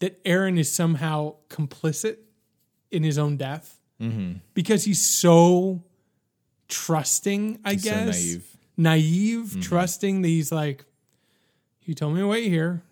that 0.06 0.22
Aaron 0.24 0.60
is 0.60 0.72
somehow 0.72 1.34
complicit 1.50 2.18
in 2.92 3.02
his 3.02 3.18
own 3.18 3.38
death 3.38 3.82
mm-hmm. 4.00 4.34
because 4.54 4.84
he's 4.84 5.04
so 5.04 5.84
trusting. 6.68 7.60
I 7.66 7.74
He's 7.74 7.84
so 7.84 7.90
guess 7.90 8.24
naive. 8.24 8.58
naive, 8.78 9.46
mm-hmm. 9.46 9.62
trusting 9.62 10.22
that 10.22 10.28
he's 10.28 10.52
like, 10.52 10.86
you 11.82 11.96
told 11.96 12.14
me 12.14 12.20
to 12.20 12.28
wait 12.28 12.50
here. 12.50 12.84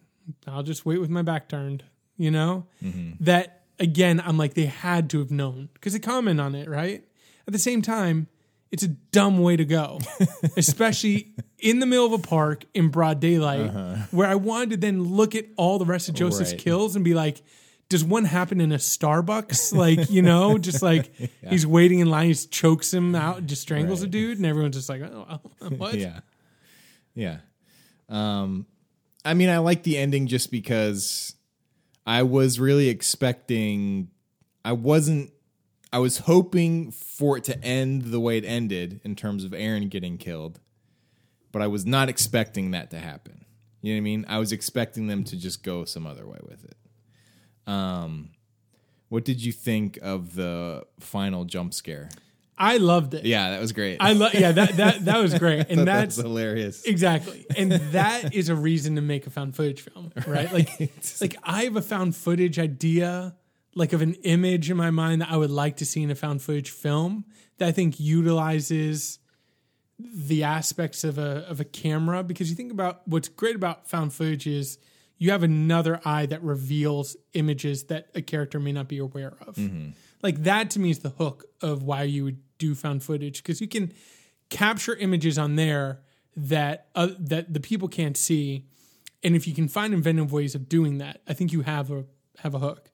I'll 0.47 0.64
just 0.64 0.88
wait 0.88 0.99
with 0.99 1.11
my 1.11 1.22
back 1.22 1.47
turned. 1.49 1.84
You 2.18 2.32
know? 2.32 2.66
Mm-hmm. 2.84 3.24
That 3.24 3.61
again, 3.80 4.20
I'm 4.26 4.38
like, 4.38 4.55
they 4.55 4.66
had 4.66 5.07
to 5.11 5.20
have 5.20 5.30
known 5.30 5.70
because 5.76 5.93
they 5.93 5.99
comment 5.99 6.41
on 6.41 6.55
it, 6.55 6.68
right? 6.68 7.03
At 7.45 7.53
the 7.53 7.59
same 7.59 7.84
time, 7.84 8.28
it's 8.74 8.82
a 8.84 8.88
dumb 8.88 9.38
way 9.38 9.55
to 9.55 9.65
go, 9.65 9.99
especially 10.57 11.36
in 11.59 11.78
the 11.80 11.86
middle 11.86 12.07
of 12.07 12.13
a 12.13 12.17
park 12.17 12.65
in 12.74 12.89
broad 12.89 13.19
daylight, 13.19 13.69
where 14.09 14.28
I 14.28 14.34
wanted 14.36 14.71
to 14.71 14.78
then 14.78 15.03
look 15.03 15.36
at 15.36 15.45
all 15.57 15.78
the 15.78 15.86
rest 15.86 16.09
of 16.09 16.15
Joseph's 16.15 16.51
Right. 16.53 16.59
kills 16.59 16.95
and 16.95 17.05
be 17.05 17.13
like, 17.13 17.43
does 17.89 18.03
one 18.03 18.26
happen 18.26 18.59
in 18.59 18.71
a 18.71 18.78
Starbucks? 18.78 19.76
Like, 19.76 20.09
you 20.09 20.24
know, 20.24 20.57
just 20.57 20.82
like 20.91 21.11
he's 21.47 21.67
waiting 21.67 21.99
in 21.99 22.09
line, 22.09 22.30
he 22.30 22.34
chokes 22.34 22.91
him 22.91 23.13
out, 23.13 23.38
and 23.38 23.47
just 23.47 23.61
strangles 23.61 24.01
a 24.01 24.07
dude, 24.07 24.38
and 24.38 24.45
everyone's 24.47 24.76
just 24.76 24.89
like, 24.89 25.03
oh, 25.03 25.39
what? 25.78 25.93
Yeah. 25.93 26.21
Yeah. 27.13 27.38
Um 28.09 28.65
I 29.24 29.36
mean 29.36 29.49
I 29.49 29.59
like 29.59 29.84
the 29.84 29.99
ending 29.99 30.26
just 30.26 30.49
because 30.51 31.36
I 32.07 32.24
was 32.24 32.59
really 32.59 32.89
expecting 32.89 34.09
I 34.65 34.71
wasn't 34.71 35.32
I 35.94 36.00
was 36.00 36.18
hoping 36.20 36.91
for 36.91 37.38
it 37.38 37.44
to 37.46 37.64
end 37.64 38.06
the 38.06 38.20
way 38.20 38.38
it 38.38 38.44
ended 38.46 39.00
in 39.04 39.16
terms 39.16 39.44
of 39.46 39.54
Aaron 39.54 39.88
getting 39.89 40.18
killed. 40.18 40.60
But 41.52 41.62
I 41.62 41.68
was 41.68 41.86
not 41.86 42.10
expecting 42.10 42.72
that 42.72 42.89
to 42.91 43.00
happen. 43.00 43.46
You 43.82 43.94
know 43.94 43.98
what 43.98 44.02
I 44.02 44.02
mean? 44.02 44.26
I 44.28 44.39
was 44.39 44.52
expecting 44.52 45.08
them 45.08 45.24
to 45.26 45.38
just 45.38 45.62
go 45.64 45.86
some 45.86 46.08
other 46.08 46.26
way 46.26 46.39
with 46.50 46.66
it. 46.66 46.76
Um 47.72 48.32
what 49.10 49.24
did 49.24 49.44
you 49.46 49.52
think 49.52 50.00
of 50.02 50.34
the 50.34 50.84
final 51.00 51.46
jump 51.46 51.76
scare? 51.76 52.10
I 52.58 52.78
loved 52.78 53.14
it. 53.14 53.26
Yeah, 53.26 53.52
that 53.52 53.62
was 53.62 53.72
great. 53.72 53.98
I 54.00 54.14
love. 54.14 54.34
Yeah, 54.34 54.52
that 54.54 54.78
that 54.78 55.06
that 55.06 55.18
was 55.20 55.38
great, 55.38 55.68
and 55.70 55.80
That 55.82 55.86
that's 55.86 56.16
hilarious. 56.16 56.84
exactly, 56.86 57.46
and 57.56 57.72
that 57.72 58.34
is 58.34 58.50
a 58.50 58.56
reason 58.56 58.96
to 58.96 59.02
make 59.02 59.28
a 59.28 59.30
found 59.30 59.56
footage 59.56 59.82
film, 59.82 60.12
right? 60.26 60.52
Like, 60.52 60.70
like 61.22 61.36
I 61.44 61.64
have 61.66 61.76
a 61.76 61.82
found 61.82 62.16
footage 62.16 62.58
idea, 62.58 63.36
like 63.76 63.93
of 63.93 64.01
an 64.01 64.13
image 64.24 64.69
in 64.69 64.78
my 64.78 64.91
mind 64.91 65.21
that 65.21 65.32
I 65.32 65.38
would 65.38 65.51
like 65.51 65.78
to 65.78 65.86
see 65.86 66.03
in 66.03 66.11
a 66.11 66.15
found 66.15 66.41
footage 66.41 66.69
film 66.69 67.26
that 67.57 67.67
I 67.67 67.71
think 67.71 67.99
utilizes 67.99 69.19
the 69.99 70.43
aspects 70.43 71.03
of 71.03 71.17
a 71.17 71.45
of 71.47 71.59
a 71.59 71.63
camera 71.63 72.24
because 72.24 72.49
you 72.49 72.55
think 72.55 72.71
about 72.71 73.07
what's 73.07 73.30
great 73.30 73.55
about 73.55 73.88
found 73.88 74.11
footage 74.13 74.47
is 74.47 74.78
you 75.17 75.32
have 75.32 75.43
another 75.43 76.01
eye 76.03 76.26
that 76.26 76.43
reveals 76.43 77.15
images 77.34 77.86
that 77.86 78.09
a 78.15 78.21
character 78.21 78.59
may 78.59 78.71
not 78.71 78.88
be 78.88 78.97
aware 78.97 79.34
of. 79.47 79.57
Like 80.21 80.43
that 80.43 80.69
to 80.71 80.80
me 80.80 80.89
is 80.89 80.99
the 80.99 81.09
hook 81.09 81.45
of 81.61 81.84
why 81.84 82.03
you 82.03 82.24
would 82.24 82.39
do 82.57 82.76
found 82.76 83.03
footage 83.03 83.43
because 83.43 83.61
you 83.61 83.67
can 83.67 83.93
capture 84.49 84.95
images 84.95 85.38
on 85.38 85.55
there 85.55 85.99
that 86.36 86.88
uh, 86.95 87.09
that 87.19 87.53
the 87.53 87.59
people 87.59 87.88
can't 87.88 88.17
see, 88.17 88.65
and 89.24 89.36
if 89.36 89.47
you 89.47 89.53
can 89.53 89.67
find 89.67 89.93
inventive 89.93 90.32
ways 90.34 90.55
of 90.55 90.67
doing 90.67 90.97
that, 90.97 91.21
I 91.28 91.34
think 91.34 91.53
you 91.53 91.61
have 91.61 91.91
a 91.91 92.05
have 92.39 92.55
a 92.55 92.59
hook. 92.59 92.89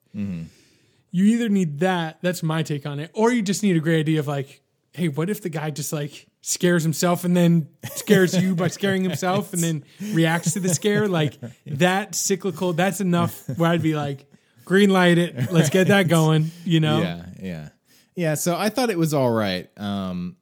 You 1.12 1.26
either 1.26 1.50
need 1.50 1.80
that, 1.80 2.20
that's 2.22 2.44
my 2.44 2.64
take 2.64 2.86
on 2.86 3.00
it, 3.00 3.12
or 3.14 3.32
you 3.32 3.42
just 3.42 3.64
need 3.64 3.76
a 3.76 3.80
great 3.80 4.02
idea 4.02 4.20
of 4.20 4.28
like, 4.28 4.62
hey, 4.94 5.08
what 5.08 5.30
if 5.30 5.42
the 5.42 5.50
guy 5.50 5.70
just 5.72 5.92
like 5.94 6.28
scares 6.42 6.84
himself 6.84 7.24
and 7.24 7.36
then 7.36 7.70
scares 7.96 8.40
you 8.40 8.56
by 8.56 8.68
scaring 8.68 9.04
himself 9.04 9.54
and 9.54 9.64
then 9.64 9.84
reacts 10.14 10.54
to 10.54 10.60
the 10.60 10.70
scare? 10.70 11.08
Like 11.08 11.38
that 11.66 12.16
cyclical, 12.16 12.74
that's 12.74 13.02
enough 13.02 13.48
where 13.58 13.72
I'd 13.72 13.82
be 13.82 13.96
like, 13.96 14.26
green 14.66 14.92
light 14.92 15.18
it, 15.18 15.52
let's 15.52 15.70
get 15.70 15.88
that 15.88 16.08
going, 16.08 16.52
you 16.64 16.80
know? 16.80 17.02
Yeah, 17.02 17.26
yeah, 17.42 17.70
yeah. 18.16 18.34
So 18.36 18.56
I 18.56 18.70
thought 18.70 18.90
it 18.92 18.98
was 18.98 19.14
all 19.14 19.32
right. 19.32 19.68
Um, 19.80 20.36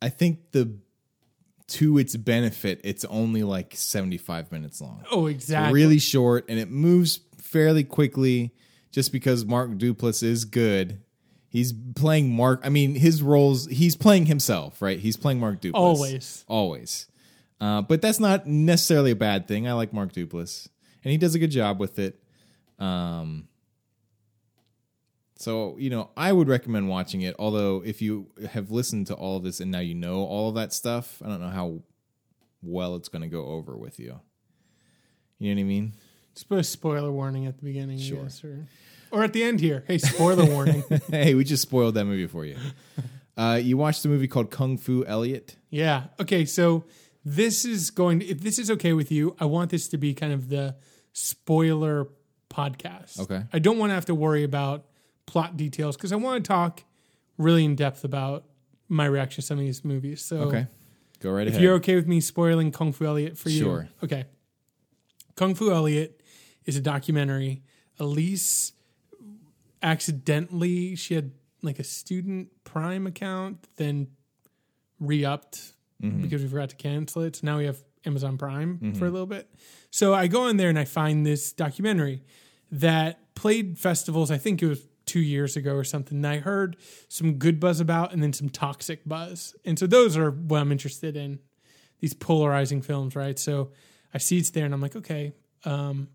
I 0.00 0.08
think 0.08 0.52
the 0.52 0.78
to 1.68 1.98
its 1.98 2.16
benefit, 2.16 2.80
it's 2.82 3.04
only 3.04 3.42
like 3.42 3.74
seventy 3.76 4.16
five 4.16 4.50
minutes 4.50 4.80
long. 4.80 5.04
Oh, 5.10 5.26
exactly. 5.26 5.74
Really 5.74 5.98
short, 5.98 6.46
and 6.48 6.58
it 6.58 6.70
moves 6.70 7.20
fairly 7.42 7.84
quickly. 7.84 8.54
Just 8.90 9.12
because 9.12 9.44
Mark 9.44 9.70
Duplass 9.72 10.22
is 10.22 10.44
good, 10.44 11.02
he's 11.48 11.72
playing 11.94 12.34
Mark. 12.34 12.60
I 12.64 12.68
mean, 12.68 12.94
his 12.94 13.22
roles. 13.22 13.66
He's 13.66 13.96
playing 13.96 14.26
himself, 14.26 14.80
right? 14.80 14.98
He's 14.98 15.16
playing 15.16 15.40
Mark 15.40 15.60
Duplass 15.60 15.74
Always. 15.74 16.44
always. 16.48 17.06
Uh, 17.60 17.82
but 17.82 18.00
that's 18.00 18.20
not 18.20 18.46
necessarily 18.46 19.10
a 19.10 19.16
bad 19.16 19.48
thing. 19.48 19.66
I 19.68 19.72
like 19.72 19.92
Mark 19.92 20.12
Duplass, 20.12 20.68
and 21.04 21.10
he 21.10 21.18
does 21.18 21.34
a 21.34 21.38
good 21.38 21.50
job 21.50 21.80
with 21.80 21.98
it. 21.98 22.22
Um, 22.78 23.48
so 25.36 25.76
you 25.78 25.90
know, 25.90 26.10
I 26.16 26.32
would 26.32 26.48
recommend 26.48 26.88
watching 26.88 27.22
it. 27.22 27.34
Although, 27.38 27.82
if 27.84 28.00
you 28.00 28.28
have 28.52 28.70
listened 28.70 29.06
to 29.08 29.14
all 29.14 29.36
of 29.36 29.44
this 29.44 29.60
and 29.60 29.70
now 29.70 29.80
you 29.80 29.94
know 29.94 30.24
all 30.24 30.48
of 30.48 30.54
that 30.56 30.72
stuff, 30.72 31.20
I 31.24 31.28
don't 31.28 31.40
know 31.40 31.48
how 31.48 31.82
well 32.62 32.96
it's 32.96 33.08
going 33.08 33.22
to 33.22 33.28
go 33.28 33.46
over 33.46 33.76
with 33.76 33.98
you. 33.98 34.20
You 35.38 35.54
know 35.54 35.60
what 35.60 35.64
I 35.64 35.68
mean? 35.68 35.94
A 36.50 36.62
spoiler 36.64 37.10
warning 37.12 37.46
at 37.46 37.58
the 37.58 37.64
beginning, 37.64 37.98
Sure. 37.98 38.22
Guess, 38.24 38.44
or, 38.44 38.66
or 39.10 39.24
at 39.24 39.32
the 39.32 39.42
end 39.42 39.60
here. 39.60 39.84
Hey, 39.86 39.98
spoiler 39.98 40.44
warning. 40.54 40.82
hey, 41.10 41.34
we 41.34 41.44
just 41.44 41.62
spoiled 41.62 41.94
that 41.94 42.04
movie 42.04 42.26
for 42.26 42.44
you. 42.44 42.56
Uh, 43.36 43.54
you 43.54 43.76
watched 43.76 44.04
a 44.04 44.08
movie 44.08 44.26
called 44.26 44.50
Kung 44.50 44.76
Fu 44.76 45.04
Elliot. 45.04 45.54
Yeah. 45.70 46.06
Okay. 46.18 46.44
So 46.44 46.82
this 47.24 47.64
is 47.64 47.90
going. 47.92 48.20
If 48.20 48.40
this 48.40 48.58
is 48.58 48.68
okay 48.68 48.92
with 48.92 49.12
you, 49.12 49.36
I 49.38 49.44
want 49.44 49.70
this 49.70 49.86
to 49.90 49.96
be 49.96 50.12
kind 50.12 50.32
of 50.32 50.48
the 50.48 50.74
spoiler 51.12 52.08
podcast. 52.50 53.20
Okay. 53.20 53.44
I 53.52 53.60
don't 53.60 53.78
want 53.78 53.90
to 53.90 53.94
have 53.94 54.06
to 54.06 54.14
worry 54.16 54.42
about 54.42 54.86
plot 55.26 55.56
details 55.56 55.96
because 55.96 56.10
I 56.12 56.16
want 56.16 56.42
to 56.44 56.48
talk 56.48 56.82
really 57.36 57.64
in 57.64 57.76
depth 57.76 58.02
about 58.02 58.42
my 58.88 59.04
reaction 59.06 59.40
to 59.42 59.46
some 59.46 59.58
of 59.58 59.64
these 59.64 59.84
movies. 59.84 60.20
So 60.24 60.38
Okay, 60.38 60.66
go 61.20 61.30
right 61.30 61.42
if 61.46 61.52
ahead. 61.52 61.60
If 61.60 61.62
you're 61.62 61.74
okay 61.74 61.94
with 61.94 62.08
me 62.08 62.20
spoiling 62.20 62.72
Kung 62.72 62.92
Fu 62.92 63.04
Elliot 63.06 63.38
for 63.38 63.50
you, 63.50 63.60
Sure. 63.60 63.88
Okay. 64.02 64.24
Kung 65.36 65.54
Fu 65.54 65.70
Elliot 65.72 66.17
is 66.68 66.76
a 66.76 66.80
documentary. 66.80 67.62
Elise 67.98 68.72
accidentally 69.82 70.94
she 70.94 71.14
had 71.14 71.32
like 71.62 71.78
a 71.78 71.84
student 71.84 72.48
Prime 72.64 73.06
account, 73.06 73.66
then 73.76 74.08
re-upped 75.00 75.72
because 76.20 76.42
we 76.42 76.48
forgot 76.48 76.68
to 76.68 76.76
cancel 76.76 77.22
it. 77.22 77.36
So 77.36 77.40
now 77.46 77.58
we 77.58 77.64
have 77.64 77.82
Amazon 78.04 78.38
Prime 78.38 78.78
for 78.94 79.06
a 79.06 79.10
little 79.10 79.26
bit. 79.26 79.52
So 79.90 80.14
I 80.14 80.28
go 80.28 80.46
in 80.46 80.58
there 80.58 80.68
and 80.68 80.78
I 80.78 80.84
find 80.84 81.26
this 81.26 81.52
documentary 81.52 82.22
that 82.70 83.34
played 83.34 83.78
festivals. 83.78 84.30
I 84.30 84.38
think 84.38 84.62
it 84.62 84.66
was 84.66 84.86
two 85.06 85.20
years 85.20 85.56
ago 85.56 85.74
or 85.74 85.84
something. 85.84 86.18
And 86.18 86.26
I 86.26 86.38
heard 86.38 86.76
some 87.08 87.34
good 87.34 87.58
buzz 87.58 87.80
about 87.80 88.12
and 88.12 88.22
then 88.22 88.32
some 88.32 88.50
toxic 88.50 89.08
buzz. 89.08 89.56
And 89.64 89.78
so 89.78 89.86
those 89.86 90.16
are 90.16 90.30
what 90.30 90.60
I'm 90.60 90.70
interested 90.70 91.16
in. 91.16 91.40
These 92.00 92.14
polarizing 92.14 92.82
films, 92.82 93.16
right? 93.16 93.38
So 93.38 93.72
I 94.14 94.18
see 94.18 94.38
it's 94.38 94.50
there 94.50 94.64
and 94.64 94.74
I'm 94.74 94.80
like, 94.80 94.94
okay. 94.94 95.32
Um, 95.64 96.08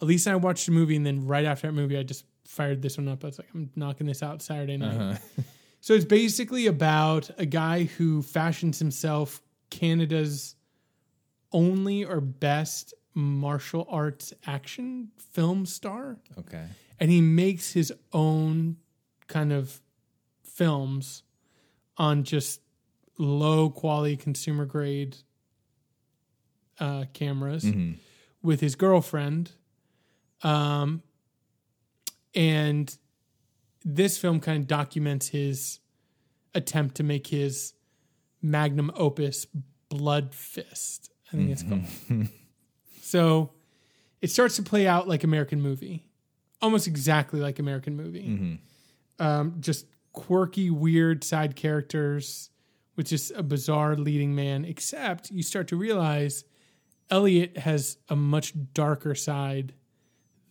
Elise 0.00 0.26
and 0.26 0.34
I 0.34 0.36
watched 0.36 0.68
a 0.68 0.72
movie, 0.72 0.96
and 0.96 1.06
then 1.06 1.26
right 1.26 1.44
after 1.44 1.66
that 1.68 1.72
movie, 1.72 1.96
I 1.96 2.02
just 2.02 2.24
fired 2.44 2.82
this 2.82 2.98
one 2.98 3.08
up. 3.08 3.24
I 3.24 3.28
was 3.28 3.38
like, 3.38 3.48
I'm 3.54 3.70
knocking 3.76 4.06
this 4.06 4.22
out 4.22 4.42
Saturday 4.42 4.76
night. 4.76 4.96
Uh-huh. 4.96 5.42
So 5.80 5.94
it's 5.94 6.04
basically 6.04 6.66
about 6.66 7.30
a 7.38 7.46
guy 7.46 7.84
who 7.84 8.20
fashions 8.20 8.80
himself 8.80 9.40
Canada's 9.70 10.56
only 11.52 12.04
or 12.04 12.20
best 12.20 12.92
martial 13.14 13.86
arts 13.88 14.32
action 14.48 15.12
film 15.16 15.64
star. 15.64 16.16
okay. 16.36 16.64
And 16.98 17.08
he 17.08 17.20
makes 17.20 17.72
his 17.72 17.92
own 18.12 18.78
kind 19.28 19.52
of 19.52 19.80
films 20.42 21.22
on 21.96 22.24
just 22.24 22.62
low 23.16 23.70
quality 23.70 24.16
consumer 24.16 24.64
grade 24.64 25.16
uh, 26.80 27.04
cameras 27.12 27.64
with 28.42 28.60
his 28.60 28.74
girlfriend. 28.74 29.52
Um, 30.42 31.02
and 32.34 32.96
this 33.84 34.18
film 34.18 34.40
kind 34.40 34.60
of 34.60 34.66
documents 34.66 35.28
his 35.28 35.80
attempt 36.54 36.96
to 36.96 37.02
make 37.02 37.28
his 37.28 37.74
magnum 38.42 38.90
opus 38.94 39.46
Blood 39.88 40.34
Fist. 40.34 41.10
I 41.32 41.36
think 41.36 41.50
it's 41.50 41.62
called. 41.62 41.82
so 43.02 43.52
it 44.20 44.30
starts 44.30 44.56
to 44.56 44.62
play 44.62 44.86
out 44.86 45.08
like 45.08 45.24
American 45.24 45.60
movie, 45.60 46.04
almost 46.60 46.86
exactly 46.86 47.40
like 47.40 47.58
American 47.58 47.96
movie. 47.96 48.58
Um, 49.18 49.56
just 49.60 49.86
quirky, 50.12 50.70
weird 50.70 51.24
side 51.24 51.56
characters 51.56 52.50
with 52.96 53.06
just 53.06 53.30
a 53.32 53.42
bizarre 53.42 53.96
leading 53.96 54.34
man. 54.34 54.64
Except 54.64 55.30
you 55.30 55.42
start 55.42 55.68
to 55.68 55.76
realize 55.76 56.44
Elliot 57.10 57.58
has 57.58 57.98
a 58.08 58.16
much 58.16 58.52
darker 58.74 59.14
side 59.14 59.74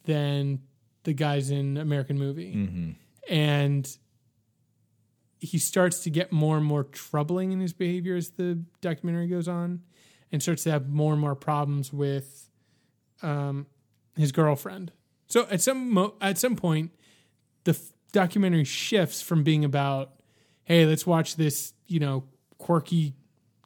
than 0.06 0.60
the 1.04 1.14
guys 1.14 1.50
in 1.52 1.78
American 1.78 2.18
movie, 2.18 2.54
and 3.30 3.98
he 5.40 5.58
starts 5.60 6.00
to 6.00 6.10
get 6.10 6.32
more 6.32 6.58
and 6.58 6.66
more 6.66 6.84
troubling 6.84 7.52
in 7.52 7.60
his 7.60 7.74
behavior 7.74 8.16
as 8.16 8.32
the 8.32 8.60
documentary 8.82 9.28
goes 9.28 9.48
on, 9.48 9.82
and 10.32 10.42
starts 10.42 10.64
to 10.64 10.72
have 10.72 10.90
more 10.90 11.12
and 11.14 11.22
more 11.22 11.36
problems 11.36 11.94
with 11.94 12.50
um, 13.22 13.68
his 14.16 14.32
girlfriend. 14.32 14.92
So 15.28 15.48
at 15.52 15.62
some 15.62 15.92
mo- 15.92 16.16
at 16.22 16.38
some 16.38 16.56
point, 16.56 16.92
the 17.64 17.72
f- 17.72 17.92
documentary 18.12 18.64
shifts 18.64 19.22
from 19.22 19.44
being 19.44 19.64
about, 19.66 20.14
hey, 20.64 20.86
let's 20.86 21.06
watch 21.06 21.36
this, 21.36 21.74
you 21.88 22.00
know, 22.00 22.24
quirky 22.58 23.14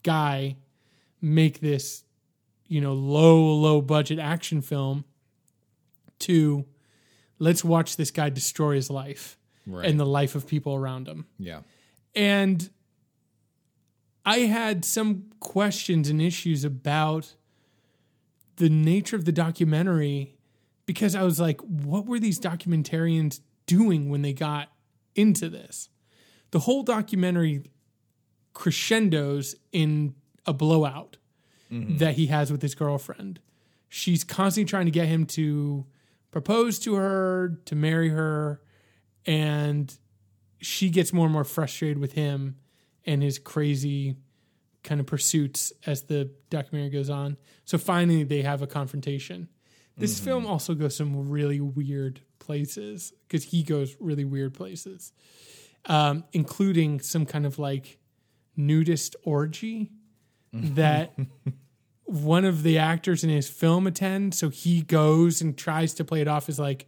guy 0.03 0.57
make 1.21 1.59
this, 1.59 2.03
you 2.67 2.81
know, 2.81 2.93
low 2.93 3.41
low 3.41 3.81
budget 3.81 4.19
action 4.19 4.61
film, 4.61 5.05
to 6.19 6.65
let's 7.39 7.63
watch 7.63 7.95
this 7.95 8.11
guy 8.11 8.29
destroy 8.29 8.75
his 8.75 8.89
life 8.89 9.37
Right. 9.65 9.85
and 9.85 9.99
the 9.99 10.05
life 10.05 10.35
of 10.35 10.47
people 10.47 10.73
around 10.75 11.07
him. 11.07 11.25
yeah. 11.37 11.61
And 12.15 12.69
I 14.25 14.39
had 14.39 14.83
some 14.83 15.25
questions 15.39 16.09
and 16.09 16.21
issues 16.21 16.63
about 16.63 17.35
the 18.57 18.69
nature 18.69 19.15
of 19.15 19.25
the 19.25 19.31
documentary 19.31 20.35
because 20.85 21.15
I 21.15 21.23
was 21.23 21.39
like, 21.39 21.61
what 21.61 22.05
were 22.07 22.19
these 22.19 22.39
documentarians 22.39 23.41
doing 23.67 24.09
when 24.09 24.21
they 24.23 24.33
got 24.33 24.69
into 25.15 25.49
this? 25.49 25.89
The 26.51 26.59
whole 26.59 26.83
documentary 26.83 27.63
crescendos 28.53 29.55
in 29.71 30.15
a 30.45 30.53
blowout 30.53 31.17
mm-hmm. 31.71 31.97
that 31.97 32.15
he 32.15 32.27
has 32.27 32.51
with 32.51 32.61
his 32.61 32.75
girlfriend. 32.75 33.39
She's 33.87 34.23
constantly 34.23 34.67
trying 34.67 34.85
to 34.85 34.91
get 34.91 35.07
him 35.07 35.25
to 35.27 35.85
propose 36.31 36.79
to 36.79 36.95
her, 36.95 37.59
to 37.65 37.75
marry 37.75 38.09
her, 38.09 38.61
and 39.25 39.97
she 40.59 40.89
gets 40.89 41.13
more 41.13 41.25
and 41.25 41.33
more 41.33 41.43
frustrated 41.43 41.97
with 41.97 42.13
him 42.13 42.57
and 43.05 43.23
his 43.23 43.39
crazy 43.39 44.15
kind 44.83 44.99
of 44.99 45.07
pursuits 45.07 45.73
as 45.85 46.03
the 46.03 46.31
documentary 46.49 46.89
goes 46.89 47.09
on. 47.09 47.37
So 47.65 47.77
finally, 47.77 48.23
they 48.23 48.41
have 48.41 48.61
a 48.61 48.67
confrontation. 48.67 49.49
This 49.97 50.17
film 50.17 50.45
also 50.47 50.75
goes 50.75 50.95
some 50.95 51.29
really 51.29 51.59
weird 51.59 52.21
places 52.39 53.11
because 53.27 53.43
he 53.43 53.63
goes 53.63 53.97
really 53.99 54.23
weird 54.23 54.53
places, 54.53 55.11
um, 55.85 56.23
including 56.31 57.01
some 57.01 57.25
kind 57.25 57.45
of 57.45 57.59
like 57.59 57.99
nudist 58.55 59.17
orgy 59.23 59.91
that 60.53 61.13
one 62.09 62.43
of 62.43 62.63
the 62.63 62.77
actors 62.77 63.23
in 63.23 63.29
his 63.29 63.49
film 63.49 63.85
attends. 63.85 64.39
So 64.39 64.49
he 64.49 64.81
goes 64.81 65.41
and 65.41 65.55
tries 65.57 65.93
to 65.95 66.03
play 66.03 66.21
it 66.21 66.27
off 66.27 66.49
as 66.49 66.59
like, 66.59 66.87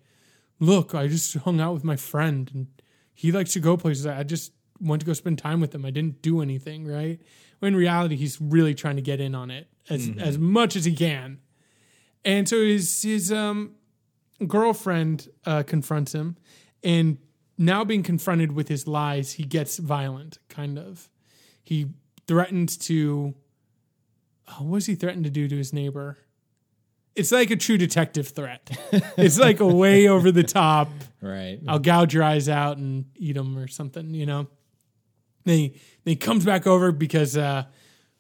look, 0.59 0.95
I 0.95 1.07
just 1.07 1.35
hung 1.37 1.61
out 1.61 1.73
with 1.73 1.83
my 1.83 1.95
friend 1.95 2.49
and 2.53 2.67
he 3.13 3.31
likes 3.31 3.53
to 3.53 3.59
go 3.59 3.77
places. 3.77 4.07
I 4.07 4.23
just 4.23 4.51
went 4.79 5.01
to 5.01 5.05
go 5.05 5.13
spend 5.13 5.37
time 5.37 5.61
with 5.61 5.75
him. 5.75 5.85
I 5.85 5.91
didn't 5.91 6.23
do 6.23 6.41
anything, 6.41 6.87
right? 6.87 7.21
When 7.59 7.73
in 7.73 7.79
reality, 7.79 8.15
he's 8.15 8.41
really 8.41 8.73
trying 8.73 8.95
to 8.95 9.01
get 9.03 9.19
in 9.19 9.35
on 9.35 9.51
it 9.51 9.67
as 9.89 10.09
as 10.17 10.37
much 10.39 10.75
as 10.75 10.85
he 10.85 10.95
can. 10.95 11.39
And 12.25 12.49
so 12.49 12.63
his 12.63 13.03
his 13.03 13.31
um, 13.31 13.75
girlfriend 14.47 15.29
uh, 15.45 15.61
confronts 15.61 16.13
him, 16.13 16.37
and 16.83 17.19
now 17.59 17.83
being 17.83 18.01
confronted 18.01 18.53
with 18.53 18.67
his 18.67 18.87
lies, 18.87 19.33
he 19.33 19.43
gets 19.43 19.77
violent. 19.77 20.39
Kind 20.49 20.79
of, 20.79 21.09
he 21.63 21.91
threatens 22.25 22.75
to. 22.77 23.35
Oh, 24.51 24.63
what 24.63 24.77
does 24.77 24.85
he 24.85 24.95
threaten 24.95 25.23
to 25.23 25.29
do 25.29 25.47
to 25.47 25.55
his 25.55 25.73
neighbor? 25.73 26.17
It's 27.15 27.31
like 27.31 27.51
a 27.51 27.55
true 27.55 27.77
detective 27.77 28.29
threat. 28.29 28.69
it's 29.17 29.37
like 29.37 29.59
a 29.59 29.67
way 29.67 30.07
over 30.09 30.31
the 30.31 30.43
top. 30.43 30.89
Right. 31.21 31.59
I'll 31.67 31.79
gouge 31.79 32.13
your 32.13 32.23
eyes 32.23 32.47
out 32.47 32.77
and 32.77 33.05
eat 33.17 33.33
them 33.35 33.57
or 33.57 33.67
something, 33.67 34.13
you 34.13 34.25
know. 34.25 34.47
Then 35.43 35.57
he, 35.57 35.69
then 35.69 36.11
he 36.11 36.15
comes 36.15 36.45
back 36.45 36.67
over 36.67 36.91
because 36.91 37.35
uh, 37.35 37.65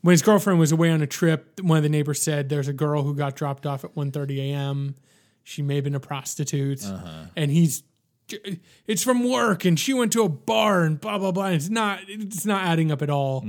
when 0.01 0.13
his 0.13 0.21
girlfriend 0.21 0.59
was 0.59 0.71
away 0.71 0.91
on 0.91 1.01
a 1.01 1.07
trip, 1.07 1.59
one 1.61 1.77
of 1.77 1.83
the 1.83 1.89
neighbors 1.89 2.21
said 2.21 2.49
there's 2.49 2.67
a 2.67 2.73
girl 2.73 3.03
who 3.03 3.15
got 3.15 3.35
dropped 3.35 3.65
off 3.65 3.83
at 3.83 3.95
1.30 3.95 4.37
a.m. 4.51 4.95
She 5.43 5.61
may 5.61 5.75
have 5.75 5.83
been 5.83 5.95
a 5.95 5.99
prostitute. 5.99 6.83
And 7.35 7.51
he's, 7.51 7.83
it's 8.87 9.03
from 9.03 9.29
work 9.29 9.65
and 9.65 9.79
she 9.79 9.93
went 9.93 10.11
to 10.13 10.23
a 10.23 10.29
bar 10.29 10.83
and 10.83 10.99
blah, 10.99 11.17
blah, 11.17 11.31
blah. 11.31 11.45
And 11.45 11.55
it's 11.55 11.69
not, 11.69 11.99
it's 12.07 12.45
not 12.45 12.63
adding 12.63 12.91
up 12.91 13.01
at 13.01 13.09
all. 13.09 13.45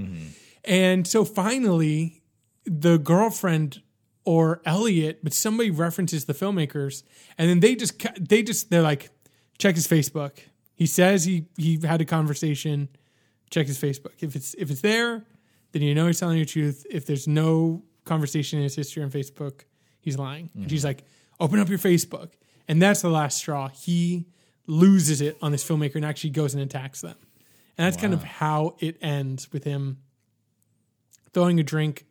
And 0.64 1.06
so 1.06 1.24
finally, 1.24 2.21
the 2.64 2.98
girlfriend 2.98 3.82
or 4.24 4.62
Elliot, 4.64 5.20
but 5.22 5.32
somebody 5.32 5.70
references 5.70 6.26
the 6.26 6.34
filmmakers, 6.34 7.02
and 7.36 7.50
then 7.50 7.60
they 7.60 7.74
just 7.74 8.00
they 8.20 8.42
just 8.42 8.70
they're 8.70 8.82
like, 8.82 9.10
check 9.58 9.74
his 9.74 9.86
Facebook. 9.86 10.38
He 10.74 10.86
says 10.86 11.24
he 11.24 11.46
he 11.56 11.78
had 11.82 12.00
a 12.00 12.04
conversation. 12.04 12.88
Check 13.50 13.66
his 13.66 13.78
Facebook. 13.78 14.12
If 14.20 14.36
it's 14.36 14.54
if 14.54 14.70
it's 14.70 14.80
there, 14.80 15.24
then 15.72 15.82
you 15.82 15.94
know 15.94 16.06
he's 16.06 16.20
telling 16.20 16.38
you 16.38 16.44
the 16.44 16.50
truth. 16.50 16.86
If 16.88 17.06
there's 17.06 17.26
no 17.28 17.82
conversation 18.04 18.58
in 18.58 18.62
his 18.64 18.74
history 18.74 19.02
on 19.02 19.10
Facebook, 19.10 19.62
he's 20.00 20.18
lying. 20.18 20.50
And 20.54 20.70
she's 20.70 20.80
mm-hmm. 20.80 20.88
like, 20.88 21.04
open 21.38 21.58
up 21.58 21.68
your 21.68 21.78
Facebook, 21.78 22.30
and 22.68 22.80
that's 22.80 23.02
the 23.02 23.10
last 23.10 23.38
straw. 23.38 23.68
He 23.68 24.26
loses 24.66 25.20
it 25.20 25.36
on 25.42 25.52
this 25.52 25.64
filmmaker 25.64 25.96
and 25.96 26.04
actually 26.04 26.30
goes 26.30 26.54
and 26.54 26.62
attacks 26.62 27.00
them, 27.00 27.16
and 27.76 27.86
that's 27.86 28.00
kind 28.00 28.14
of 28.14 28.22
how 28.22 28.76
it 28.78 28.96
ends 29.02 29.52
with 29.52 29.64
him 29.64 29.98
throwing 31.32 31.58
a 31.58 31.62
drink 31.62 32.04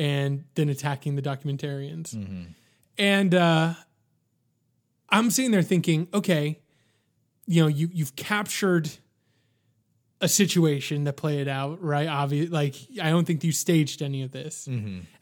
and 0.00 0.44
then 0.54 0.68
attacking 0.70 1.14
the 1.16 1.22
documentarians. 1.22 2.16
And 2.96 3.34
uh, 3.34 3.74
I'm 5.10 5.30
sitting 5.30 5.50
there 5.50 5.62
thinking, 5.62 6.08
okay, 6.14 6.60
you 7.46 7.60
know, 7.62 7.68
you 7.68 7.90
you've 7.92 8.16
captured 8.16 8.90
a 10.22 10.28
situation 10.28 11.04
that 11.04 11.16
played 11.16 11.48
out, 11.48 11.82
right? 11.82 12.06
Obvious, 12.08 12.50
like 12.50 12.74
I 13.02 13.10
don't 13.10 13.26
think 13.26 13.42
you 13.44 13.52
staged 13.52 14.02
any 14.02 14.22
of 14.22 14.32
this. 14.32 14.68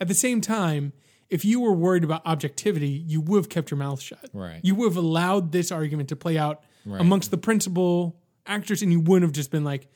At 0.01 0.09
the 0.09 0.15
same 0.15 0.41
time, 0.41 0.93
if 1.29 1.45
you 1.45 1.61
were 1.61 1.73
worried 1.73 2.05
about 2.05 2.25
objectivity, 2.27 2.89
you 2.89 3.21
would 3.21 3.39
have 3.39 3.49
kept 3.49 3.71
your 3.71 3.79
mouth 3.79 4.01
shut. 4.01 4.29
Right. 4.33 4.61
You 4.63 4.75
would 4.77 4.87
have 4.89 4.97
allowed 4.97 5.53
this 5.53 5.71
argument 5.73 6.09
to 6.11 6.17
play 6.17 6.39
out 6.39 6.63
Right. 6.87 7.01
amongst 7.03 7.31
the 7.31 7.37
principal 7.39 8.17
actors, 8.47 8.81
and 8.83 8.91
you 8.91 9.01
wouldn't 9.01 9.25
have 9.29 9.33
just 9.33 9.51
been 9.51 9.65
like, 9.65 9.89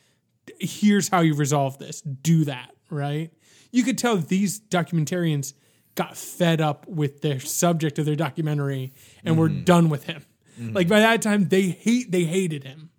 here's 0.60 1.08
how 1.08 1.20
you 1.20 1.34
resolve 1.34 1.78
this. 1.78 2.02
Do 2.02 2.44
that, 2.44 2.70
right? 2.90 3.30
You 3.72 3.82
could 3.82 3.98
tell 3.98 4.16
these 4.16 4.60
documentarians 4.60 5.54
got 5.94 6.16
fed 6.16 6.60
up 6.60 6.86
with 6.86 7.20
their 7.20 7.40
subject 7.40 7.98
of 7.98 8.06
their 8.06 8.16
documentary 8.16 8.94
and 9.24 9.36
were 9.36 9.48
mm-hmm. 9.48 9.64
done 9.64 9.88
with 9.88 10.04
him. 10.04 10.24
Mm-hmm. 10.58 10.74
Like 10.74 10.88
by 10.88 11.00
that 11.00 11.22
time 11.22 11.48
they 11.48 11.62
hate 11.62 12.12
they 12.12 12.24
hated 12.24 12.64
him. 12.64 12.90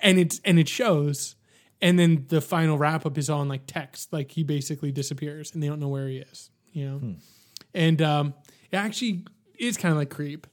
And 0.00 0.18
it's 0.18 0.40
and 0.44 0.58
it 0.58 0.68
shows. 0.68 1.36
And 1.80 1.98
then 1.98 2.26
the 2.28 2.40
final 2.40 2.76
wrap 2.76 3.06
up 3.06 3.16
is 3.16 3.30
on 3.30 3.48
like 3.48 3.62
text. 3.66 4.12
Like 4.12 4.30
he 4.32 4.42
basically 4.42 4.92
disappears 4.92 5.52
and 5.54 5.62
they 5.62 5.68
don't 5.68 5.80
know 5.80 5.88
where 5.88 6.08
he 6.08 6.18
is. 6.18 6.50
You 6.72 6.88
know? 6.88 6.98
Hmm. 6.98 7.12
And 7.72 8.02
um 8.02 8.34
it 8.70 8.76
actually 8.76 9.24
is 9.58 9.76
kind 9.76 9.92
of 9.92 9.98
like 9.98 10.10
creep. 10.10 10.46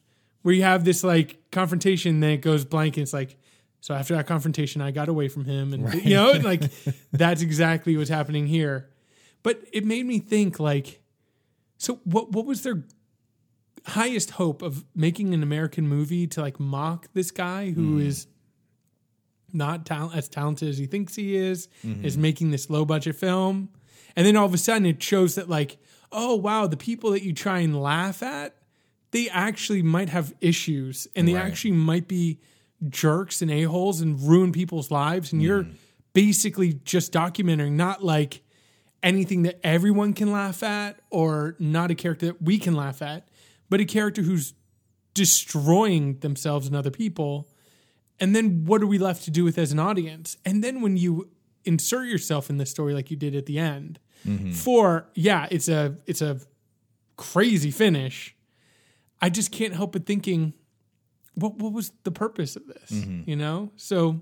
Where 0.43 0.55
you 0.55 0.63
have 0.63 0.85
this 0.85 1.03
like 1.03 1.51
confrontation, 1.51 2.21
then 2.21 2.31
it 2.31 2.41
goes 2.41 2.63
blank 2.63 2.97
and 2.97 3.03
it's 3.03 3.13
like 3.13 3.37
so 3.81 3.93
after 3.93 4.15
that 4.15 4.27
confrontation, 4.27 4.81
I 4.81 4.91
got 4.91 5.07
away 5.07 5.27
from 5.27 5.45
him, 5.45 5.71
and 5.71 5.93
you 6.03 6.15
know, 6.15 6.31
like 6.31 6.61
that's 7.11 7.41
exactly 7.41 7.95
what's 7.95 8.09
happening 8.09 8.47
here. 8.47 8.89
But 9.47 9.63
it 9.71 9.85
made 9.85 10.05
me 10.05 10.19
think, 10.19 10.59
like, 10.59 10.99
so 11.77 12.01
what? 12.03 12.33
What 12.33 12.45
was 12.45 12.63
their 12.63 12.83
highest 13.85 14.31
hope 14.31 14.61
of 14.61 14.83
making 14.93 15.33
an 15.33 15.41
American 15.41 15.87
movie 15.87 16.27
to 16.27 16.41
like 16.41 16.59
mock 16.59 17.07
this 17.13 17.31
guy 17.31 17.71
who 17.71 17.91
mm-hmm. 17.91 18.07
is 18.07 18.27
not 19.53 19.85
talent 19.85 20.17
as 20.17 20.27
talented 20.27 20.67
as 20.67 20.77
he 20.77 20.85
thinks 20.85 21.15
he 21.15 21.37
is, 21.37 21.69
mm-hmm. 21.81 22.03
is 22.03 22.17
making 22.17 22.51
this 22.51 22.69
low 22.69 22.83
budget 22.83 23.15
film, 23.15 23.69
and 24.17 24.27
then 24.27 24.35
all 24.35 24.45
of 24.45 24.53
a 24.53 24.57
sudden 24.57 24.85
it 24.85 25.01
shows 25.01 25.35
that 25.35 25.47
like, 25.47 25.77
oh 26.11 26.35
wow, 26.35 26.67
the 26.67 26.75
people 26.75 27.11
that 27.11 27.23
you 27.23 27.31
try 27.31 27.59
and 27.59 27.81
laugh 27.81 28.21
at, 28.21 28.53
they 29.11 29.29
actually 29.29 29.81
might 29.81 30.09
have 30.09 30.33
issues, 30.41 31.07
and 31.15 31.25
they 31.25 31.35
Right. 31.35 31.45
actually 31.45 31.71
might 31.71 32.09
be 32.09 32.41
jerks 32.89 33.41
and 33.41 33.49
a 33.49 33.63
holes 33.63 34.01
and 34.01 34.19
ruin 34.19 34.51
people's 34.51 34.91
lives, 34.91 35.31
and 35.31 35.41
you're 35.41 35.63
mm-hmm. 35.63 35.75
basically 36.11 36.73
just 36.83 37.13
documenting 37.13 37.71
not 37.71 38.03
like 38.03 38.41
anything 39.07 39.43
that 39.43 39.57
everyone 39.63 40.11
can 40.11 40.31
laugh 40.33 40.61
at 40.61 40.99
or 41.09 41.55
not 41.59 41.89
a 41.89 41.95
character 41.95 42.25
that 42.27 42.41
we 42.41 42.59
can 42.59 42.75
laugh 42.75 43.01
at, 43.01 43.29
but 43.69 43.79
a 43.79 43.85
character 43.85 44.21
who's 44.21 44.53
destroying 45.13 46.19
themselves 46.19 46.67
and 46.67 46.75
other 46.75 46.91
people. 46.91 47.47
And 48.19 48.35
then 48.35 48.65
what 48.65 48.81
are 48.81 48.87
we 48.87 48.97
left 48.97 49.23
to 49.23 49.31
do 49.31 49.45
with 49.45 49.57
as 49.57 49.71
an 49.71 49.79
audience? 49.79 50.35
And 50.45 50.61
then 50.61 50.81
when 50.81 50.97
you 50.97 51.29
insert 51.63 52.07
yourself 52.07 52.49
in 52.49 52.57
the 52.57 52.65
story 52.65 52.93
like 52.93 53.09
you 53.09 53.15
did 53.15 53.33
at 53.33 53.45
the 53.45 53.57
end, 53.57 53.99
mm-hmm. 54.25 54.51
for 54.51 55.07
yeah, 55.15 55.47
it's 55.49 55.69
a 55.69 55.95
it's 56.05 56.21
a 56.21 56.41
crazy 57.15 57.71
finish. 57.71 58.35
I 59.21 59.29
just 59.29 59.51
can't 59.51 59.73
help 59.73 59.93
but 59.93 60.05
thinking, 60.05 60.53
what 61.35 61.55
what 61.55 61.71
was 61.71 61.93
the 62.03 62.11
purpose 62.11 62.57
of 62.57 62.67
this? 62.67 62.91
Mm-hmm. 62.91 63.29
You 63.29 63.37
know? 63.37 63.71
So 63.77 64.21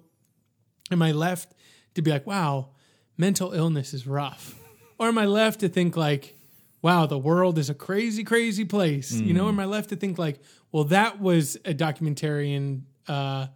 am 0.91 1.01
I 1.01 1.11
left 1.11 1.53
to 1.95 2.03
be 2.03 2.11
like, 2.11 2.27
wow, 2.27 2.69
mental 3.17 3.51
illness 3.51 3.91
is 3.91 4.05
rough? 4.05 4.61
Or 4.97 5.07
am 5.07 5.17
I 5.17 5.25
left 5.25 5.59
to 5.61 5.69
think 5.69 5.95
like, 5.97 6.35
wow, 6.81 7.05
the 7.05 7.17
world 7.17 7.57
is 7.57 7.69
a 7.69 7.73
crazy, 7.73 8.23
crazy 8.23 8.65
place? 8.65 9.11
You 9.11 9.33
know, 9.33 9.47
am 9.47 9.59
I 9.59 9.65
left 9.65 9.89
to 9.89 9.95
think 9.95 10.17
like, 10.17 10.39
well, 10.71 10.85
that 10.85 11.19
was 11.19 11.55
a 11.65 11.73
documentarian 11.73 12.81
uh 13.07 13.47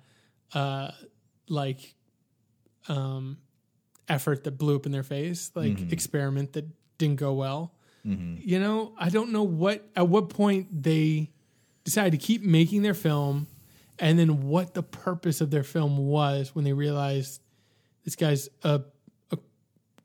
uh 0.54 0.92
like 1.48 1.96
um 2.88 3.38
effort 4.08 4.44
that 4.44 4.52
blew 4.58 4.76
up 4.76 4.86
in 4.86 4.92
their 4.92 5.04
face, 5.04 5.52
like 5.56 5.78
experiment 5.92 6.54
that 6.54 6.66
didn't 6.98 7.18
go 7.18 7.34
well. 7.34 7.74
You 8.42 8.60
know, 8.60 8.94
I 8.98 9.10
don't 9.10 9.32
know 9.32 9.44
what 9.44 9.88
at 9.96 10.08
what 10.08 10.30
point 10.30 10.84
they 10.84 11.30
decided 11.84 12.12
to 12.20 12.26
keep 12.26 12.42
making 12.42 12.82
their 12.82 12.94
film 12.94 13.48
and 14.00 14.18
then 14.18 14.48
what 14.48 14.74
the 14.74 14.82
purpose 14.84 15.42
of 15.42 15.52
their 15.52 15.64
film 15.64 15.98
was 15.98 16.56
when 16.56 16.64
they 16.64 16.74
realized 16.74 17.42
this 18.06 18.16
guy's 18.16 18.48
a 18.64 18.82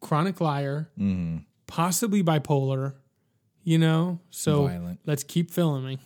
chronic 0.04 0.40
liar, 0.40 0.90
possibly 1.66 2.22
bipolar, 2.22 2.94
you 3.64 3.78
know? 3.78 4.20
So 4.30 4.66
Violent. 4.68 5.00
let's 5.06 5.24
keep 5.24 5.50
filming. 5.50 5.98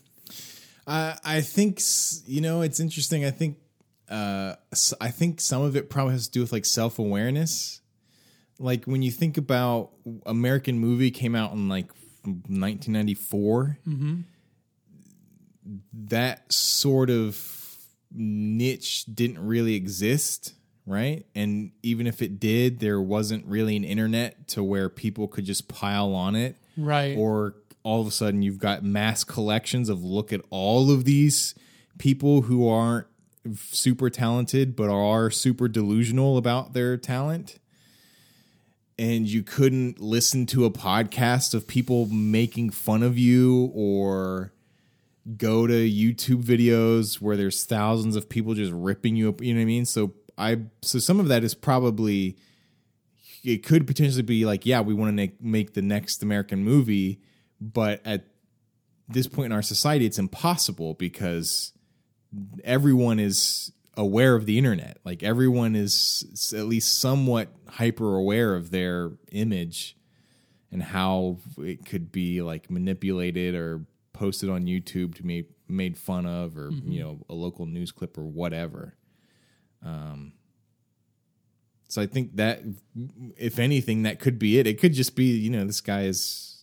Uh, 0.87 1.17
I 1.23 1.43
think 1.43 1.81
you 2.27 2.41
know 2.41 2.63
it's 2.63 2.81
interesting. 2.81 3.27
I 3.27 3.31
think 3.31 3.59
uh, 4.09 4.55
I 5.01 5.11
think 5.11 5.41
some 5.41 5.61
of 5.61 5.77
it 5.77 5.91
probably 5.91 6.15
has 6.15 6.27
to 6.29 6.33
do 6.33 6.41
with 6.41 6.53
like 6.53 6.65
self 6.65 6.99
awareness. 6.99 7.83
Like 8.59 8.87
when 8.87 9.03
you 9.03 9.11
think 9.11 9.37
about 9.37 9.91
American 10.25 10.79
movie 10.79 11.11
came 11.11 11.35
out 11.35 11.53
in 11.53 11.69
like 11.69 11.93
1994, 12.25 13.79
that 15.93 16.53
sort 16.53 17.11
of 17.11 17.39
niche 18.11 19.05
didn't 19.05 19.39
really 19.47 19.75
exist, 19.75 20.55
right? 20.89 21.27
And 21.35 21.73
even 21.83 22.07
if 22.07 22.23
it 22.23 22.41
did, 22.41 22.81
there 22.81 23.01
wasn't 23.01 23.45
really 23.47 23.77
an 23.77 23.85
internet 23.85 24.49
to 24.49 24.65
where 24.65 24.89
people 24.89 25.29
could 25.29 25.45
just 25.45 25.69
pile 25.69 26.15
on 26.15 26.35
it 26.35 26.57
Right. 26.77 27.17
or 27.17 27.55
all 27.83 28.01
of 28.01 28.07
a 28.07 28.11
sudden 28.11 28.43
you've 28.43 28.59
got 28.59 28.83
mass 28.83 29.23
collections 29.25 29.89
of 29.89 30.03
look 30.05 30.33
at 30.33 30.41
all 30.51 30.91
of 30.91 31.05
these 31.05 31.55
people 31.99 32.43
who 32.43 32.69
aren't 32.69 33.07
super 33.57 34.11
talented 34.11 34.77
but 34.77 34.91
are 34.91 35.31
super 35.31 35.69
delusional 35.69 36.37
about 36.37 36.73
their 36.75 36.97
talent 36.97 37.59
and 38.99 39.29
you 39.29 39.43
couldn't 39.43 40.01
listen 40.01 40.45
to 40.47 40.65
a 40.65 40.71
podcast 40.71 41.55
of 41.55 41.67
people 41.67 42.07
making 42.07 42.71
fun 42.71 43.03
of 43.03 43.17
you 43.17 43.71
or 43.75 44.53
go 45.37 45.67
to 45.67 45.73
YouTube 45.75 46.43
videos 46.43 47.21
where 47.21 47.37
there's 47.37 47.65
thousands 47.65 48.17
of 48.17 48.29
people 48.29 48.55
just 48.55 48.73
ripping 48.73 49.15
you 49.17 49.29
up 49.29 49.41
you 49.41 49.55
know 49.55 49.59
what 49.61 49.63
I 49.63 49.67
mean 49.67 49.85
so 49.85 50.13
I 50.39 50.61
so 50.83 50.99
some 50.99 51.21
of 51.21 51.29
that 51.29 51.45
is 51.45 51.55
probably 51.55 52.37
it 53.45 53.65
could 53.65 53.87
potentially 53.87 54.23
be 54.23 54.45
like, 54.45 54.67
yeah, 54.67 54.81
we 54.81 54.95
want 54.95 55.09
to 55.09 55.13
make, 55.13 55.43
make 55.43 55.75
the 55.75 55.83
next 55.83 56.23
American 56.23 56.65
movie, 56.65 57.21
but 57.61 58.01
at 58.05 58.27
this 59.09 59.27
point 59.27 59.47
in 59.47 59.53
our 59.53 59.63
society, 59.63 60.07
it's 60.07 60.19
impossible 60.19 60.95
because 60.95 61.73
everyone 62.65 63.19
is 63.19 63.73
aware 63.97 64.35
of 64.35 64.47
the 64.47 64.59
internet. 64.59 64.99
Like 65.05 65.23
everyone 65.23 65.75
is 65.75 66.53
at 66.57 66.67
least 66.67 66.99
somewhat 66.99 67.49
hyper 67.69 68.17
aware 68.17 68.55
of 68.55 68.71
their 68.71 69.13
image 69.33 69.97
and 70.71 70.83
how 70.83 71.39
it 71.59 71.87
could 71.87 72.13
be 72.13 72.43
like 72.43 72.71
manipulated 72.71 73.55
or 73.55 73.85
posted 74.13 74.51
on 74.51 74.67
YouTube 74.67 75.15
to 75.15 75.23
be 75.23 75.47
made 75.69 75.97
fun 75.97 76.27
of, 76.27 76.57
or 76.59 76.71
mm-hmm. 76.71 76.93
you 76.93 77.01
know, 77.01 77.19
a 77.29 77.35
local 77.35 77.67
news 77.67 77.93
clip 77.93 78.19
or 78.19 78.25
whatever. 78.25 78.95
Um, 79.85 80.33
so 81.89 82.03
I 82.03 82.07
think 82.07 82.37
that, 82.37 82.61
if 83.37 83.59
anything, 83.59 84.03
that 84.03 84.21
could 84.21 84.39
be 84.39 84.59
it. 84.59 84.67
It 84.67 84.79
could 84.79 84.93
just 84.93 85.17
be, 85.17 85.25
you 85.25 85.51
know, 85.51 85.65
this 85.65 85.81
guy 85.81 86.03
is 86.03 86.55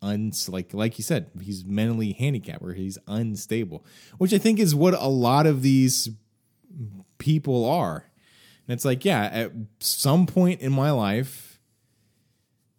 uns 0.00 0.48
like 0.48 0.74
like 0.74 0.98
you 0.98 1.04
said, 1.04 1.30
he's 1.40 1.64
mentally 1.64 2.12
handicapped 2.12 2.62
or 2.62 2.72
he's 2.72 2.98
unstable, 3.06 3.84
which 4.18 4.34
I 4.34 4.38
think 4.38 4.58
is 4.58 4.74
what 4.74 4.94
a 4.94 5.06
lot 5.06 5.46
of 5.46 5.62
these 5.62 6.08
people 7.18 7.68
are. 7.68 8.10
And 8.66 8.74
it's 8.74 8.84
like, 8.84 9.04
yeah, 9.04 9.24
at 9.24 9.52
some 9.80 10.26
point 10.26 10.60
in 10.60 10.72
my 10.72 10.90
life, 10.90 11.60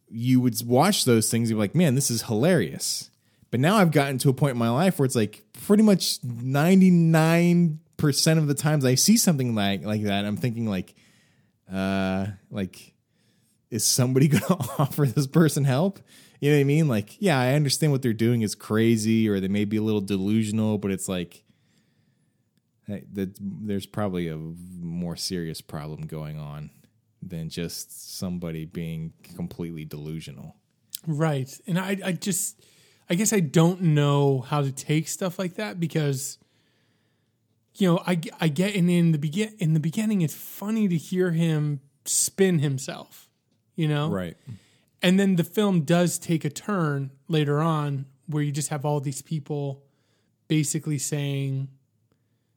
you 0.09 0.39
would 0.41 0.55
watch 0.65 1.05
those 1.05 1.29
things 1.29 1.49
be 1.49 1.55
like, 1.55 1.75
man, 1.75 1.95
this 1.95 2.11
is 2.11 2.23
hilarious. 2.23 3.09
But 3.51 3.59
now 3.59 3.77
I've 3.77 3.91
gotten 3.91 4.17
to 4.19 4.29
a 4.29 4.33
point 4.33 4.51
in 4.51 4.57
my 4.57 4.69
life 4.69 4.97
where 4.97 5.05
it's 5.05 5.15
like 5.15 5.43
pretty 5.65 5.83
much 5.83 6.21
99% 6.21 7.77
of 7.99 8.47
the 8.47 8.53
times 8.53 8.85
I 8.85 8.95
see 8.95 9.17
something 9.17 9.55
like 9.55 9.83
like 9.83 10.03
that, 10.03 10.25
I'm 10.25 10.37
thinking 10.37 10.67
like, 10.67 10.93
uh 11.71 12.27
like 12.49 12.93
is 13.71 13.83
somebody 13.83 14.27
going 14.29 14.43
to 14.43 14.57
offer 14.79 15.05
this 15.05 15.27
person 15.27 15.63
help? 15.63 15.99
You 16.39 16.51
know 16.51 16.57
what 16.57 16.61
i 16.61 16.65
mean? 16.65 16.87
Like 16.87 17.21
yeah 17.21 17.39
i 17.39 17.53
understand 17.53 17.91
what 17.91 18.01
they're 18.01 18.13
doing 18.13 18.41
is 18.41 18.53
crazy 18.53 19.29
or 19.29 19.39
they 19.39 19.47
may 19.47 19.65
be 19.65 19.77
a 19.77 19.81
little 19.81 20.01
delusional 20.01 20.77
but 20.77 20.91
it's 20.91 21.07
like 21.07 21.43
hey, 22.87 23.03
that 23.13 23.37
there's 23.39 23.85
probably 23.85 24.27
a 24.27 24.37
more 24.37 25.15
serious 25.15 25.61
problem 25.61 26.01
going 26.01 26.39
on 26.39 26.69
than 27.21 27.49
just 27.49 28.17
somebody 28.17 28.65
being 28.65 29.13
completely 29.35 29.85
delusional. 29.85 30.55
Right. 31.07 31.49
And 31.67 31.79
I, 31.79 31.97
I 32.03 32.11
just, 32.13 32.63
I 33.09 33.15
guess 33.15 33.33
I 33.33 33.39
don't 33.39 33.81
know 33.81 34.41
how 34.41 34.61
to 34.61 34.71
take 34.71 35.07
stuff 35.07 35.39
like 35.39 35.55
that 35.55 35.79
because, 35.79 36.37
you 37.75 37.87
know, 37.87 38.03
I, 38.05 38.19
I 38.39 38.47
get, 38.47 38.75
and 38.75 38.89
in 38.89 39.11
the 39.11 39.17
begin, 39.17 39.53
in 39.59 39.73
the 39.73 39.79
beginning, 39.79 40.21
it's 40.21 40.35
funny 40.35 40.87
to 40.87 40.97
hear 40.97 41.31
him 41.31 41.81
spin 42.05 42.59
himself, 42.59 43.29
you 43.75 43.87
know? 43.87 44.09
right 44.09 44.37
And 45.01 45.19
then 45.19 45.35
the 45.35 45.43
film 45.43 45.81
does 45.81 46.19
take 46.19 46.45
a 46.45 46.49
turn 46.49 47.11
later 47.27 47.61
on 47.61 48.05
where 48.27 48.43
you 48.43 48.51
just 48.51 48.69
have 48.69 48.85
all 48.85 48.99
these 48.99 49.21
people 49.21 49.83
basically 50.47 50.97
saying, 50.97 51.69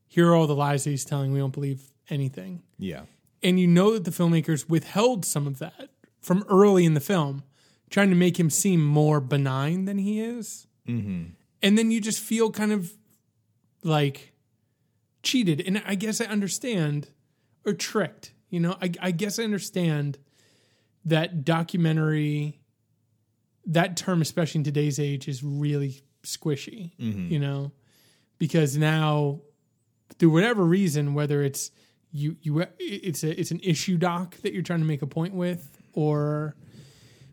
here 0.06 0.30
are 0.30 0.34
all 0.34 0.46
the 0.46 0.54
lies 0.54 0.84
that 0.84 0.90
he's 0.90 1.04
telling. 1.04 1.32
We 1.32 1.38
don't 1.38 1.52
believe 1.52 1.90
anything 2.08 2.62
yeah 2.78 3.02
and 3.42 3.60
you 3.60 3.66
know 3.66 3.92
that 3.92 4.04
the 4.04 4.10
filmmakers 4.10 4.68
withheld 4.68 5.24
some 5.24 5.46
of 5.46 5.58
that 5.58 5.90
from 6.20 6.44
early 6.48 6.84
in 6.84 6.94
the 6.94 7.00
film, 7.00 7.44
trying 7.90 8.10
to 8.10 8.16
make 8.16 8.38
him 8.38 8.50
seem 8.50 8.84
more 8.84 9.20
benign 9.20 9.84
than 9.84 9.98
he 9.98 10.20
is. 10.20 10.66
Mm-hmm. 10.88 11.30
And 11.62 11.78
then 11.78 11.92
you 11.92 12.00
just 12.00 12.18
feel 12.18 12.50
kind 12.50 12.72
of 12.72 12.92
like 13.84 14.32
cheated. 15.27 15.61
And 15.61 15.83
I 15.85 15.95
guess 15.97 16.20
I 16.20 16.24
understand, 16.27 17.09
or 17.66 17.74
tricked. 17.74 18.33
You 18.49 18.61
know, 18.61 18.77
I, 18.81 18.93
I 19.01 19.11
guess 19.11 19.39
I 19.39 19.45
understand 19.45 20.18
that 21.05 21.45
documentary, 21.45 22.61
that 23.66 23.97
term, 23.97 24.22
especially 24.22 24.61
in 24.61 24.64
today's 24.64 24.99
age, 24.99 25.29
is 25.29 25.43
really 25.43 26.03
squishy, 26.22 26.93
mm-hmm. 26.99 27.29
you 27.29 27.39
know, 27.39 27.72
because 28.39 28.77
now 28.77 29.41
through 30.18 30.31
whatever 30.31 30.64
reason, 30.64 31.14
whether 31.14 31.43
it's 31.43 31.70
you 32.12 32.37
you 32.41 32.64
it's 32.79 33.24
a 33.24 33.39
it's 33.39 33.51
an 33.51 33.61
issue 33.62 33.99
doc 33.99 34.37
that 34.39 34.53
you're 34.53 34.62
trying 34.62 34.79
to 34.79 34.87
make 34.87 35.03
a 35.03 35.07
point 35.07 35.35
with, 35.35 35.79
or 35.93 36.57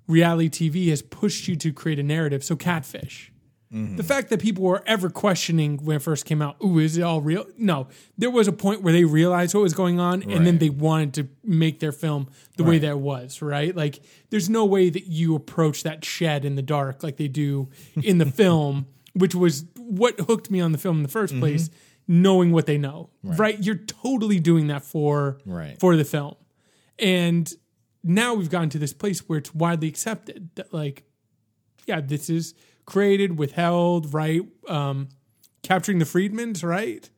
reality 0.08 0.50
TV 0.50 0.89
has 0.89 1.02
pushed 1.02 1.48
you 1.48 1.56
to 1.58 1.72
create 1.72 2.00
a 2.00 2.04
narrative. 2.04 2.44
So 2.44 2.56
catfish. 2.56 3.32
Mm-hmm. 3.74 3.95
The 3.95 4.03
fact 4.03 4.30
that 4.30 4.39
people 4.39 4.63
were 4.63 4.84
ever 4.86 5.09
questioning 5.09 5.78
when 5.84 5.95
it 5.97 6.01
first 6.01 6.26
came 6.26 6.41
out, 6.41 6.57
ooh, 6.63 6.78
is 6.78 6.97
it 6.97 7.01
all 7.01 7.21
real? 7.21 7.45
No, 7.57 7.88
there 8.17 8.30
was 8.30 8.47
a 8.47 8.51
point 8.51 8.84
where 8.84 8.93
they 8.93 9.03
realized 9.03 9.55
what 9.55 9.61
was 9.61 9.74
going 9.74 9.99
on, 9.99 10.21
and 10.24 10.45
then 10.45 10.59
they 10.59 10.69
wanted 10.69 11.13
to 11.15 11.28
make 11.43 11.80
their 11.80 11.91
film 11.91 12.30
the 12.57 12.63
way 12.63 12.78
that 12.78 12.91
it 12.91 12.99
was. 12.99 13.41
Right? 13.41 13.76
Like, 13.76 14.01
there's 14.30 14.49
no 14.49 14.63
way 14.65 14.89
that 14.89 15.07
you 15.07 15.36
approach 15.36 15.84
that 15.84 16.05
shed 16.05 16.45
in 16.45 16.55
the 16.55 16.61
dark 16.61 17.01
like 17.01 17.17
they 17.17 17.28
do 17.28 17.69
in 17.95 18.19
the 18.19 18.26
film, 18.41 18.86
which 19.13 19.34
was 19.34 19.65
what 19.78 20.19
hooked 20.19 20.51
me 20.51 20.61
on 20.61 20.71
the 20.71 20.78
film 20.78 20.97
in 20.97 21.03
the 21.03 21.09
1st 21.09 21.30
mm-hmm. 21.30 21.39
place. 21.39 21.69
Knowing 22.05 22.51
what 22.51 22.65
they 22.65 22.78
know, 22.78 23.09
right. 23.24 23.63
You're 23.63 23.76
totally 23.76 24.38
doing 24.38 24.67
that 24.67 24.84
for 24.84 25.38
Right. 25.45 25.80
for 25.80 25.95
the 25.95 26.03
film, 26.03 26.36
and 26.99 27.49
now 28.03 28.34
we've 28.34 28.49
gotten 28.49 28.69
to 28.71 28.78
this 28.78 28.91
place 28.91 29.21
where 29.21 29.39
it's 29.39 29.55
widely 29.55 29.88
accepted 29.88 30.49
that 30.55 30.74
like 30.74 31.03
yeah 31.86 32.01
this 32.01 32.30
is 32.30 32.53
created 32.86 33.38
withheld 33.38 34.13
right 34.13 34.41
um 34.67 35.09
capturing 35.61 35.99
the 35.99 36.05
Friedmans 36.05 36.63
right 36.63 37.09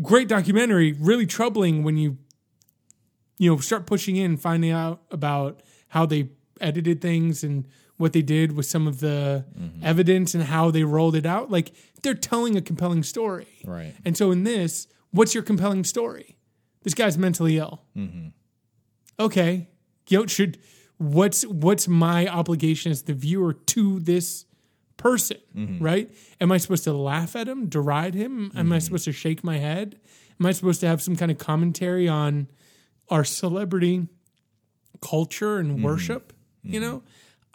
great 0.00 0.28
documentary 0.28 0.92
really 0.92 1.26
troubling 1.26 1.82
when 1.82 1.96
you 1.96 2.18
you 3.38 3.50
know 3.50 3.58
start 3.58 3.86
pushing 3.86 4.16
in 4.16 4.36
finding 4.36 4.70
out 4.70 5.02
about 5.10 5.62
how 5.88 6.06
they 6.06 6.28
edited 6.60 7.00
things 7.00 7.42
and 7.42 7.66
what 8.02 8.12
they 8.12 8.22
did 8.22 8.56
with 8.56 8.66
some 8.66 8.88
of 8.88 9.00
the 9.00 9.44
evidence 9.82 10.34
and 10.34 10.42
how 10.44 10.70
they 10.70 10.82
rolled 10.82 11.14
it 11.14 11.24
out. 11.26 11.50
Like 11.50 11.72
they're 12.02 12.14
telling 12.14 12.56
a 12.56 12.60
compelling 12.60 13.02
story. 13.04 13.46
Right. 13.64 13.94
And 14.04 14.16
so 14.16 14.30
in 14.30 14.44
this, 14.44 14.88
what's 15.12 15.34
your 15.34 15.42
compelling 15.44 15.84
story? 15.84 16.36
This 16.82 16.94
guy's 16.94 17.16
mentally 17.16 17.58
ill. 17.58 17.82
Mm-hmm. 17.96 18.28
Okay, 19.20 19.68
you 20.08 20.18
know, 20.18 20.26
should 20.26 20.58
what's 20.96 21.46
what's 21.46 21.86
my 21.86 22.26
obligation 22.26 22.90
as 22.90 23.02
the 23.02 23.12
viewer 23.12 23.52
to 23.52 24.00
this 24.00 24.46
person? 24.96 25.38
Mm-hmm. 25.56 25.84
Right? 25.84 26.14
Am 26.40 26.52
I 26.52 26.58
supposed 26.58 26.84
to 26.84 26.92
laugh 26.92 27.36
at 27.36 27.48
him, 27.48 27.68
deride 27.68 28.14
him? 28.14 28.52
Am 28.54 28.72
I 28.72 28.76
mm-hmm. 28.76 28.84
supposed 28.84 29.04
to 29.04 29.12
shake 29.12 29.42
my 29.44 29.58
head? 29.58 29.98
Am 30.40 30.46
I 30.46 30.52
supposed 30.52 30.80
to 30.80 30.86
have 30.86 31.02
some 31.02 31.16
kind 31.16 31.30
of 31.30 31.38
commentary 31.38 32.08
on 32.08 32.48
our 33.08 33.24
celebrity 33.24 34.08
culture 35.00 35.58
and 35.58 35.72
mm-hmm. 35.72 35.82
worship? 35.82 36.32
You 36.64 36.80
know, 36.80 37.02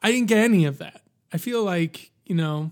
I 0.01 0.11
didn't 0.11 0.27
get 0.27 0.39
any 0.39 0.65
of 0.65 0.79
that. 0.79 1.01
I 1.31 1.37
feel 1.37 1.63
like 1.63 2.11
you 2.25 2.35
know, 2.35 2.71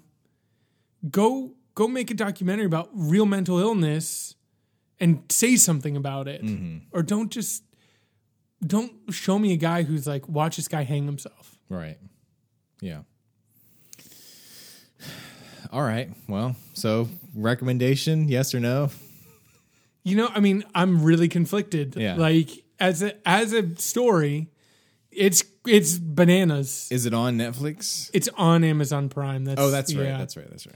go 1.10 1.54
go 1.76 1.88
make 1.88 2.12
a 2.12 2.14
documentary 2.14 2.66
about 2.66 2.90
real 2.94 3.26
mental 3.26 3.60
illness 3.60 4.36
and 5.00 5.24
say 5.30 5.56
something 5.56 5.98
about 5.98 6.28
it 6.28 6.42
or 6.92 7.04
don't 7.04 7.30
just 7.30 7.64
don't 8.66 8.94
show 9.12 9.38
me 9.38 9.52
a 9.52 9.58
guy 9.58 9.84
who's 9.84 10.08
like 10.08 10.28
watch 10.30 10.56
this 10.56 10.70
guy 10.70 10.84
hang 10.84 11.06
himself 11.06 11.56
Right. 11.70 11.98
Yeah. 12.82 13.02
All 15.72 15.82
right. 15.82 16.10
Well, 16.28 16.56
so 16.74 17.10
recommendation, 17.36 18.28
yes 18.30 18.54
or 18.54 18.60
no? 18.60 18.90
you 20.08 20.16
know 20.16 20.30
i 20.36 20.40
mean 20.40 20.64
i'm 20.76 21.04
really 21.04 21.28
conflicted 21.28 21.96
Yeah. 21.96 22.14
like 22.14 22.52
as 22.80 23.02
a 23.02 23.14
as 23.28 23.54
a 23.54 23.76
story 23.78 24.52
it's 25.12 25.44
it's 25.66 25.98
bananas 25.98 26.88
Is 26.92 27.08
it 27.08 27.14
on 27.16 27.40
Netflix? 27.40 28.12
it's 28.14 28.30
on 28.38 28.64
amazon 28.64 29.10
prime 29.10 29.46
that's 29.46 29.60
Oh, 29.60 29.72
that's 29.72 29.96
right. 29.96 30.06
yeah. 30.06 30.18
That's 30.20 30.38
right. 30.38 30.48
That's 30.48 30.68
right. 30.68 30.76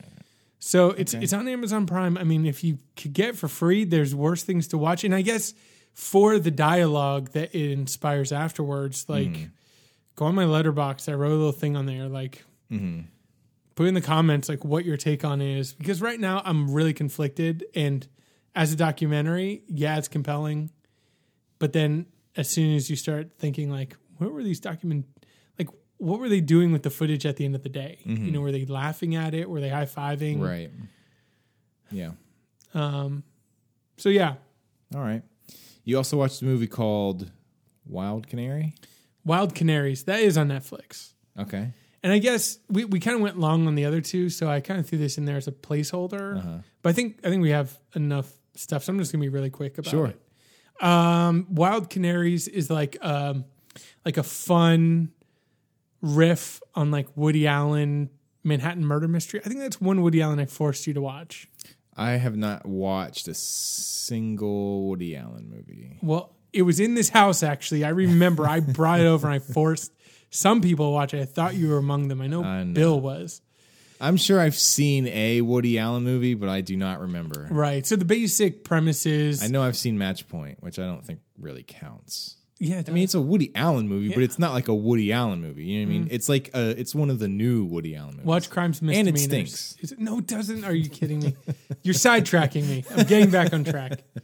so 0.58 0.90
it's 0.90 1.14
Okay. 1.14 1.24
it's 1.24 1.32
on 1.34 1.48
amazon 1.48 1.86
prime 1.86 2.18
i 2.18 2.24
mean 2.24 2.48
if 2.48 2.64
you 2.64 2.80
could 2.96 3.14
get 3.14 3.36
for 3.36 3.48
free 3.48 3.84
there's 3.84 4.16
worse 4.16 4.42
things 4.42 4.68
to 4.70 4.80
watch 4.80 5.04
and 5.04 5.14
i 5.14 5.22
guess 5.22 5.54
for 5.94 6.40
the 6.40 6.50
dialogue 6.50 7.30
that 7.34 7.54
it 7.54 7.72
inspires 7.72 8.32
afterwards 8.32 9.06
like 9.08 9.28
Mm-hmm. 9.28 9.44
go 10.16 10.26
on 10.26 10.34
my 10.34 10.46
Letterboxd 10.46 11.08
i 11.08 11.14
wrote 11.14 11.34
a 11.34 11.36
little 11.36 11.52
thing 11.52 11.76
on 11.76 11.86
there 11.86 12.08
like 12.08 12.44
Mm-hmm. 12.72 13.02
Put 13.80 13.88
in 13.88 13.94
the 13.94 14.02
comments 14.02 14.50
like 14.50 14.66
what 14.66 14.84
your 14.84 14.98
take 14.98 15.24
on 15.24 15.40
it 15.42 15.58
is 15.58 15.72
because 15.72 16.02
right 16.02 16.20
now 16.20 16.42
i'm 16.44 16.70
really 16.70 16.92
conflicted 16.94 17.64
and 17.74 18.10
as 18.54 18.74
a 18.74 18.76
documentary 18.76 19.64
yeah 19.70 19.98
it's 19.98 20.10
compelling 20.10 20.70
but 21.60 21.72
then 21.72 22.06
as 22.36 22.50
soon 22.50 22.76
as 22.76 22.90
you 22.90 22.98
start 22.98 23.32
thinking 23.40 23.72
like 23.72 23.96
what 24.18 24.34
were 24.34 24.44
these 24.44 24.60
document 24.60 25.06
like 25.58 25.70
what 25.96 26.20
were 26.20 26.28
they 26.28 26.42
doing 26.42 26.74
with 26.74 26.84
the 26.84 26.90
footage 26.90 27.26
at 27.26 27.38
the 27.38 27.46
end 27.46 27.56
of 27.56 27.64
the 27.64 27.70
day 27.70 28.00
you 28.06 28.30
know 28.32 28.42
were 28.42 28.52
they 28.52 28.66
laughing 28.66 29.16
at 29.16 29.34
it 29.34 29.50
were 29.50 29.62
they 29.62 29.70
high-fiving 29.70 30.40
Mm-hmm. 30.40 30.44
Right. 30.44 30.72
Yeah. 31.90 32.12
um 32.74 33.24
so 33.96 34.10
yeah 34.10 34.34
All 34.94 35.00
right. 35.02 35.22
You 35.86 35.96
also 35.96 36.18
watched 36.18 36.42
a 36.42 36.46
movie 36.46 36.68
called 36.68 37.32
Wild 37.86 38.28
Canary? 38.28 38.76
wild 39.24 39.56
canaries 39.56 40.04
that 40.04 40.20
is 40.20 40.38
on 40.38 40.50
netflix 40.50 41.14
Okay. 41.40 41.72
And 42.04 42.12
i 42.14 42.18
guess 42.18 42.60
we, 42.70 42.86
we 42.86 43.00
kind 43.00 43.16
of 43.16 43.22
went 43.22 43.38
long 43.40 43.68
on 43.68 43.76
the 43.76 43.86
other 43.86 44.02
two 44.02 44.30
so 44.30 44.50
i 44.50 44.60
kind 44.60 44.80
of 44.80 44.88
threw 44.88 44.98
this 44.98 45.18
in 45.18 45.26
there 45.26 45.38
as 45.38 45.48
a 45.48 45.52
placeholder 45.52 46.38
Uh-huh. 46.38 46.58
but 46.82 46.90
i 46.90 46.94
think 46.94 47.20
i 47.24 47.30
think 47.30 47.42
we 47.42 47.52
have 47.52 47.78
enough 47.96 48.32
stuff 48.56 48.84
so 48.84 48.92
i'm 48.94 49.00
just 49.00 49.12
gonna 49.12 49.22
be 49.22 49.30
really 49.30 49.50
quick 49.50 49.78
about 49.78 49.90
Sure. 49.92 50.08
it 50.08 50.20
Um, 50.82 51.48
Wild 51.50 51.90
Canaries 51.90 52.48
is 52.48 52.70
like 52.70 52.98
um, 53.04 53.44
like 54.06 54.16
a 54.18 54.24
fun 54.24 55.12
riff 56.02 56.62
on 56.76 56.90
like 56.92 57.08
Woody 57.16 57.48
Allen 57.48 58.10
Manhattan 58.46 58.86
Murder 58.86 59.08
Mystery. 59.10 59.42
I 59.46 59.50
think 59.50 59.60
that's 59.60 59.82
one 59.82 60.02
Woody 60.02 60.22
Allen 60.22 60.40
I 60.40 60.46
forced 60.46 60.88
you 60.88 60.94
to 60.94 61.02
watch. 61.02 61.50
I 61.98 62.12
have 62.12 62.38
not 62.38 62.66
watched 62.66 63.28
a 63.28 63.34
single 63.34 64.88
Woody 64.88 65.16
Allen 65.18 65.50
movie. 65.54 65.98
Well, 66.02 66.34
it 66.54 66.62
was 66.62 66.80
in 66.80 66.94
this 66.96 67.10
house 67.10 67.44
actually. 67.44 67.84
I 67.84 67.90
remember 67.90 68.48
I 68.48 68.62
brought 68.62 69.02
it 69.02 69.06
over 69.06 69.28
and 69.28 69.36
I 69.36 69.40
forced 69.40 69.92
some 70.30 70.62
people 70.62 70.94
watch 70.94 71.14
it. 71.14 71.22
I 71.22 71.26
thought 71.26 71.56
you 71.56 71.70
were 71.70 71.78
among 71.78 72.08
them. 72.08 72.22
I 72.22 72.28
know. 72.28 72.66
Bill 72.74 73.00
was. 73.00 73.42
I'm 74.02 74.16
sure 74.16 74.40
I've 74.40 74.56
seen 74.56 75.08
a 75.08 75.42
Woody 75.42 75.78
Allen 75.78 76.04
movie, 76.04 76.34
but 76.34 76.48
I 76.48 76.62
do 76.62 76.78
not 76.78 77.02
remember. 77.02 77.48
Right. 77.52 77.86
So 77.86 77.96
the 77.98 78.06
basic 78.06 78.64
premise 78.64 79.06
is 79.06 79.44
I 79.44 79.48
know 79.48 79.62
I've 79.62 79.76
seen 79.76 79.98
Match 79.98 80.28
Point, 80.30 80.64
which 80.64 80.80
I 80.80 80.86
don't 80.86 81.06
think 81.06 81.20
really 81.38 81.64
counts. 81.68 82.38
yeah, 82.60 82.82
I 82.88 82.92
mean, 82.92 83.04
it's 83.04 83.14
a 83.14 83.20
Woody 83.22 83.52
Allen 83.56 83.90
movie, 83.90 84.10
but 84.14 84.24
it's 84.24 84.40
not 84.40 84.54
like 84.54 84.70
a 84.70 84.74
Woody 84.74 85.12
Allen 85.12 85.42
movie. 85.42 85.66
You 85.66 85.80
know 85.80 85.88
what 85.88 85.96
I 85.96 86.00
mean? 86.00 86.06
Mm. 86.10 86.14
It's 86.14 86.30
like 86.30 86.50
uh 86.54 86.74
it's 86.78 86.96
one 86.96 87.10
of 87.10 87.20
the 87.20 87.28
new 87.28 87.66
Woody 87.66 87.96
Allen 87.98 88.12
movies. 88.12 88.26
Watch 88.26 88.50
Crimes 88.50 88.80
and 88.80 88.90
And 88.90 89.08
it 89.10 89.18
stinks. 89.18 89.76
Is 89.82 89.92
it, 89.92 90.00
no, 90.00 90.20
it 90.20 90.28
doesn't. 90.28 90.64
Are 90.64 90.74
you 90.74 90.90
kidding 90.90 91.20
me? 91.20 91.36
You're 91.84 91.94
sidetracking 91.94 92.68
me. 92.70 92.86
I'm 92.96 93.06
getting 93.06 93.32
back 93.32 93.54
on 93.54 93.64
track. 93.66 94.00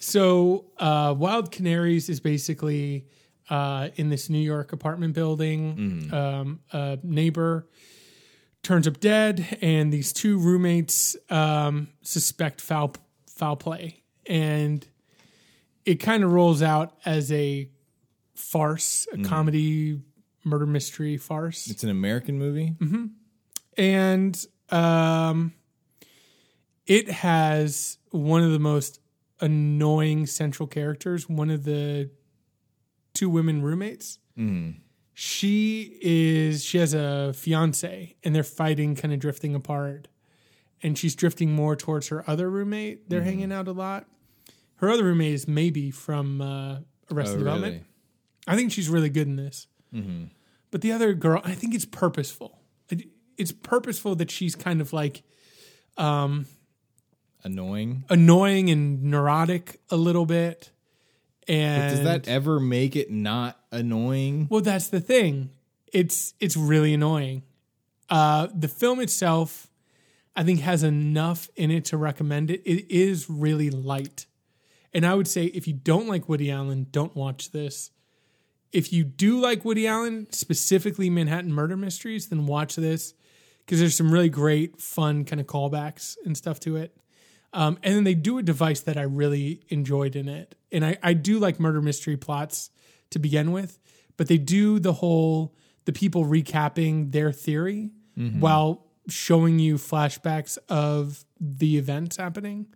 So, 0.00 0.66
uh, 0.78 1.12
Wild 1.18 1.50
Canaries 1.50 2.08
is 2.08 2.20
basically 2.20 3.06
uh, 3.50 3.88
in 3.96 4.08
this 4.08 4.28
New 4.28 4.38
York 4.38 4.72
apartment 4.72 5.14
building. 5.14 6.10
Um, 6.12 6.60
a 6.72 6.98
neighbor 7.02 7.66
turns 8.62 8.86
up 8.86 9.00
dead, 9.00 9.58
and 9.60 9.92
these 9.92 10.12
two 10.12 10.38
roommates 10.38 11.16
um, 11.30 11.88
suspect 12.02 12.60
foul 12.60 12.94
foul 13.26 13.56
play, 13.56 14.02
and 14.26 14.86
it 15.84 15.96
kind 15.96 16.24
of 16.24 16.32
rolls 16.32 16.60
out 16.62 16.94
as 17.04 17.30
a 17.32 17.68
farce, 18.34 19.06
a 19.12 19.18
comedy 19.22 20.00
murder 20.44 20.66
mystery 20.66 21.16
farce 21.16 21.66
It's 21.68 21.82
an 21.84 21.90
American 21.90 22.38
movie. 22.38 22.74
Mm-hmm. 22.78 23.06
and 23.76 24.46
um, 24.70 25.52
it 26.86 27.10
has 27.10 27.98
one 28.10 28.42
of 28.42 28.52
the 28.52 28.58
most 28.58 29.00
annoying 29.40 30.26
central 30.26 30.66
characters. 30.66 31.28
One 31.28 31.50
of 31.50 31.64
the 31.64 32.10
two 33.18 33.28
women 33.30 33.62
roommates. 33.62 34.18
She 35.14 35.98
is. 36.00 36.64
She 36.64 36.78
has 36.78 36.94
a 36.94 37.32
fiance, 37.34 38.14
and 38.22 38.34
they're 38.34 38.44
fighting, 38.44 38.94
kind 38.94 39.12
of 39.12 39.18
drifting 39.18 39.54
apart. 39.54 40.06
And 40.80 40.96
she's 40.96 41.16
drifting 41.16 41.50
more 41.52 41.74
towards 41.74 42.08
her 42.08 42.22
other 42.30 42.48
roommate. 42.48 43.08
They're 43.10 43.22
hanging 43.22 43.50
out 43.52 43.66
a 43.66 43.72
lot. 43.72 44.06
Her 44.76 44.88
other 44.90 45.02
roommate 45.02 45.34
is 45.34 45.48
maybe 45.48 45.90
from 45.90 46.40
uh, 46.40 46.78
Arrested 47.10 47.34
Oh, 47.34 47.38
Development. 47.38 47.72
really? 47.72 47.84
I 48.46 48.54
think 48.54 48.70
she's 48.70 48.88
really 48.88 49.08
good 49.10 49.26
in 49.26 49.34
this. 49.36 49.66
But 50.70 50.82
the 50.82 50.92
other 50.92 51.14
girl, 51.14 51.40
I 51.44 51.54
think 51.54 51.74
it's 51.74 51.84
purposeful. 51.86 52.60
It- 52.90 53.08
It's 53.36 53.52
purposeful 53.52 54.14
that 54.16 54.30
she's 54.30 54.54
kind 54.54 54.80
of 54.80 54.92
like 54.92 55.22
um, 55.96 56.46
Annoying. 57.44 58.04
annoying 58.08 58.68
and 58.70 59.02
neurotic 59.04 59.80
a 59.90 59.96
little 59.96 60.26
bit. 60.26 60.70
And 61.48 61.90
Does 61.90 62.04
that 62.04 62.28
ever 62.28 62.60
make 62.60 62.94
it 62.94 63.10
not 63.10 63.58
annoying? 63.72 64.48
well, 64.50 64.60
that's 64.60 64.88
the 64.88 65.00
thing. 65.00 65.50
It's 65.92 66.34
it's 66.38 66.56
really 66.56 66.92
annoying. 66.92 67.42
Uh, 68.10 68.48
the 68.54 68.68
film 68.68 69.00
itself, 69.00 69.68
I 70.36 70.42
think, 70.44 70.60
has 70.60 70.82
enough 70.82 71.48
in 71.56 71.70
it 71.70 71.86
to 71.86 71.96
recommend 71.96 72.50
it. 72.50 72.60
It 72.64 72.90
is 72.90 73.30
really 73.30 73.70
light, 73.70 74.26
and 74.92 75.06
I 75.06 75.14
would 75.14 75.28
say 75.28 75.44
if 75.46 75.66
you 75.66 75.72
don't 75.72 76.06
like 76.06 76.28
Woody 76.28 76.50
Allen, 76.50 76.86
don't 76.90 77.16
watch 77.16 77.50
this. 77.52 77.90
If 78.70 78.92
you 78.92 79.02
do 79.02 79.40
like 79.40 79.64
Woody 79.64 79.86
Allen, 79.86 80.26
specifically 80.30 81.08
Manhattan 81.08 81.52
Murder 81.54 81.76
Mysteries, 81.76 82.28
then 82.28 82.46
watch 82.46 82.76
this 82.76 83.14
because 83.64 83.80
there's 83.80 83.96
some 83.96 84.10
really 84.10 84.28
great, 84.28 84.78
fun 84.80 85.24
kind 85.24 85.40
of 85.40 85.46
callbacks 85.46 86.16
and 86.26 86.36
stuff 86.36 86.60
to 86.60 86.76
it. 86.76 86.94
Um, 87.54 87.78
and 87.82 87.94
then 87.94 88.04
they 88.04 88.14
do 88.14 88.36
a 88.36 88.42
device 88.42 88.80
that 88.80 88.98
I 88.98 89.02
really 89.02 89.62
enjoyed 89.68 90.16
in 90.16 90.28
it. 90.28 90.54
And 90.70 90.84
I, 90.84 90.98
I 91.02 91.12
do 91.14 91.38
like 91.38 91.58
murder 91.58 91.80
mystery 91.80 92.16
plots 92.16 92.70
to 93.10 93.18
begin 93.18 93.52
with, 93.52 93.78
but 94.16 94.28
they 94.28 94.38
do 94.38 94.78
the 94.78 94.94
whole 94.94 95.54
the 95.84 95.92
people 95.92 96.26
recapping 96.26 97.12
their 97.12 97.32
theory 97.32 97.90
mm-hmm. 98.16 98.40
while 98.40 98.84
showing 99.08 99.58
you 99.58 99.76
flashbacks 99.76 100.58
of 100.68 101.24
the 101.40 101.78
events 101.78 102.18
happening. 102.18 102.66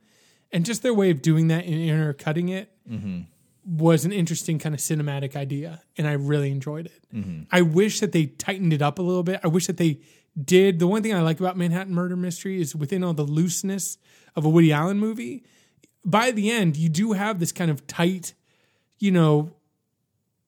And 0.51 0.65
just 0.65 0.83
their 0.83 0.95
way 0.95 1.11
of 1.11 1.21
doing 1.21 1.49
that 1.49 1.65
and 1.65 1.75
intercutting 1.75 2.49
it 2.49 2.71
mm-hmm. 2.91 3.23
was 3.67 4.05
an 4.07 4.13
interesting 4.13 4.59
kind 4.59 4.75
of 4.75 4.81
cinematic 4.81 5.37
idea. 5.37 5.83
And 5.99 6.07
I 6.07 6.13
really 6.13 6.51
enjoyed 6.51 6.87
it. 6.87 7.05
Mm-hmm. 7.15 7.43
I 7.51 7.63
wish 7.63 8.01
that 8.01 8.13
they 8.13 8.27
tightened 8.27 8.73
it 8.73 8.81
up 8.81 8.99
a 8.99 9.03
little 9.03 9.23
bit. 9.23 9.41
I 9.45 9.49
wish 9.49 9.67
that 9.67 9.77
they 9.77 10.01
did. 10.43 10.79
The 10.79 10.87
one 10.87 11.03
thing 11.03 11.15
I 11.15 11.21
like 11.21 11.41
about 11.41 11.57
Manhattan 11.57 11.95
Murder 11.95 12.17
Mystery 12.17 12.61
is 12.61 12.75
within 12.75 13.05
all 13.05 13.15
the 13.15 13.25
looseness 13.25 13.99
of 14.35 14.45
a 14.45 14.49
Woody 14.49 14.73
Allen 14.73 14.99
movie, 14.99 15.45
by 16.05 16.31
the 16.31 16.51
end, 16.51 16.77
you 16.77 16.89
do 16.89 17.13
have 17.13 17.39
this 17.39 17.53
kind 17.53 17.71
of 17.71 17.87
tight, 17.87 18.35
you 18.99 19.11
know, 19.11 19.53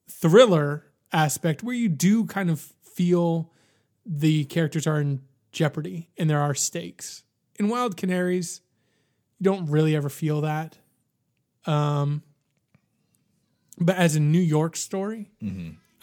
thriller 0.09 0.85
aspect 1.11 1.63
where 1.63 1.75
you 1.75 1.89
do 1.89 2.25
kind 2.25 2.49
of 2.49 2.59
feel 2.59 3.51
the 4.05 4.45
characters 4.45 4.85
are 4.85 4.99
in 4.99 5.21
jeopardy 5.51 6.09
and 6.17 6.29
there 6.29 6.39
are 6.39 6.53
stakes. 6.53 7.23
In 7.57 7.69
Wild 7.69 7.95
Canaries, 7.97 8.61
you 9.39 9.45
don't 9.45 9.69
really 9.69 9.95
ever 9.95 10.09
feel 10.09 10.41
that. 10.41 10.77
Um, 11.65 12.21
but 13.79 13.95
as 13.95 14.15
a 14.15 14.19
New 14.19 14.39
York 14.39 14.75
story, 14.75 15.31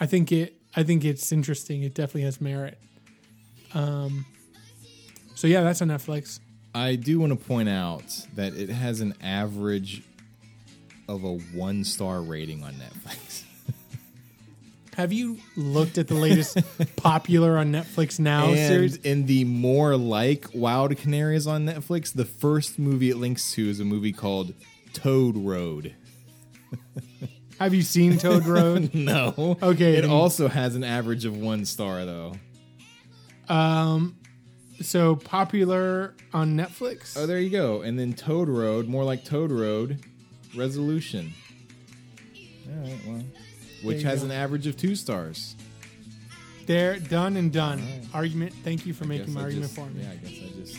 I 0.01 0.07
think 0.07 0.33
it 0.33 0.57
I 0.75 0.83
think 0.83 1.05
it's 1.05 1.31
interesting. 1.33 1.83
It 1.83 1.95
definitely 1.95 2.23
has 2.23 2.41
merit. 2.41 2.79
Um, 3.75 4.25
so 5.35 5.47
yeah, 5.47 5.63
that's 5.63 5.83
on 5.83 5.89
Netflix. 5.89 6.41
I 6.75 6.97
do 6.97 7.21
want 7.21 7.39
to 7.39 7.45
point 7.47 7.69
out 7.69 8.05
that 8.35 8.55
it 8.55 8.69
has 8.71 9.01
an 9.01 9.15
average 9.23 10.03
of 11.09 11.25
a 11.25 11.35
one 11.55 11.85
star 11.85 12.21
rating 12.23 12.63
on 12.65 12.75
Netflix. 12.75 13.43
Have 14.97 15.13
you 15.13 15.39
looked 15.57 15.97
at 15.99 16.09
the 16.09 16.15
latest 16.15 16.59
popular 16.97 17.57
on 17.59 17.73
Netflix 17.73 18.19
now 18.19 18.49
and 18.49 18.57
series? 18.59 18.97
in 18.97 19.27
the 19.27 19.45
more 19.45 19.97
like 19.97 20.47
Wild 20.55 20.97
Canaries 20.97 21.47
on 21.47 21.67
Netflix, 21.67 22.13
the 22.13 22.25
first 22.27 22.79
movie 22.79 23.11
it 23.11 23.17
links 23.17 23.53
to 23.53 23.69
is 23.69 23.81
a 23.81 23.85
movie 23.85 24.13
called 24.13 24.55
Toad 24.93 25.37
Road. 25.37 25.95
Have 27.59 27.75
you 27.75 27.83
seen 27.83 28.19
Toad 28.19 28.45
Road? 28.47 28.93
no. 28.95 29.57
Okay, 29.63 29.97
It 29.97 30.03
then- 30.03 30.11
also 30.11 30.49
has 30.49 30.75
an 30.75 30.85
average 30.85 31.25
of 31.25 31.37
one 31.37 31.65
star 31.65 32.05
though. 32.05 32.33
Um, 33.49 34.17
so 34.89 35.17
popular 35.17 36.15
on 36.33 36.57
Netflix. 36.57 37.17
Oh, 37.17 37.27
there 37.27 37.39
you 37.39 37.51
go. 37.51 37.83
And 37.83 37.99
then 37.99 38.13
Toad 38.13 38.49
Road, 38.49 38.89
more 38.89 39.05
like 39.05 39.25
Toad 39.25 39.51
Road, 39.51 40.01
Resolution. 40.57 41.33
All 42.69 42.83
right, 42.89 42.99
well, 43.07 43.23
which 43.83 44.03
has 44.03 44.21
go. 44.21 44.27
an 44.27 44.31
average 44.33 44.67
of 44.67 44.77
two 44.77 44.95
stars. 44.95 45.57
There, 46.67 46.99
done 46.99 47.37
and 47.37 47.53
done. 47.53 47.83
Argument. 48.15 48.55
Thank 48.63 48.87
you 48.87 48.93
for 48.95 49.05
Guess 49.05 49.09
making 49.09 49.35
my 49.35 49.41
I 49.41 49.45
argument 49.45 49.75
just- 49.75 49.75
for 49.75 49.87
me. 49.91 50.03
Yeah, 50.03 50.11
I 50.13 50.17
guess 50.17 50.31
I 50.31 50.61
just 50.61 50.77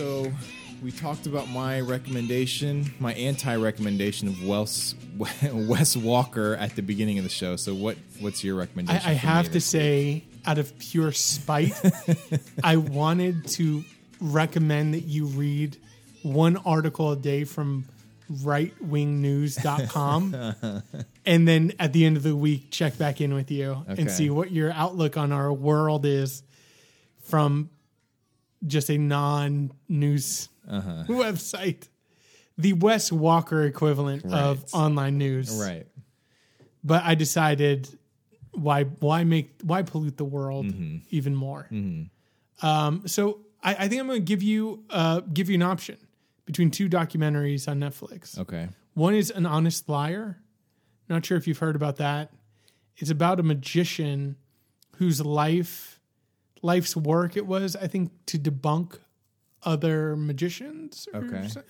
so 0.00 0.32
we 0.82 0.90
talked 0.90 1.26
about 1.26 1.50
my 1.50 1.78
recommendation, 1.80 2.90
my 3.00 3.12
anti-recommendation 3.12 4.28
of 4.28 4.42
Wes 4.42 4.94
Wes 5.52 5.94
Walker 5.94 6.54
at 6.54 6.74
the 6.74 6.80
beginning 6.80 7.18
of 7.18 7.24
the 7.24 7.30
show. 7.30 7.56
So 7.56 7.74
what 7.74 7.98
what's 8.18 8.42
your 8.42 8.56
recommendation? 8.56 9.02
I 9.04 9.12
for 9.12 9.18
have 9.26 9.44
to 9.46 9.52
this 9.52 9.66
say, 9.66 10.24
out 10.46 10.56
of 10.56 10.78
pure 10.78 11.12
spite, 11.12 11.74
I 12.64 12.76
wanted 12.76 13.46
to 13.48 13.84
recommend 14.22 14.94
that 14.94 15.04
you 15.04 15.26
read 15.26 15.76
one 16.22 16.56
article 16.56 17.12
a 17.12 17.16
day 17.16 17.44
from 17.44 17.84
rightwingnews.com 18.42 20.82
and 21.26 21.48
then 21.48 21.72
at 21.78 21.92
the 21.92 22.06
end 22.06 22.16
of 22.16 22.22
the 22.22 22.36
week 22.36 22.70
check 22.70 22.96
back 22.96 23.20
in 23.20 23.34
with 23.34 23.50
you 23.50 23.84
Okay. 23.90 24.02
and 24.02 24.10
see 24.10 24.30
what 24.30 24.52
your 24.52 24.70
outlook 24.72 25.16
on 25.16 25.32
our 25.32 25.52
world 25.52 26.06
is 26.06 26.44
from 27.24 27.70
just 28.66 28.90
a 28.90 28.98
non-news 28.98 30.48
Uh-huh. 30.68 31.04
website 31.08 31.88
the 32.58 32.72
wes 32.74 33.10
walker 33.10 33.62
equivalent 33.64 34.24
of 34.26 34.64
online 34.74 35.16
news 35.18 35.50
Right. 35.60 35.86
but 36.84 37.02
I 37.04 37.14
decided 37.14 37.88
why 38.52 38.84
why 38.84 39.24
make 39.24 39.60
why 39.62 39.82
pollute 39.82 40.16
the 40.16 40.24
world 40.24 40.66
Mm-hmm. 40.66 40.96
even 41.10 41.34
more. 41.34 41.68
Um, 42.62 43.06
so 43.06 43.40
I, 43.62 43.74
I 43.84 43.88
think 43.88 44.00
I'm 44.00 44.06
going 44.08 44.20
to 44.20 44.24
give 44.24 44.42
you 44.42 44.84
uh, 44.90 45.20
give 45.20 45.48
you 45.48 45.54
an 45.54 45.62
option 45.62 45.96
between 46.44 46.70
two 46.70 46.88
documentaries 46.88 47.68
on 47.68 47.78
Netflix. 47.80 48.38
Okay. 48.38 48.68
One 48.94 49.14
is 49.14 49.30
an 49.30 49.46
honest 49.46 49.88
liar. 49.88 50.38
Not 51.08 51.24
sure 51.24 51.38
if 51.38 51.46
you've 51.46 51.58
heard 51.58 51.76
about 51.76 51.96
that. 51.96 52.32
It's 52.96 53.10
about 53.10 53.40
a 53.40 53.42
magician 53.42 54.36
whose 54.96 55.20
life 55.24 55.99
life's 56.62 56.96
work 56.96 57.36
it 57.36 57.46
was 57.46 57.74
I 57.76 57.86
think 57.86 58.10
to 58.26 58.38
debunk 58.38 58.98
other 59.62 60.16
magicians. 60.16 61.06
or 61.12 61.24
Okay. 61.24 61.48
so- 61.48 61.62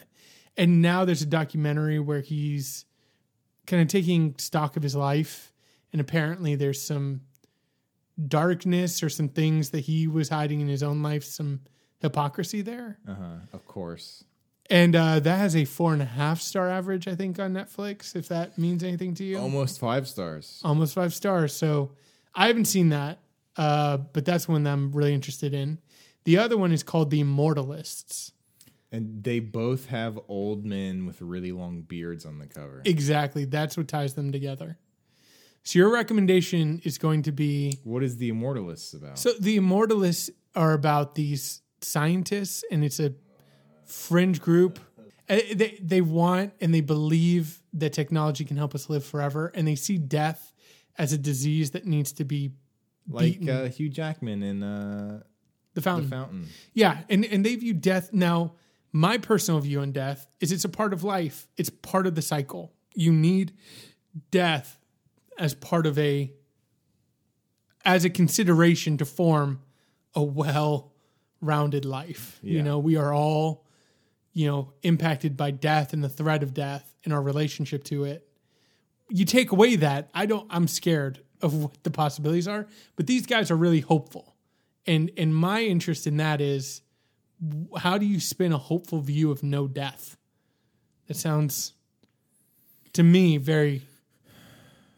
And 0.57 0.83
now 0.83 1.05
there's 1.05 1.23
a 1.23 1.27
documentary 1.27 1.99
where 1.99 2.21
he's 2.21 2.85
kind 3.67 3.81
of 3.83 3.89
taking 3.89 4.35
stock 4.39 4.77
of 4.77 4.83
his 4.83 4.95
life 4.97 5.53
and 5.93 6.01
apparently 6.01 6.55
there's 6.57 6.81
some 6.83 7.23
darkness 8.29 9.03
or 9.03 9.09
some 9.09 9.29
things 9.29 9.71
that 9.71 9.81
he 9.81 10.07
was 10.07 10.29
hiding 10.29 10.61
in 10.61 10.69
his 10.69 10.83
own 10.83 11.03
life, 11.03 11.25
some 11.25 11.61
hypocrisy 12.01 12.63
there. 12.63 12.99
Uh 13.09 13.15
huh. 13.15 13.35
Of 13.53 13.67
course. 13.67 14.25
And 14.69 14.95
uh, 14.95 15.19
that 15.21 15.37
has 15.39 15.57
a 15.57 15.65
four 15.65 15.93
and 15.93 16.03
a 16.03 16.07
half 16.07 16.41
star 16.41 16.69
average, 16.69 17.09
I 17.09 17.17
think, 17.17 17.41
on 17.41 17.53
Netflix, 17.53 18.15
if 18.15 18.29
that 18.29 18.57
means 18.57 18.85
anything 18.85 19.15
to 19.15 19.25
you. 19.25 19.39
Almost 19.39 19.81
five 19.81 20.07
stars. 20.07 20.61
Almost 20.65 20.95
five 20.95 21.13
stars. 21.13 21.53
So 21.55 21.93
I 22.35 22.47
haven't 22.47 22.67
seen 22.67 22.91
that, 22.91 23.19
uh, 23.57 23.99
but 23.99 24.25
that's 24.25 24.49
one 24.49 24.65
that 24.65 24.73
I'm 24.73 24.93
really 24.93 25.15
interested 25.15 25.55
in. 25.55 25.79
The 26.25 26.39
other 26.39 26.57
one 26.57 26.73
is 26.73 26.83
called 26.83 27.11
The 27.11 27.21
Immortalists. 27.21 28.33
And 28.93 29.23
they 29.23 29.39
both 29.39 29.87
have 29.87 30.19
old 30.29 30.65
men 30.65 31.07
with 31.07 31.23
really 31.23 31.53
long 31.53 31.83
beards 31.83 32.27
on 32.27 32.39
the 32.39 32.47
cover. 32.47 32.83
Exactly. 32.85 33.45
That's 33.45 33.77
what 33.77 33.87
ties 33.89 34.15
them 34.15 34.33
together. 34.33 34.79
So 35.63 35.79
your 35.79 35.93
recommendation 35.93 36.81
is 36.85 36.99
going 36.99 37.23
to 37.23 37.33
be 37.33 37.79
What 37.85 38.03
is 38.03 38.17
the 38.17 38.31
Immortalists 38.31 38.95
about? 38.95 39.19
So 39.19 39.33
the 39.39 39.57
Immortalists 39.57 40.31
are 40.55 40.73
about 40.73 41.15
these 41.15 41.63
scientists, 41.81 42.65
and 42.71 42.85
it's 42.85 42.99
a 42.99 43.15
fringe 43.85 44.41
group. 44.41 44.81
Uh, 45.29 45.39
They 45.55 45.79
they 45.81 46.01
want 46.01 46.55
and 46.61 46.75
they 46.75 46.81
believe 46.81 47.63
that 47.75 47.93
technology 47.93 48.45
can 48.45 48.57
help 48.57 48.75
us 48.75 48.91
live 48.91 49.05
forever, 49.05 49.53
and 49.55 49.69
they 49.69 49.77
see 49.77 49.99
death 49.99 50.53
as 50.99 51.13
a 51.13 51.19
disease 51.19 51.71
that 51.71 51.87
needs 51.87 52.13
to 52.15 52.25
be 52.25 52.51
like 53.11 53.49
uh, 53.49 53.67
Hugh 53.67 53.89
Jackman 53.89 54.43
in 54.43 54.63
uh, 54.63 55.23
the 55.75 55.83
fountain. 55.83 56.09
The 56.09 56.17
Fountain. 56.17 56.49
Yeah, 56.75 56.99
and 57.09 57.25
and 57.25 57.45
they 57.45 57.57
view 57.57 57.75
death 57.75 58.13
now. 58.13 58.55
My 58.93 59.19
personal 59.19 59.61
view 59.61 59.81
on 59.81 59.93
death 59.93 60.27
is 60.41 60.51
it's 60.51 60.65
a 60.65 60.69
part 60.69 60.93
of 60.93 61.05
life. 61.05 61.47
It's 61.57 61.71
part 61.71 62.07
of 62.07 62.17
the 62.17 62.23
cycle. 62.23 62.73
You 62.95 63.13
need 63.13 63.53
death 64.33 64.79
as 65.39 65.55
part 65.55 65.87
of 65.87 65.99
a 65.99 66.33
as 67.85 68.05
a 68.05 68.11
consideration 68.11 68.99
to 68.99 69.05
form 69.05 69.61
a 70.15 70.23
well-rounded 70.23 71.85
life. 71.85 72.39
You 72.43 72.63
know, 72.63 72.79
we 72.79 72.97
are 72.97 73.15
all 73.15 73.65
you 74.33 74.47
know 74.47 74.73
impacted 74.83 75.37
by 75.37 75.53
death 75.53 75.93
and 75.93 76.03
the 76.03 76.09
threat 76.09 76.43
of 76.43 76.53
death 76.53 76.95
and 77.05 77.13
our 77.13 77.23
relationship 77.23 77.85
to 77.85 78.05
it. 78.05 78.27
You 79.09 79.25
take 79.25 79.53
away 79.53 79.77
that, 79.77 80.11
I 80.15 80.27
don't 80.27 80.47
I'm 80.51 80.67
scared 80.69 81.21
of 81.43 81.55
what 81.55 81.83
the 81.83 81.91
possibilities 81.91 82.49
are, 82.49 82.67
but 82.97 83.07
these 83.07 83.27
guys 83.27 83.51
are 83.51 83.57
really 83.57 83.81
hopeful. 83.81 84.35
And 84.87 85.11
and 85.17 85.35
my 85.35 85.63
interest 85.63 86.07
in 86.07 86.17
that 86.19 86.41
is 86.41 86.83
how 87.79 87.99
do 87.99 88.07
you 88.07 88.21
spin 88.21 88.53
a 88.53 88.59
hopeful 88.59 89.01
view 89.01 89.31
of 89.31 89.43
no 89.43 89.67
death? 89.67 90.17
That 91.07 91.17
sounds 91.17 91.73
to 92.93 93.03
me 93.03 93.37
very 93.37 93.83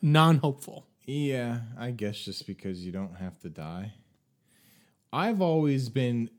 non-hopeful. 0.01 0.87
Yeah, 1.05 1.61
I 1.79 1.91
guess 1.91 2.19
just 2.19 2.47
because 2.47 2.85
you 2.85 2.93
don't 2.93 3.17
have 3.17 3.39
to 3.41 3.49
die. 3.49 3.93
I've 5.13 5.43
always 5.43 5.89
been 5.89 6.31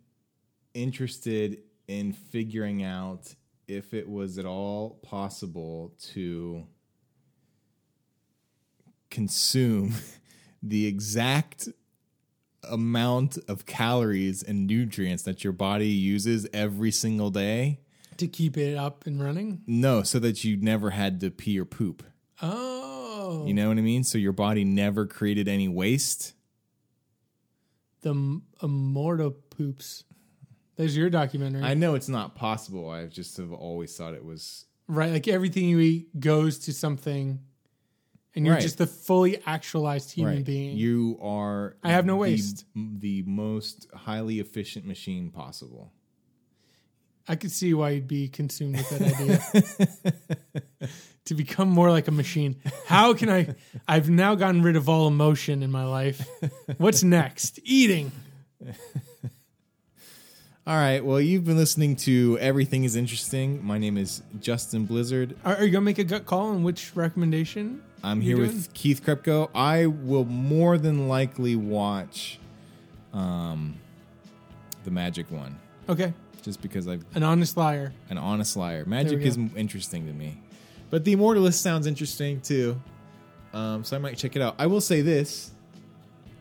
interested 0.73 1.59
in 1.87 2.13
figuring 2.13 2.83
out 2.83 3.33
if 3.67 3.93
it 3.93 4.09
was 4.09 4.37
at 4.37 4.45
all 4.45 4.99
possible 5.03 5.93
to 6.13 6.65
consume 9.13 9.93
the 10.63 10.85
exact 10.87 11.69
amount 12.69 13.37
of 13.47 13.65
calories 13.65 14.41
and 14.41 14.67
nutrients 14.67 15.23
that 15.23 15.43
your 15.43 15.53
body 15.53 15.87
uses 15.87 16.47
every 16.53 16.91
single 16.91 17.29
day. 17.29 17.79
To 18.17 18.27
keep 18.27 18.57
it 18.57 18.75
up 18.77 19.05
and 19.05 19.21
running? 19.21 19.61
No, 19.67 20.03
so 20.03 20.19
that 20.19 20.43
you 20.43 20.57
never 20.57 20.89
had 20.91 21.19
to 21.21 21.29
pee 21.31 21.59
or 21.59 21.65
poop. 21.65 22.03
Oh. 22.41 23.45
You 23.45 23.53
know 23.53 23.67
what 23.69 23.77
I 23.77 23.81
mean? 23.81 24.03
So 24.03 24.17
your 24.17 24.33
body 24.33 24.63
never 24.63 25.05
created 25.05 25.47
any 25.47 25.67
waste. 25.67 26.33
the 28.01 28.41
immortal 28.61 29.31
poops. 29.31 30.03
There's 30.75 30.97
your 30.97 31.09
documentary. 31.09 31.63
I 31.63 31.73
know 31.75 31.95
it's 31.95 32.09
not 32.09 32.35
possible. 32.35 32.89
I've 32.89 33.11
just 33.11 33.37
have 33.37 33.51
always 33.53 33.95
thought 33.95 34.13
it 34.13 34.25
was. 34.25 34.65
right? 34.87 35.11
Like 35.11 35.27
everything 35.27 35.65
you 35.65 35.79
eat 35.79 36.19
goes 36.19 36.59
to 36.59 36.73
something 36.73 37.39
and 38.35 38.45
you're 38.45 38.55
Right. 38.55 38.61
just 38.61 38.77
the 38.77 38.87
fully 38.87 39.41
actualized 39.45 40.11
human 40.11 40.37
Right. 40.37 40.45
being. 40.45 40.77
You 40.77 41.17
are. 41.21 41.75
I 41.83 41.91
have 41.91 42.05
no 42.05 42.13
the- 42.13 42.19
waste. 42.19 42.65
The, 42.75 43.23
most 43.23 43.87
highly 43.93 44.39
efficient 44.39 44.85
machine 44.85 45.29
possible. 45.29 45.91
I 47.27 47.35
could 47.37 47.51
see 47.51 47.73
why 47.73 47.91
you'd 47.91 48.07
be 48.07 48.27
consumed 48.27 48.75
with 48.77 48.89
that 48.89 50.51
idea. 50.81 50.89
to 51.25 51.33
become 51.35 51.69
more 51.69 51.89
like 51.89 52.09
a 52.09 52.11
machine. 52.11 52.57
How 52.85 53.13
can 53.13 53.29
I? 53.29 53.55
I've 53.87 54.09
now 54.09 54.35
gotten 54.35 54.61
rid 54.61 54.75
of 54.75 54.89
all 54.89 55.07
emotion 55.07 55.63
in 55.63 55.71
my 55.71 55.85
life. 55.85 56.27
What's 56.77 57.01
next? 57.01 57.59
Eating. 57.63 58.11
All 60.65 60.75
right. 60.77 61.03
Well, 61.03 61.19
you've 61.19 61.43
been 61.43 61.57
listening 61.57 61.97
to 61.97 62.37
Everything 62.39 62.85
is 62.85 62.95
Interesting. 62.95 63.63
My 63.65 63.77
name 63.77 63.97
is 63.97 64.21
Justin 64.39 64.85
Blizzard. 64.85 65.35
Are, 65.43 65.57
are 65.57 65.63
you 65.65 65.71
gonna 65.71 65.83
make 65.83 65.99
a 65.99 66.05
gut 66.05 66.25
call 66.25 66.47
on 66.51 66.63
which 66.63 66.95
recommendation? 66.95 67.81
I'm 68.03 68.19
here 68.21 68.35
doing? 68.35 68.47
with 68.49 68.73
Keith 68.73 69.03
Krepko. 69.05 69.49
I 69.55 69.85
will 69.85 70.25
more 70.25 70.77
than 70.77 71.07
likely 71.07 71.55
watch 71.55 72.39
um, 73.13 73.75
the 74.83 74.91
Magic 74.91 75.29
one 75.31 75.57
Okay, 75.87 76.13
just 76.41 76.61
because 76.61 76.87
I'm 76.87 77.05
an 77.15 77.23
honest 77.23 77.55
liar. 77.57 77.93
an 78.09 78.17
honest 78.17 78.57
liar. 78.57 78.83
Magic 78.85 79.21
is 79.21 79.37
interesting 79.55 80.05
to 80.07 80.13
me, 80.13 80.37
but 80.89 81.03
the 81.05 81.15
Immortalist 81.15 81.59
sounds 81.61 81.87
interesting 81.87 82.41
too. 82.41 82.79
Um, 83.53 83.83
so 83.83 83.95
I 83.95 83.99
might 83.99 84.17
check 84.17 84.35
it 84.35 84.41
out. 84.41 84.55
I 84.57 84.65
will 84.67 84.81
say 84.81 85.01
this: 85.01 85.51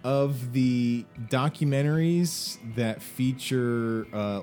of 0.05 0.53
the 0.53 1.05
documentaries 1.29 2.59
that 2.77 3.03
feature 3.03 4.07
uh, 4.13 4.41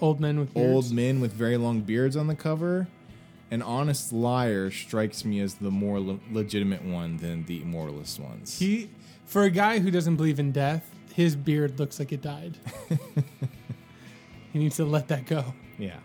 Old 0.00 0.18
men 0.20 0.38
with 0.40 0.54
beards. 0.54 0.72
old 0.86 0.92
men 0.92 1.20
with 1.20 1.32
very 1.32 1.56
long 1.58 1.80
beards 1.82 2.16
on 2.16 2.26
the 2.26 2.34
cover, 2.34 2.88
an 3.50 3.62
honest 3.62 4.12
liar 4.12 4.70
strikes 4.70 5.24
me 5.24 5.40
as 5.40 5.54
the 5.54 5.70
more 5.70 6.00
le- 6.00 6.20
legitimate 6.30 6.84
one 6.84 7.16
than 7.16 7.44
the 7.46 7.60
Immortalist 7.60 8.20
ones. 8.20 8.58
He, 8.58 8.90
for 9.26 9.42
a 9.42 9.50
guy 9.50 9.80
who 9.80 9.90
doesn't 9.90 10.16
believe 10.16 10.38
in 10.38 10.52
death, 10.52 10.88
his 11.14 11.36
beard 11.36 11.78
looks 11.78 11.98
like 11.98 12.12
it 12.12 12.22
died. 12.22 12.56
he 14.52 14.58
needs 14.58 14.76
to 14.76 14.84
let 14.84 15.08
that 15.08 15.26
go. 15.26 15.54
Yeah. 15.78 15.98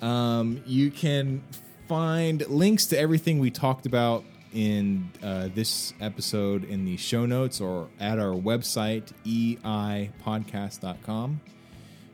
Um, 0.00 0.62
you 0.66 0.90
can 0.90 1.42
find 1.88 2.46
links 2.48 2.86
to 2.86 2.98
everything 2.98 3.38
we 3.38 3.50
talked 3.50 3.86
about 3.86 4.24
in 4.52 5.10
uh, 5.22 5.48
this 5.54 5.94
episode 6.00 6.64
in 6.64 6.84
the 6.84 6.96
show 6.96 7.24
notes 7.26 7.60
or 7.60 7.88
at 8.00 8.18
our 8.18 8.34
website, 8.34 9.12
eipodcast.com. 9.24 11.40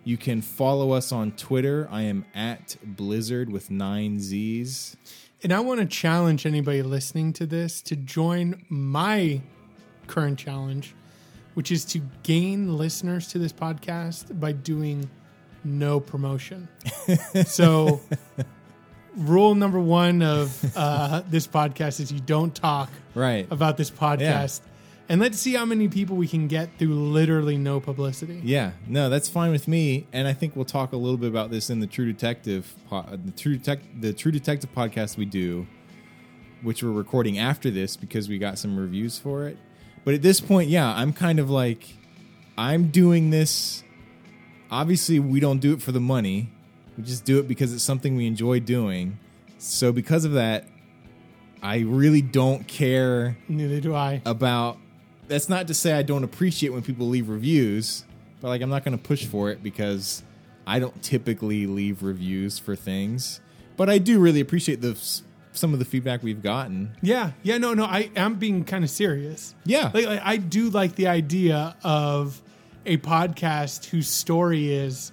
You 0.04 0.16
can 0.18 0.42
follow 0.42 0.92
us 0.92 1.12
on 1.12 1.32
Twitter. 1.32 1.88
I 1.90 2.02
am 2.02 2.24
at 2.34 2.76
Blizzard 2.84 3.50
with 3.50 3.70
nine 3.70 4.20
Z's. 4.20 4.96
And 5.42 5.52
I 5.52 5.60
want 5.60 5.80
to 5.80 5.86
challenge 5.86 6.44
anybody 6.46 6.82
listening 6.82 7.32
to 7.34 7.46
this 7.46 7.80
to 7.82 7.96
join 7.96 8.62
my 8.68 9.40
current 10.06 10.38
challenge, 10.38 10.94
which 11.54 11.70
is 11.72 11.84
to 11.86 12.00
gain 12.22 12.76
listeners 12.76 13.28
to 13.28 13.38
this 13.38 13.52
podcast 13.52 14.38
by 14.38 14.52
doing 14.52 15.08
no 15.64 16.00
promotion. 16.00 16.68
so, 17.46 18.00
rule 19.16 19.54
number 19.54 19.78
one 19.80 20.22
of 20.22 20.72
uh, 20.76 21.22
this 21.30 21.46
podcast 21.46 22.00
is 22.00 22.12
you 22.12 22.20
don't 22.20 22.54
talk 22.54 22.90
Right. 23.14 23.46
about 23.50 23.76
this 23.78 23.90
podcast. 23.90 24.60
And 25.08 25.20
let's 25.20 25.38
see 25.38 25.52
how 25.52 25.66
many 25.66 25.88
people 25.88 26.16
we 26.16 26.26
can 26.26 26.48
get 26.48 26.70
through 26.78 26.94
literally 26.94 27.58
no 27.58 27.78
publicity. 27.78 28.40
Yeah, 28.42 28.72
no, 28.86 29.10
that's 29.10 29.28
fine 29.28 29.50
with 29.50 29.68
me, 29.68 30.06
and 30.14 30.26
I 30.26 30.32
think 30.32 30.56
we'll 30.56 30.64
talk 30.64 30.92
a 30.92 30.96
little 30.96 31.18
bit 31.18 31.28
about 31.28 31.50
this 31.50 31.68
in 31.68 31.80
the 31.80 31.86
True 31.86 32.10
Detective, 32.10 32.74
po- 32.88 32.98
uh, 32.98 33.16
the 33.22 33.30
True 33.32 33.58
Detec- 33.58 34.00
the 34.00 34.14
True 34.14 34.32
Detective 34.32 34.72
podcast 34.74 35.18
we 35.18 35.26
do, 35.26 35.66
which 36.62 36.82
we're 36.82 36.90
recording 36.90 37.38
after 37.38 37.70
this 37.70 37.96
because 37.96 38.30
we 38.30 38.38
got 38.38 38.58
some 38.58 38.78
reviews 38.78 39.18
for 39.18 39.46
it. 39.46 39.58
But 40.06 40.14
at 40.14 40.22
this 40.22 40.40
point, 40.40 40.70
yeah, 40.70 40.88
I'm 40.94 41.12
kind 41.12 41.38
of 41.38 41.50
like, 41.50 41.96
I'm 42.56 42.88
doing 42.88 43.28
this. 43.28 43.82
Obviously, 44.70 45.18
we 45.20 45.38
don't 45.38 45.58
do 45.60 45.74
it 45.74 45.82
for 45.82 45.92
the 45.92 46.00
money; 46.00 46.50
we 46.96 47.04
just 47.04 47.26
do 47.26 47.38
it 47.38 47.46
because 47.46 47.74
it's 47.74 47.84
something 47.84 48.16
we 48.16 48.26
enjoy 48.26 48.58
doing. 48.60 49.18
So, 49.58 49.92
because 49.92 50.24
of 50.24 50.32
that, 50.32 50.64
I 51.62 51.80
really 51.80 52.22
don't 52.22 52.66
care 52.66 53.36
Neither 53.48 53.80
do 53.80 53.94
I. 53.94 54.22
about 54.24 54.78
that's 55.28 55.48
not 55.48 55.66
to 55.68 55.74
say 55.74 55.92
I 55.92 56.02
don't 56.02 56.24
appreciate 56.24 56.70
when 56.70 56.82
people 56.82 57.08
leave 57.08 57.28
reviews, 57.28 58.04
but 58.40 58.48
like 58.48 58.60
I'm 58.62 58.70
not 58.70 58.84
going 58.84 58.96
to 58.96 59.02
push 59.02 59.24
for 59.26 59.50
it 59.50 59.62
because 59.62 60.22
I 60.66 60.78
don't 60.78 61.02
typically 61.02 61.66
leave 61.66 62.02
reviews 62.02 62.58
for 62.58 62.74
things. 62.76 63.40
But 63.76 63.90
I 63.90 63.98
do 63.98 64.18
really 64.20 64.40
appreciate 64.40 64.80
the 64.80 64.98
some 65.52 65.72
of 65.72 65.78
the 65.78 65.84
feedback 65.84 66.22
we've 66.22 66.42
gotten. 66.42 66.96
Yeah, 67.00 67.30
yeah, 67.44 67.58
no, 67.58 67.74
no, 67.74 67.84
I 67.84 68.10
am 68.16 68.34
being 68.36 68.64
kind 68.64 68.82
of 68.82 68.90
serious. 68.90 69.54
Yeah. 69.64 69.90
like, 69.94 70.06
like 70.06 70.20
I 70.24 70.36
do 70.36 70.68
like 70.70 70.96
the 70.96 71.06
idea 71.06 71.76
of 71.84 72.40
a 72.86 72.96
podcast 72.98 73.86
whose 73.86 74.08
story 74.08 74.72
is 74.72 75.12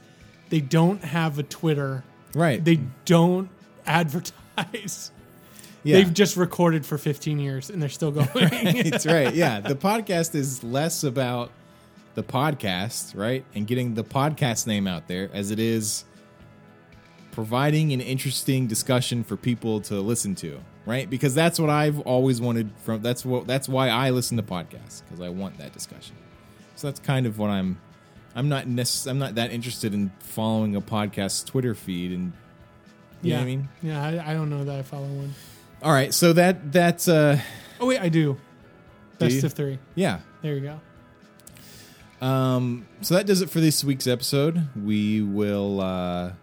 they 0.49 0.59
don't 0.59 1.03
have 1.03 1.38
a 1.39 1.43
Twitter, 1.43 2.03
Right. 2.34 2.64
they 2.64 2.80
don't 3.05 3.49
advertise. 3.86 5.12
Yeah. 5.84 5.97
They've 5.97 6.13
just 6.13 6.38
recorded 6.38 6.86
for 6.86 6.97
15 6.97 7.39
years 7.39 7.69
and 7.69 7.82
they're 7.82 7.89
still 7.89 8.11
going. 8.11 8.29
it's 8.34 9.05
right. 9.05 9.34
Yeah. 9.34 9.59
The 9.59 9.75
podcast 9.75 10.36
is 10.36 10.63
less 10.63 11.03
about 11.03 11.51
the 12.15 12.23
podcast, 12.23 13.15
right? 13.17 13.43
And 13.55 13.65
getting 13.65 13.93
the 13.95 14.03
podcast 14.03 14.67
name 14.67 14.88
out 14.88 15.07
there 15.07 15.29
as 15.34 15.51
it 15.51 15.59
is 15.59 16.05
providing 17.32 17.93
an 17.93 18.01
interesting 18.01 18.67
discussion 18.67 19.23
for 19.23 19.38
people 19.38 19.82
to 19.82 19.95
listen 20.01 20.36
to, 20.36 20.59
right? 20.86 21.09
Because 21.09 21.34
that's 21.34 21.59
what 21.59 21.69
I've 21.69 21.99
always 22.01 22.41
wanted 22.41 22.71
from 22.84 23.01
that's 23.01 23.25
what 23.25 23.47
that's 23.47 23.69
why 23.69 23.89
I 23.89 24.09
listen 24.09 24.38
to 24.38 24.43
podcasts 24.43 25.03
because 25.03 25.21
I 25.21 25.29
want 25.29 25.57
that 25.57 25.73
discussion. 25.73 26.15
So 26.75 26.88
that's 26.88 26.99
kind 26.99 27.25
of 27.25 27.39
what 27.39 27.49
I'm 27.49 27.79
I'm 28.36 28.49
not 28.49 28.65
necess- 28.65 29.09
I'm 29.09 29.19
not 29.19 29.36
that 29.36 29.51
interested 29.51 29.93
in 29.93 30.11
following 30.19 30.75
a 30.75 30.82
podcast 30.82 31.45
Twitter 31.45 31.73
feed 31.73 32.11
and 32.11 32.34
you 33.21 33.32
yeah, 33.32 33.36
know 33.36 33.41
what 33.41 33.43
I 33.43 33.45
mean? 33.45 33.69
yeah, 33.84 34.03
I, 34.03 34.32
I 34.32 34.34
don't 34.34 34.49
know 34.49 34.63
that 34.65 34.79
I 34.79 34.82
follow 34.82 35.07
one. 35.07 35.34
All 35.84 35.91
right, 35.91 36.13
so 36.13 36.34
that 36.34 36.71
that's 36.71 37.07
uh 37.07 37.39
Oh 37.79 37.88
wait, 37.88 37.99
I 37.99 38.09
do. 38.09 38.38
Best 39.17 39.36
you? 39.38 39.45
of 39.45 39.53
three. 39.53 39.79
yeah, 39.95 40.19
There 40.41 40.55
you 40.55 40.61
go. 42.21 42.25
Um, 42.25 42.88
so 43.01 43.15
that 43.15 43.25
does 43.25 43.41
it 43.41 43.49
for 43.49 43.59
this 43.59 43.84
week's 43.84 44.05
episode. 44.05 44.67
We 44.75 45.21
will 45.23 45.82
uh, 45.82 46.34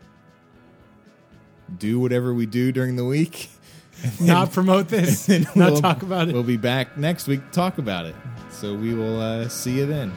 do 1.76 2.00
whatever 2.00 2.34
we 2.34 2.46
do 2.46 2.72
during 2.72 2.96
the 2.96 3.04
week. 3.04 3.48
Not 4.20 4.50
promote 4.52 4.88
this. 4.88 5.28
Not 5.28 5.54
we'll- 5.54 5.80
talk 5.80 6.02
about 6.02 6.28
it. 6.28 6.34
We'll 6.34 6.42
be 6.42 6.56
back 6.56 6.96
next 6.96 7.28
week 7.28 7.44
to 7.44 7.50
talk 7.52 7.78
about 7.78 8.06
it. 8.06 8.16
So 8.50 8.74
we 8.74 8.92
will 8.94 9.20
uh, 9.20 9.48
see 9.48 9.78
you 9.78 9.86
then. 9.86 10.12